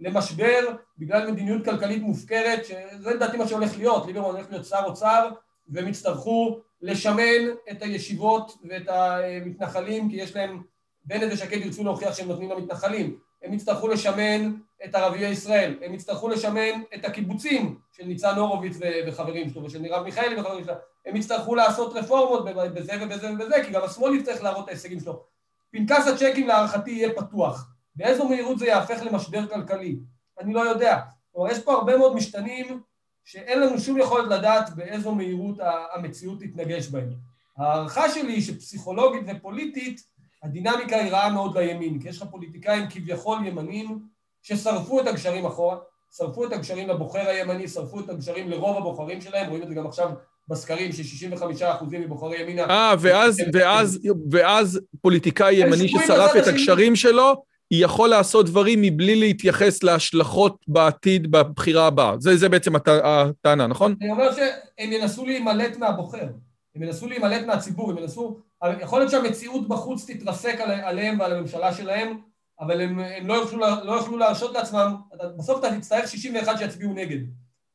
למשבר 0.00 0.60
בגלל 0.98 1.30
מדיניות 1.30 1.64
כלכלית 1.64 2.02
מופקרת, 2.02 2.64
שזה 2.64 3.10
לדעתי 3.10 3.36
מה 3.36 3.48
שהולך 3.48 3.76
להיות, 3.78 4.06
ליברמן 4.06 4.26
הולך 4.26 4.46
להיות 4.50 4.64
שר 4.64 4.82
אוצר 4.84 5.30
והם 5.68 5.88
יצטרכו 5.88 6.60
לשמן 6.82 7.48
את 7.70 7.82
הישיבות 7.82 8.52
ואת 8.68 8.88
המתנחלים 8.88 10.10
כי 10.10 10.16
יש 10.16 10.36
להם, 10.36 10.62
בנט 11.04 11.32
ושקד 11.32 11.56
ירצו 11.56 11.84
להוכיח 11.84 12.14
שהם 12.14 12.28
נותנים 12.28 12.50
למתנחלים, 12.50 13.18
הם 13.42 13.52
יצטרכו 13.52 13.88
לשמן 13.88 14.52
את 14.84 14.94
ערביי 14.94 15.30
ישראל, 15.30 15.74
הם 15.82 15.94
יצטרכו 15.94 16.28
לשמן 16.28 16.82
את 16.94 17.04
הקיבוצים 17.04 17.78
של 17.92 18.04
ניצן 18.04 18.36
הורוביץ 18.36 18.76
וחברים 19.06 19.50
שלו 19.50 19.64
ושל 19.64 19.82
מרב 19.82 20.04
מיכאלי 20.04 20.40
וחברים 20.40 20.64
שלו, 20.64 20.74
הם 21.06 21.16
יצטרכו 21.16 21.54
לעשות 21.54 21.96
רפורמות 21.96 22.44
בזה 22.44 22.92
ובזה 23.02 23.32
ובזה 23.32 23.54
כי 23.64 23.72
גם 23.72 23.84
השמאל 23.84 24.14
יצטרך 24.14 24.42
להראות 24.42 24.64
את 24.64 24.68
ההישגים 24.68 25.00
שלו. 25.00 25.22
פנקס 25.70 26.06
הצ'קים 26.06 26.48
להערכתי 26.48 26.90
יהיה 26.90 27.12
פתוח 27.12 27.77
באיזו 27.98 28.28
מהירות 28.28 28.58
זה 28.58 28.66
יהפך 28.66 29.02
למשבר 29.02 29.46
כלכלי? 29.46 29.98
אני 30.40 30.54
לא 30.54 30.60
יודע. 30.60 31.00
כלומר, 31.32 31.50
יש 31.50 31.58
פה 31.58 31.72
הרבה 31.72 31.96
מאוד 31.96 32.14
משתנים 32.14 32.80
שאין 33.24 33.60
לנו 33.60 33.80
שום 33.80 33.98
יכולת 33.98 34.30
לדעת 34.30 34.76
באיזו 34.76 35.14
מהירות 35.14 35.56
המציאות 35.94 36.40
תתנגש 36.40 36.88
בהם. 36.88 37.10
ההערכה 37.58 38.10
שלי 38.10 38.32
היא 38.32 38.42
שפסיכולוגית 38.42 39.22
ופוליטית 39.26 40.00
הדינמיקה 40.42 40.96
היא 40.96 41.12
רעה 41.12 41.30
מאוד 41.32 41.58
לימין, 41.58 42.00
כי 42.00 42.08
יש 42.08 42.22
לך 42.22 42.28
פוליטיקאים 42.30 42.86
כביכול 42.90 43.46
ימנים 43.46 43.98
ששרפו 44.42 45.00
את 45.00 45.06
הגשרים 45.06 45.46
אחורה, 45.46 45.76
שרפו 46.16 46.44
את 46.44 46.52
הגשרים 46.52 46.88
לבוחר 46.88 47.28
הימני, 47.28 47.68
שרפו 47.68 48.00
את 48.00 48.08
הגשרים 48.08 48.50
לרוב 48.50 48.76
הבוחרים 48.76 49.20
שלהם, 49.20 49.48
רואים 49.48 49.62
את 49.62 49.68
זה 49.68 49.74
גם 49.74 49.86
עכשיו 49.86 50.10
בסקרים 50.48 50.92
ש-65% 50.92 51.84
מבוחרי 51.92 52.42
ימינה... 52.42 52.62
אה, 52.62 52.94
ואז, 52.98 53.40
ואז, 53.52 53.98
ואז 54.30 54.80
פוליטיקאי 55.00 55.54
ימני 55.54 55.88
ששרף 55.88 56.36
את 56.36 56.46
הגשרים 56.46 56.96
שלו, 56.96 57.47
יכול 57.70 58.08
לעשות 58.08 58.46
דברים 58.46 58.82
מבלי 58.82 59.16
להתייחס 59.16 59.82
להשלכות 59.82 60.64
בעתיד 60.68 61.30
בבחירה 61.30 61.86
הבאה. 61.86 62.14
זה, 62.18 62.36
זה 62.36 62.48
בעצם 62.48 62.72
הטענה, 63.04 63.66
נכון? 63.66 63.94
אני 64.00 64.10
אומר 64.10 64.32
שהם 64.32 64.92
ינסו 64.92 65.26
להימלט 65.26 65.76
מהבוחר. 65.76 66.26
הם 66.74 66.82
ינסו 66.82 67.06
להימלט 67.06 67.46
מהציבור, 67.46 67.90
הם 67.90 67.98
ינסו... 67.98 68.40
יכול 68.80 68.98
להיות 68.98 69.10
שהמציאות 69.10 69.68
בחוץ 69.68 70.10
תתרסק 70.10 70.60
עליהם 70.60 71.20
ועל 71.20 71.32
הממשלה 71.32 71.72
שלהם, 71.72 72.18
אבל 72.60 72.80
הם, 72.80 72.98
הם 72.98 73.26
לא, 73.26 73.34
יוכלו, 73.34 73.60
לא 73.84 73.92
יוכלו 73.92 74.18
להרשות 74.18 74.54
לעצמם, 74.54 74.94
בסוף 75.38 75.58
אתה 75.58 75.76
תצטרך 75.78 76.08
61 76.08 76.58
שיצביעו 76.58 76.92
נגד. 76.92 77.18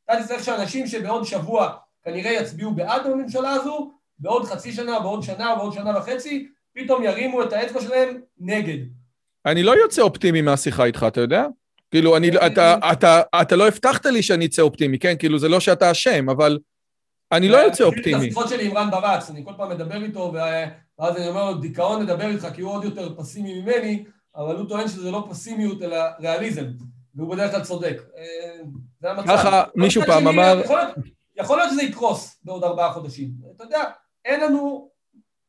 אתה 0.06 0.14
תצטרך 0.22 0.44
שאנשים 0.44 0.88
שבעוד 0.88 1.24
שבוע 1.24 1.74
כנראה 2.04 2.32
יצביעו 2.32 2.74
בעד 2.74 3.06
הממשלה 3.06 3.52
הזו, 3.52 3.92
בעוד 4.20 4.46
חצי 4.46 4.72
שנה, 4.72 5.00
בעוד 5.00 5.24
שנה, 5.24 5.56
בעוד 5.56 5.74
שנה 5.74 5.98
וחצי, 5.98 6.48
פתאום 6.74 7.04
ירימו 7.04 7.44
את 7.44 7.54
האצבע 7.54 7.82
שלהם 7.82 8.22
נגד. 8.40 8.78
אני 9.46 9.64
לא 9.64 9.72
יוצא 9.72 10.02
אופטימי 10.02 10.42
מהשיחה 10.42 10.86
איתך, 10.86 11.06
אתה 11.08 11.22
יודע? 11.22 11.46
כאילו, 11.92 12.18
אני, 12.18 12.30
אתה, 12.30 12.48
אתה, 12.48 12.78
אתה, 12.92 13.22
אתה 13.42 13.56
לא 13.56 13.68
הבטחת 13.68 14.06
לי 14.06 14.24
שאני 14.24 14.46
אצא 14.46 14.62
אופטימי, 14.62 15.00
כן? 15.00 15.16
כאילו, 15.20 15.40
זה 15.40 15.50
לא 15.50 15.60
שאתה 15.60 15.92
אשם, 15.92 16.30
אבל 16.30 16.60
אני 17.32 17.50
לא 17.50 17.58
יוצא 17.58 17.84
אופטימי. 17.84 18.18
את 18.18 18.22
השיחות 18.22 18.50
שלי 18.50 18.68
עם 18.68 18.78
רן 18.78 18.92
ברץ, 18.92 19.30
אני 19.30 19.46
כל 19.46 19.52
פעם 19.58 19.70
מדבר 19.70 20.04
איתו, 20.04 20.34
ואז 20.34 21.18
אני 21.18 21.28
אומר 21.28 21.52
לו, 21.52 21.58
דיכאון 21.58 22.04
לדבר 22.04 22.28
איתך, 22.28 22.48
כי 22.54 22.62
הוא 22.62 22.72
עוד 22.72 22.84
יותר 22.84 23.16
פסימי 23.18 23.62
ממני, 23.62 24.04
אבל 24.36 24.56
הוא 24.56 24.70
טוען 24.70 24.88
שזה 24.88 25.12
לא 25.12 25.28
פסימיות, 25.30 25.82
אלא 25.82 25.98
ריאליזם, 26.20 26.66
והוא 27.16 27.36
בדרך 27.36 27.52
כלל 27.52 27.64
צודק. 27.64 28.02
אה, 28.18 28.24
זה 29.02 29.12
המצב. 29.12 29.28
ככה 29.28 29.64
מישהו 29.76 30.02
פעם 30.06 30.28
אמר... 30.28 30.62
יכול 31.38 31.58
להיות 31.58 31.72
שזה 31.72 31.84
יקרוס 31.84 32.40
בעוד 32.44 32.64
ארבעה 32.64 32.94
חודשים. 32.94 33.32
אתה 33.56 33.64
יודע, 33.64 33.84
אין 34.26 34.42
לנו 34.42 34.90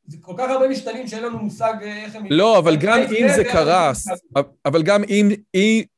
זה 0.06 0.16
כל 0.20 0.32
כך 0.38 0.50
הרבה 0.50 0.68
משתנים 0.68 1.06
שאין 1.06 1.22
לנו 1.22 1.38
מושג 1.38 1.72
אה, 1.82 2.04
איך 2.04 2.14
הם... 2.14 2.26
לא, 2.30 2.58
אבל 2.58 2.76
גם 2.76 3.00
אם 3.18 3.26
זה 3.36 3.44
קרס, 3.44 4.06
אבל 4.64 4.82
גם 4.82 5.04
אם, 5.04 5.28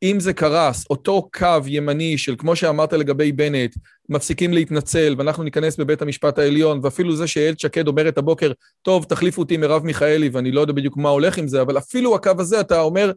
אם 0.03 0.17
זה 0.21 0.33
קרס, 0.33 0.85
אותו 0.91 1.29
קו 1.33 1.59
ימני 1.67 2.19
של 2.19 2.35
כמו 2.39 2.57
שאמרת 2.57 2.93
לגבי 2.93 3.33
בנט, 3.33 3.77
מפסיקים 4.09 4.53
להתנצל, 4.53 5.15
ואנחנו 5.19 5.43
ניכנס 5.43 5.77
בבית 5.77 6.03
המשפט 6.03 6.39
העליון, 6.39 6.81
ואפילו 6.83 7.17
זה 7.17 7.27
שאיילת 7.27 7.61
שקד 7.61 7.89
אומרת 7.89 8.19
הבוקר, 8.19 8.53
טוב, 8.83 9.05
תחליפו 9.05 9.43
אותי 9.43 9.57
מרב 9.57 9.85
מיכאלי, 9.85 10.29
ואני 10.29 10.53
לא 10.53 10.61
יודע 10.61 10.73
בדיוק 10.73 10.97
מה 10.97 11.09
הולך 11.09 11.39
עם 11.39 11.49
זה, 11.49 11.63
אבל 11.63 11.79
אפילו 11.79 12.15
הקו 12.15 12.33
הזה, 12.39 12.61
אתה 12.61 12.81
אומר, 12.81 13.13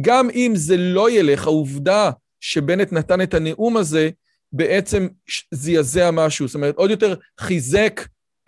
גם 0.00 0.30
אם 0.30 0.52
זה 0.54 0.76
לא 0.76 1.10
ילך, 1.10 1.46
העובדה 1.46 2.10
שבנט 2.40 2.92
נתן 2.92 3.20
את 3.20 3.34
הנאום 3.34 3.76
הזה, 3.76 4.10
בעצם 4.52 5.08
זעזע 5.50 6.10
משהו. 6.10 6.48
זאת 6.48 6.54
אומרת, 6.54 6.76
עוד 6.76 6.90
יותר 6.90 7.14
חיזק 7.40 8.00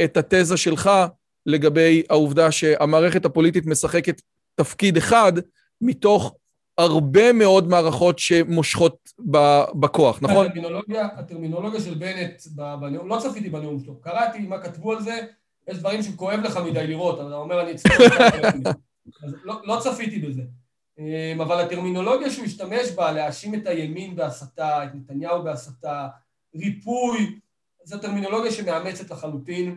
את 0.04 0.16
התזה 0.16 0.56
שלך 0.56 0.90
לגבי 1.46 2.02
העובדה 2.10 2.52
שהמערכת 2.52 3.24
הפוליטית 3.24 3.66
משחקת 3.66 4.22
תפקיד 4.54 4.96
אחד 4.96 5.32
מתוך 5.80 6.34
הרבה 6.78 7.32
מאוד 7.32 7.68
מערכות 7.68 8.18
שמושכות 8.18 9.12
בכוח, 9.74 10.18
נכון? 10.22 10.46
הטרמינולוגיה, 10.46 11.08
הטרמינולוגיה 11.16 11.80
של 11.80 11.94
בנט 11.94 12.42
בנאום, 12.80 13.08
לא 13.08 13.18
צפיתי 13.22 13.48
בנאום 13.48 13.80
שלו, 13.80 14.00
קראתי 14.00 14.38
מה 14.38 14.58
כתבו 14.58 14.92
על 14.92 15.02
זה, 15.02 15.20
יש 15.68 15.78
דברים 15.78 16.02
שכואב 16.02 16.40
לך 16.40 16.56
מדי 16.56 16.86
לראות, 16.86 17.14
אתה 17.14 17.34
אומר 17.34 17.62
אני 17.62 17.72
אצטרך... 17.72 18.12
לא, 19.44 19.60
לא 19.64 19.78
צפיתי 19.80 20.18
בזה. 20.18 20.42
אמ, 20.98 21.40
אבל 21.40 21.60
הטרמינולוגיה 21.60 22.30
שהוא 22.30 22.44
השתמש 22.44 22.90
בה, 22.90 23.12
להאשים 23.12 23.54
את 23.54 23.66
הימין 23.66 24.16
בהסתה, 24.16 24.84
את 24.84 24.90
נתניהו 24.94 25.42
בהסתה, 25.42 26.08
ריפוי, 26.56 27.38
זו 27.84 27.98
טרמינולוגיה 27.98 28.52
שמאמצת 28.52 29.10
לחלוטין 29.10 29.76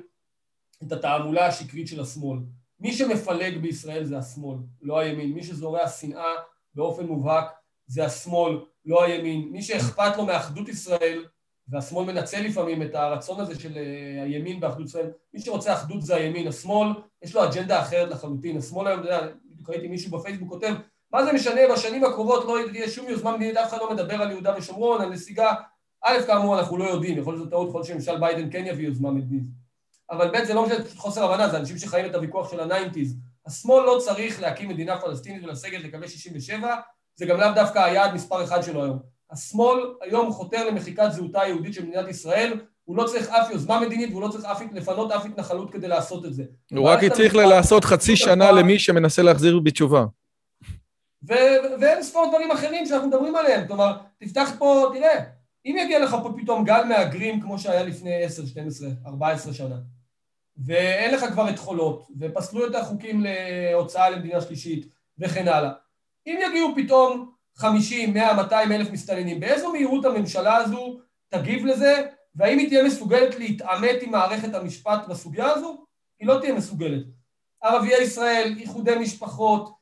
את 0.83 0.91
התעמולה 0.91 1.45
השקרית 1.45 1.87
של 1.87 2.01
השמאל. 2.01 2.39
מי 2.79 2.93
שמפלג 2.93 3.57
בישראל 3.57 4.03
זה 4.03 4.17
השמאל, 4.17 4.57
לא 4.81 4.99
הימין. 4.99 5.33
מי 5.33 5.43
שזורע 5.43 5.87
שנאה 5.87 6.33
באופן 6.73 7.05
מובהק 7.05 7.45
זה 7.87 8.05
השמאל, 8.05 8.59
לא 8.85 9.03
הימין. 9.03 9.49
מי 9.51 9.61
שאכפת 9.61 10.17
לו 10.17 10.25
מאחדות 10.25 10.69
ישראל, 10.69 11.25
והשמאל 11.67 12.05
מנצל 12.05 12.41
לפעמים 12.41 12.81
את 12.81 12.95
הרצון 12.95 13.39
הזה 13.39 13.59
של 13.59 13.77
אה, 13.77 14.23
הימין 14.23 14.59
באחדות 14.59 14.85
ישראל, 14.85 15.11
מי 15.33 15.39
שרוצה 15.39 15.73
אחדות 15.73 16.01
זה 16.01 16.15
הימין. 16.15 16.47
השמאל, 16.47 16.87
יש 17.21 17.35
לו 17.35 17.43
אג'נדה 17.43 17.81
אחרת 17.81 18.09
לחלוטין. 18.09 18.57
השמאל 18.57 18.87
היום, 18.87 18.99
אתה 18.99 19.07
יודע, 19.07 19.27
בדיוק 19.45 19.69
ראיתי 19.69 19.87
מישהו 19.87 20.11
בפייסבוק 20.11 20.49
כותב, 20.49 20.73
מה 21.11 21.25
זה 21.25 21.33
משנה, 21.33 21.61
בשנים 21.73 22.03
הקרובות 22.03 22.45
לא 22.45 22.71
יהיה 22.71 22.89
שום 22.89 23.09
יוזמה 23.09 23.37
מדינית, 23.37 23.57
אף 23.57 23.69
אחד 23.69 23.77
לא 23.77 23.93
מדבר 23.93 24.21
על 24.21 24.31
יהודה 24.31 24.53
ושומרון, 24.57 25.01
על 25.01 25.09
נסיגה. 25.09 25.53
א', 26.03 26.17
כאמור, 26.27 26.59
אנחנו 26.59 26.77
לא 26.77 26.83
יודעים, 26.83 27.17
יכול 27.17 27.33
להיות 27.33 27.41
שזו 27.41 27.49
טעות, 27.49 27.69
יכול 27.69 27.79
להיות 27.79 27.87
שממשל 27.87 28.19
ביידן 28.19 28.51
כן 28.51 28.65
יביא 28.65 28.85
יוזמה 28.85 29.11
מדינית. 29.11 29.58
אבל 30.11 30.31
ב' 30.33 30.43
זה 30.43 30.53
לא 30.53 30.65
משנה, 30.65 30.83
פשוט 30.83 30.97
חוסר 30.97 31.23
הבנה, 31.23 31.49
זה 31.49 31.57
אנשים 31.57 31.77
שחיים 31.77 32.05
את 32.05 32.15
הוויכוח 32.15 32.51
של 32.51 32.59
ה 32.59 32.65
nineties. 32.65 33.15
השמאל 33.47 33.85
לא 33.85 33.99
צריך 34.05 34.41
להקים 34.41 34.69
מדינה 34.69 35.01
פלסטינית 35.01 35.43
ולסגת 35.43 35.83
לקווי 35.83 36.07
67, 36.07 36.75
זה 37.15 37.25
גם 37.25 37.39
לאו 37.39 37.47
דווקא 37.55 37.79
היעד 37.79 38.13
מספר 38.13 38.43
אחד 38.43 38.63
שלו 38.63 38.83
היום. 38.83 38.99
השמאל 39.31 39.79
היום 40.01 40.31
חותר 40.31 40.67
למחיקת 40.67 41.11
זהותה 41.11 41.41
היהודית 41.41 41.73
של 41.73 41.85
מדינת 41.85 42.07
ישראל, 42.07 42.59
הוא 42.83 42.97
לא 42.97 43.03
צריך 43.03 43.29
אף 43.29 43.51
יוזמה 43.51 43.79
מדינית 43.79 44.09
והוא 44.11 44.21
לא 44.21 44.27
צריך 44.27 44.45
אף, 44.45 44.61
לפנות 44.73 45.11
אף 45.11 45.25
התנחלות 45.25 45.71
כדי 45.71 45.87
לעשות 45.87 46.25
את 46.25 46.33
זה. 46.33 46.43
הוא 46.71 46.89
רק 46.89 46.99
צריך 47.13 47.35
לעשות 47.35 47.85
חצי 47.85 48.15
שנה 48.15 48.51
למי 48.51 48.79
שמנסה 48.79 49.21
להחזיר 49.21 49.59
בתשובה. 49.59 50.05
ואין 51.79 52.03
ספור 52.03 52.25
דברים 52.29 52.51
אחרים 52.51 52.85
שאנחנו 52.85 53.07
מדברים 53.07 53.35
עליהם, 53.35 53.67
כלומר, 53.67 53.97
תפתח 54.19 54.51
פה, 54.59 54.91
תראה, 54.93 55.23
אם 55.65 55.75
יגיע 55.79 55.99
לך 55.99 56.15
פה 56.23 56.33
פתאום 56.37 56.63
גל 56.63 56.83
מהגרים 56.83 57.41
כמו 57.41 57.59
שהיה 57.59 57.83
לפני 57.83 58.23
10, 58.23 58.45
12, 58.45 58.89
14 59.05 59.53
שנה, 59.53 59.75
ואין 60.65 61.13
לך 61.13 61.25
כבר 61.25 61.49
את 61.49 61.59
חולות, 61.59 62.07
ופסלו 62.19 62.67
את 62.67 62.75
החוקים 62.75 63.23
להוצאה 63.23 64.09
למדינה 64.09 64.41
שלישית, 64.41 64.85
וכן 65.19 65.47
הלאה. 65.47 65.71
אם 66.27 66.39
יגיעו 66.49 66.73
פתאום 66.75 67.31
50, 67.55 68.13
100, 68.13 68.33
200 68.33 68.71
אלף 68.71 68.91
מסתננים, 68.91 69.39
באיזו 69.39 69.71
מהירות 69.71 70.05
הממשלה 70.05 70.55
הזו 70.55 70.99
תגיב 71.29 71.65
לזה, 71.65 72.03
והאם 72.35 72.57
היא 72.57 72.67
תהיה 72.67 72.83
מסוגלת 72.83 73.35
להתעמת 73.35 73.95
עם 74.01 74.11
מערכת 74.11 74.55
המשפט 74.55 75.07
בסוגיה 75.09 75.51
הזו? 75.51 75.85
היא 76.19 76.27
לא 76.27 76.39
תהיה 76.39 76.53
מסוגלת. 76.53 77.05
ערביי 77.63 78.01
ישראל, 78.01 78.55
איחודי 78.59 78.95
משפחות, 78.95 79.73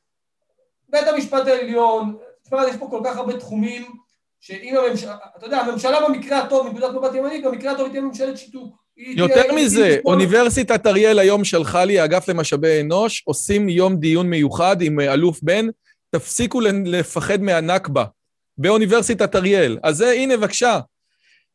בית 0.90 1.08
המשפט 1.08 1.48
העליון, 1.48 2.18
תשמע, 2.44 2.68
יש 2.70 2.76
פה 2.76 2.88
כל 2.90 3.02
כך 3.06 3.18
הרבה 3.18 3.40
תחומים 3.40 3.86
שאם 4.40 4.76
הממשלה, 4.78 5.18
אתה 5.38 5.46
יודע, 5.46 5.58
הממשלה 5.58 6.08
במקרה 6.08 6.40
הטוב, 6.40 6.68
מנקודת 6.68 6.94
מבט 6.94 7.16
ימנית, 7.16 7.46
במקרה 7.46 7.72
הטוב 7.72 7.84
היא 7.84 7.92
תהיה 7.92 8.02
ממשלת 8.02 8.38
שיתוק. 8.38 8.87
יותר 8.98 9.54
מזה, 9.56 9.98
אוניברסיטת 10.06 10.88
אריאל 10.88 11.20
היום 11.20 11.44
שלחה 11.44 11.86
לי, 11.86 12.00
האגף 12.00 12.28
למשאבי 12.28 12.82
אנוש, 12.82 13.24
עושים 13.26 13.70
יום 13.70 13.96
דיון 13.96 14.30
מיוחד 14.30 14.82
עם 14.82 15.00
אה, 15.00 15.14
אלוף 15.14 15.40
בן, 15.42 15.68
תפסיקו 16.12 16.62
לפחד 16.86 17.42
מהנכבה 17.42 18.06
באוניברסיטת 18.58 19.36
אריאל. 19.36 19.78
אז 19.84 19.98
זה, 19.98 20.12
הנה, 20.12 20.38
בבקשה. 20.38 20.80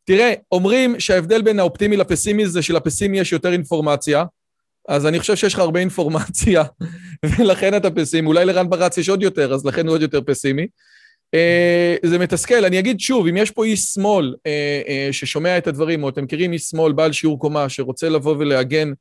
תראה, 0.05 0.35
אומרים 0.53 1.01
שההבדל 1.01 1.43
בין 1.43 1.59
האופטימי 1.59 1.97
לפסימי 1.97 2.47
זה 2.47 2.63
שלפסימי 2.63 3.19
יש 3.19 3.33
יותר 3.33 3.53
אינפורמציה, 3.53 4.25
אז 4.89 5.07
אני 5.07 5.21
חושב 5.21 5.37
שיש 5.37 5.55
לך 5.55 5.61
הרבה 5.61 5.81
אינפורמציה, 5.81 6.63
ולכן 7.39 7.77
אתה 7.77 7.91
פסימי. 7.91 8.29
אולי 8.29 8.45
לרן 8.45 8.71
ברץ 8.71 8.99
יש 8.99 9.09
עוד 9.09 9.23
יותר, 9.23 9.55
אז 9.55 9.67
לכן 9.67 9.87
הוא 9.87 9.95
עוד 9.95 10.03
יותר 10.03 10.21
פסימי. 10.27 10.67
אה, 11.35 11.97
זה 12.03 12.19
מתסכל. 12.19 12.65
אני 12.65 12.79
אגיד 12.79 13.01
שוב, 13.01 13.27
אם 13.27 13.37
יש 13.37 13.51
פה 13.51 13.65
איש 13.65 13.81
שמאל 13.81 14.35
אה, 14.47 14.83
אה, 14.89 15.09
ששומע 15.13 15.59
את 15.59 15.67
הדברים, 15.67 16.05
או 16.05 16.09
אתם 16.09 16.25
מכירים 16.25 16.53
איש 16.53 16.63
שמאל 16.63 16.93
בעל 16.93 17.13
שיעור 17.13 17.39
קומה 17.39 17.69
שרוצה 17.69 18.09
לבוא 18.09 18.37
ולהגן 18.39 18.93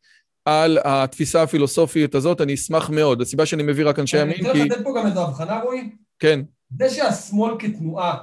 על 0.45 0.77
התפיסה 0.83 1.43
הפילוסופית 1.43 2.15
הזאת, 2.15 2.41
אני 2.41 2.53
אשמח 2.53 2.89
מאוד. 2.89 3.21
הסיבה 3.21 3.45
שאני 3.45 3.63
מביא 3.63 3.85
רק 3.85 3.99
אנשי 3.99 4.21
ימין, 4.21 4.37
כי... 4.37 4.51
אני 4.51 4.61
רוצה 4.61 4.75
לתת 4.75 4.83
פה 4.83 4.93
גם 4.97 5.07
איזו 5.07 5.23
הבחנה, 5.23 5.61
רועי. 5.61 5.89
כן. 6.19 6.41
זה 6.77 6.89
שהשמאל 6.89 7.53
כתנועה 7.59 8.17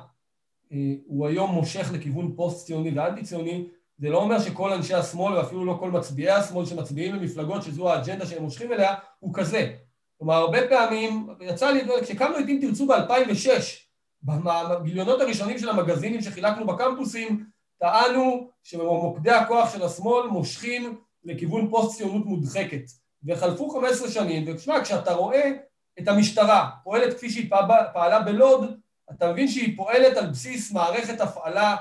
הוא 1.06 1.26
היום 1.26 1.50
מושך 1.50 1.90
לכיוון 1.92 2.32
פוסט-ציוני 2.36 2.90
ואנטי-ציוני, 2.98 3.64
זה 3.98 4.08
לא 4.08 4.18
אומר 4.22 4.38
שכל 4.38 4.72
אנשי 4.72 4.94
השמאל, 4.94 5.36
ואפילו 5.36 5.64
לא 5.64 5.76
כל 5.80 5.90
מצביעי 5.90 6.30
השמאל 6.30 6.66
שמצביעים 6.66 7.14
למפלגות 7.14 7.62
שזו 7.62 7.92
האג'נדה 7.92 8.26
שהם 8.26 8.42
מושכים 8.42 8.72
אליה, 8.72 8.94
הוא 9.18 9.34
כזה. 9.34 9.72
כלומר, 10.18 10.34
הרבה 10.34 10.58
פעמים, 10.68 11.26
יצא 11.40 11.70
לי, 11.70 11.80
כשקמנו 12.02 12.38
את 12.38 12.44
אם 12.48 12.58
תרצו 12.60 12.86
ב-2006, 12.86 13.87
בגיליונות 14.22 15.20
הראשונים 15.20 15.58
של 15.58 15.68
המגזינים 15.68 16.22
שחילקנו 16.22 16.66
בקמפוסים, 16.66 17.44
טענו 17.80 18.50
שמוקדי 18.62 19.30
הכוח 19.30 19.72
של 19.72 19.82
השמאל 19.82 20.26
מושכים 20.26 20.98
לכיוון 21.24 21.70
פוסט-ציונות 21.70 22.26
מודחקת. 22.26 22.82
וחלפו 23.26 23.70
15 23.70 24.10
שנים, 24.10 24.44
ותשמע, 24.46 24.84
כשאתה 24.84 25.12
רואה 25.12 25.50
את 25.98 26.08
המשטרה 26.08 26.70
פועלת 26.84 27.14
כפי 27.14 27.30
שהיא 27.30 27.50
פעלה 27.92 28.20
בלוד, 28.20 28.74
אתה 29.10 29.32
מבין 29.32 29.48
שהיא 29.48 29.76
פועלת 29.76 30.16
על 30.16 30.26
בסיס 30.26 30.72
מערכת 30.72 31.20
הפעלה 31.20 31.76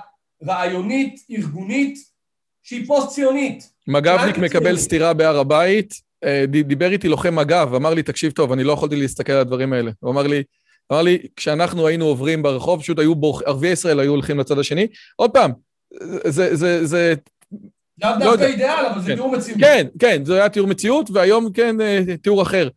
רעיונית, 0.45 1.25
ארגונית, 1.31 1.99
שהיא 2.63 2.87
פוסט-ציונית. 2.87 3.69
מג"בניק 3.87 4.37
מקבל 4.37 4.77
סטירה 4.77 5.13
בהר 5.13 5.39
הבית, 5.39 5.93
אה, 6.23 6.45
דיבר 6.47 6.91
איתי 6.91 7.07
לוחם 7.07 7.35
מג"ב, 7.35 7.73
אמר 7.75 7.93
לי, 7.93 8.03
תקשיב 8.03 8.31
טוב, 8.31 8.51
אני 8.51 8.63
לא 8.63 8.73
יכולתי 8.73 8.95
להסתכל 8.95 9.31
על 9.31 9.39
הדברים 9.39 9.73
האלה. 9.73 9.91
הוא 9.99 10.11
אמר 10.11 10.27
לי, 10.27 10.43
אמר 10.91 11.01
לי, 11.01 11.17
כשאנחנו 11.35 11.87
היינו 11.87 12.05
עוברים 12.05 12.43
ברחוב, 12.43 12.81
פשוט 12.81 12.99
היו 12.99 13.15
בורח, 13.15 13.41
ערביי 13.45 13.71
ישראל 13.71 13.99
היו 13.99 14.11
הולכים 14.11 14.39
לצד 14.39 14.59
השני. 14.59 14.87
עוד 15.15 15.31
פעם, 15.31 15.51
זה, 16.27 16.55
זה, 16.55 16.85
זה... 16.85 17.13
לאו 18.03 18.09
לא 18.19 18.25
דווקא 18.25 18.43
אידיאל, 18.43 18.85
אבל 18.85 19.01
זה 19.01 19.07
כן. 19.07 19.15
תיאור 19.15 19.31
מציאות. 19.31 19.59
כן, 19.59 19.87
כן, 19.99 20.25
זה 20.25 20.35
היה 20.35 20.49
תיאור 20.49 20.67
מציאות, 20.67 21.09
והיום 21.13 21.51
כן 21.51 21.81
אה, 21.81 22.01
תיאור 22.21 22.41
אחר. 22.41 22.69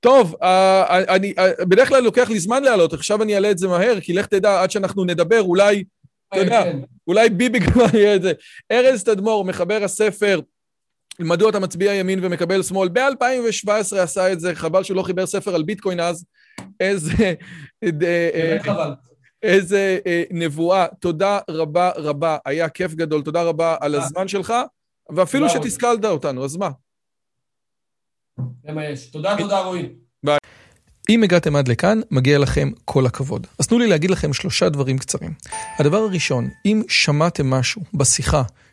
טוב, 0.00 0.34
אה, 0.42 1.14
אני 1.14 1.34
אה, 1.38 1.64
בדרך 1.64 1.88
כלל 1.88 2.02
לוקח 2.02 2.30
לי 2.30 2.38
זמן 2.38 2.62
לעלות, 2.62 2.92
עכשיו 2.92 3.22
אני 3.22 3.34
אעלה 3.34 3.50
את 3.50 3.58
זה 3.58 3.68
מהר, 3.68 4.00
כי 4.00 4.12
לך 4.12 4.26
תדע, 4.26 4.62
עד 4.62 4.70
שאנחנו 4.70 5.04
נדבר, 5.04 5.40
אולי, 5.40 5.84
אתה 6.28 6.38
יודע, 6.38 6.62
כן. 6.62 6.78
אולי 7.06 7.30
ביבי 7.30 7.60
כבר 7.60 7.86
יהיה 7.94 8.14
את 8.14 8.22
זה. 8.22 8.32
ארז 8.72 9.04
תדמור, 9.04 9.44
מחבר 9.44 9.84
הספר 9.84 10.40
מדוע 11.20 11.50
אתה 11.50 11.58
מצביע 11.58 11.94
ימין 11.94 12.18
ומקבל 12.22 12.62
שמאל. 12.62 12.88
ב-2017 12.88 13.96
עשה 13.96 14.32
את 14.32 14.40
זה, 14.40 14.54
חבל 14.54 14.82
שהוא 14.82 14.96
לא 14.96 15.02
חיבר 15.02 15.26
ספר 15.26 15.54
על 15.54 15.62
ביטקוין 15.62 16.00
אז. 16.00 16.24
איזה... 16.80 17.34
באמת 17.82 18.62
חבל. 18.62 18.90
איזה 19.42 19.98
נבואה. 20.30 20.86
תודה 21.00 21.38
רבה 21.50 21.90
רבה, 21.96 22.36
היה 22.44 22.68
כיף 22.68 22.94
גדול. 22.94 23.22
תודה 23.22 23.42
רבה 23.42 23.76
על 23.80 23.94
הזמן 23.94 24.28
שלך, 24.28 24.54
ואפילו 25.10 25.48
שתשכלת 25.48 26.04
אותנו, 26.04 26.44
אז 26.44 26.56
מה? 26.56 26.70
זה 28.66 28.72
מה 28.72 28.84
יש. 28.84 29.10
תודה, 29.10 29.34
תודה 29.38 29.60
רועי. 29.60 29.88
ביי. 30.24 30.38
אם 31.08 31.22
הגעתם 31.22 31.56
עד 31.56 31.68
לכאן, 31.68 32.00
מגיע 32.10 32.38
לכם 32.38 32.70
כל 32.84 33.06
הכבוד. 33.06 33.46
אז 33.58 33.66
תנו 33.66 33.78
לי 33.78 33.86
להגיד 33.86 34.10
לכם 34.10 34.32
שלושה 34.32 34.68
דברים 34.68 34.98
קצרים. 34.98 35.34
הדבר 35.78 35.96
הראשון, 35.96 36.48
אם 36.64 36.82
שמעתם 36.88 37.50
משהו 37.50 37.82
בשיחה 37.94 38.42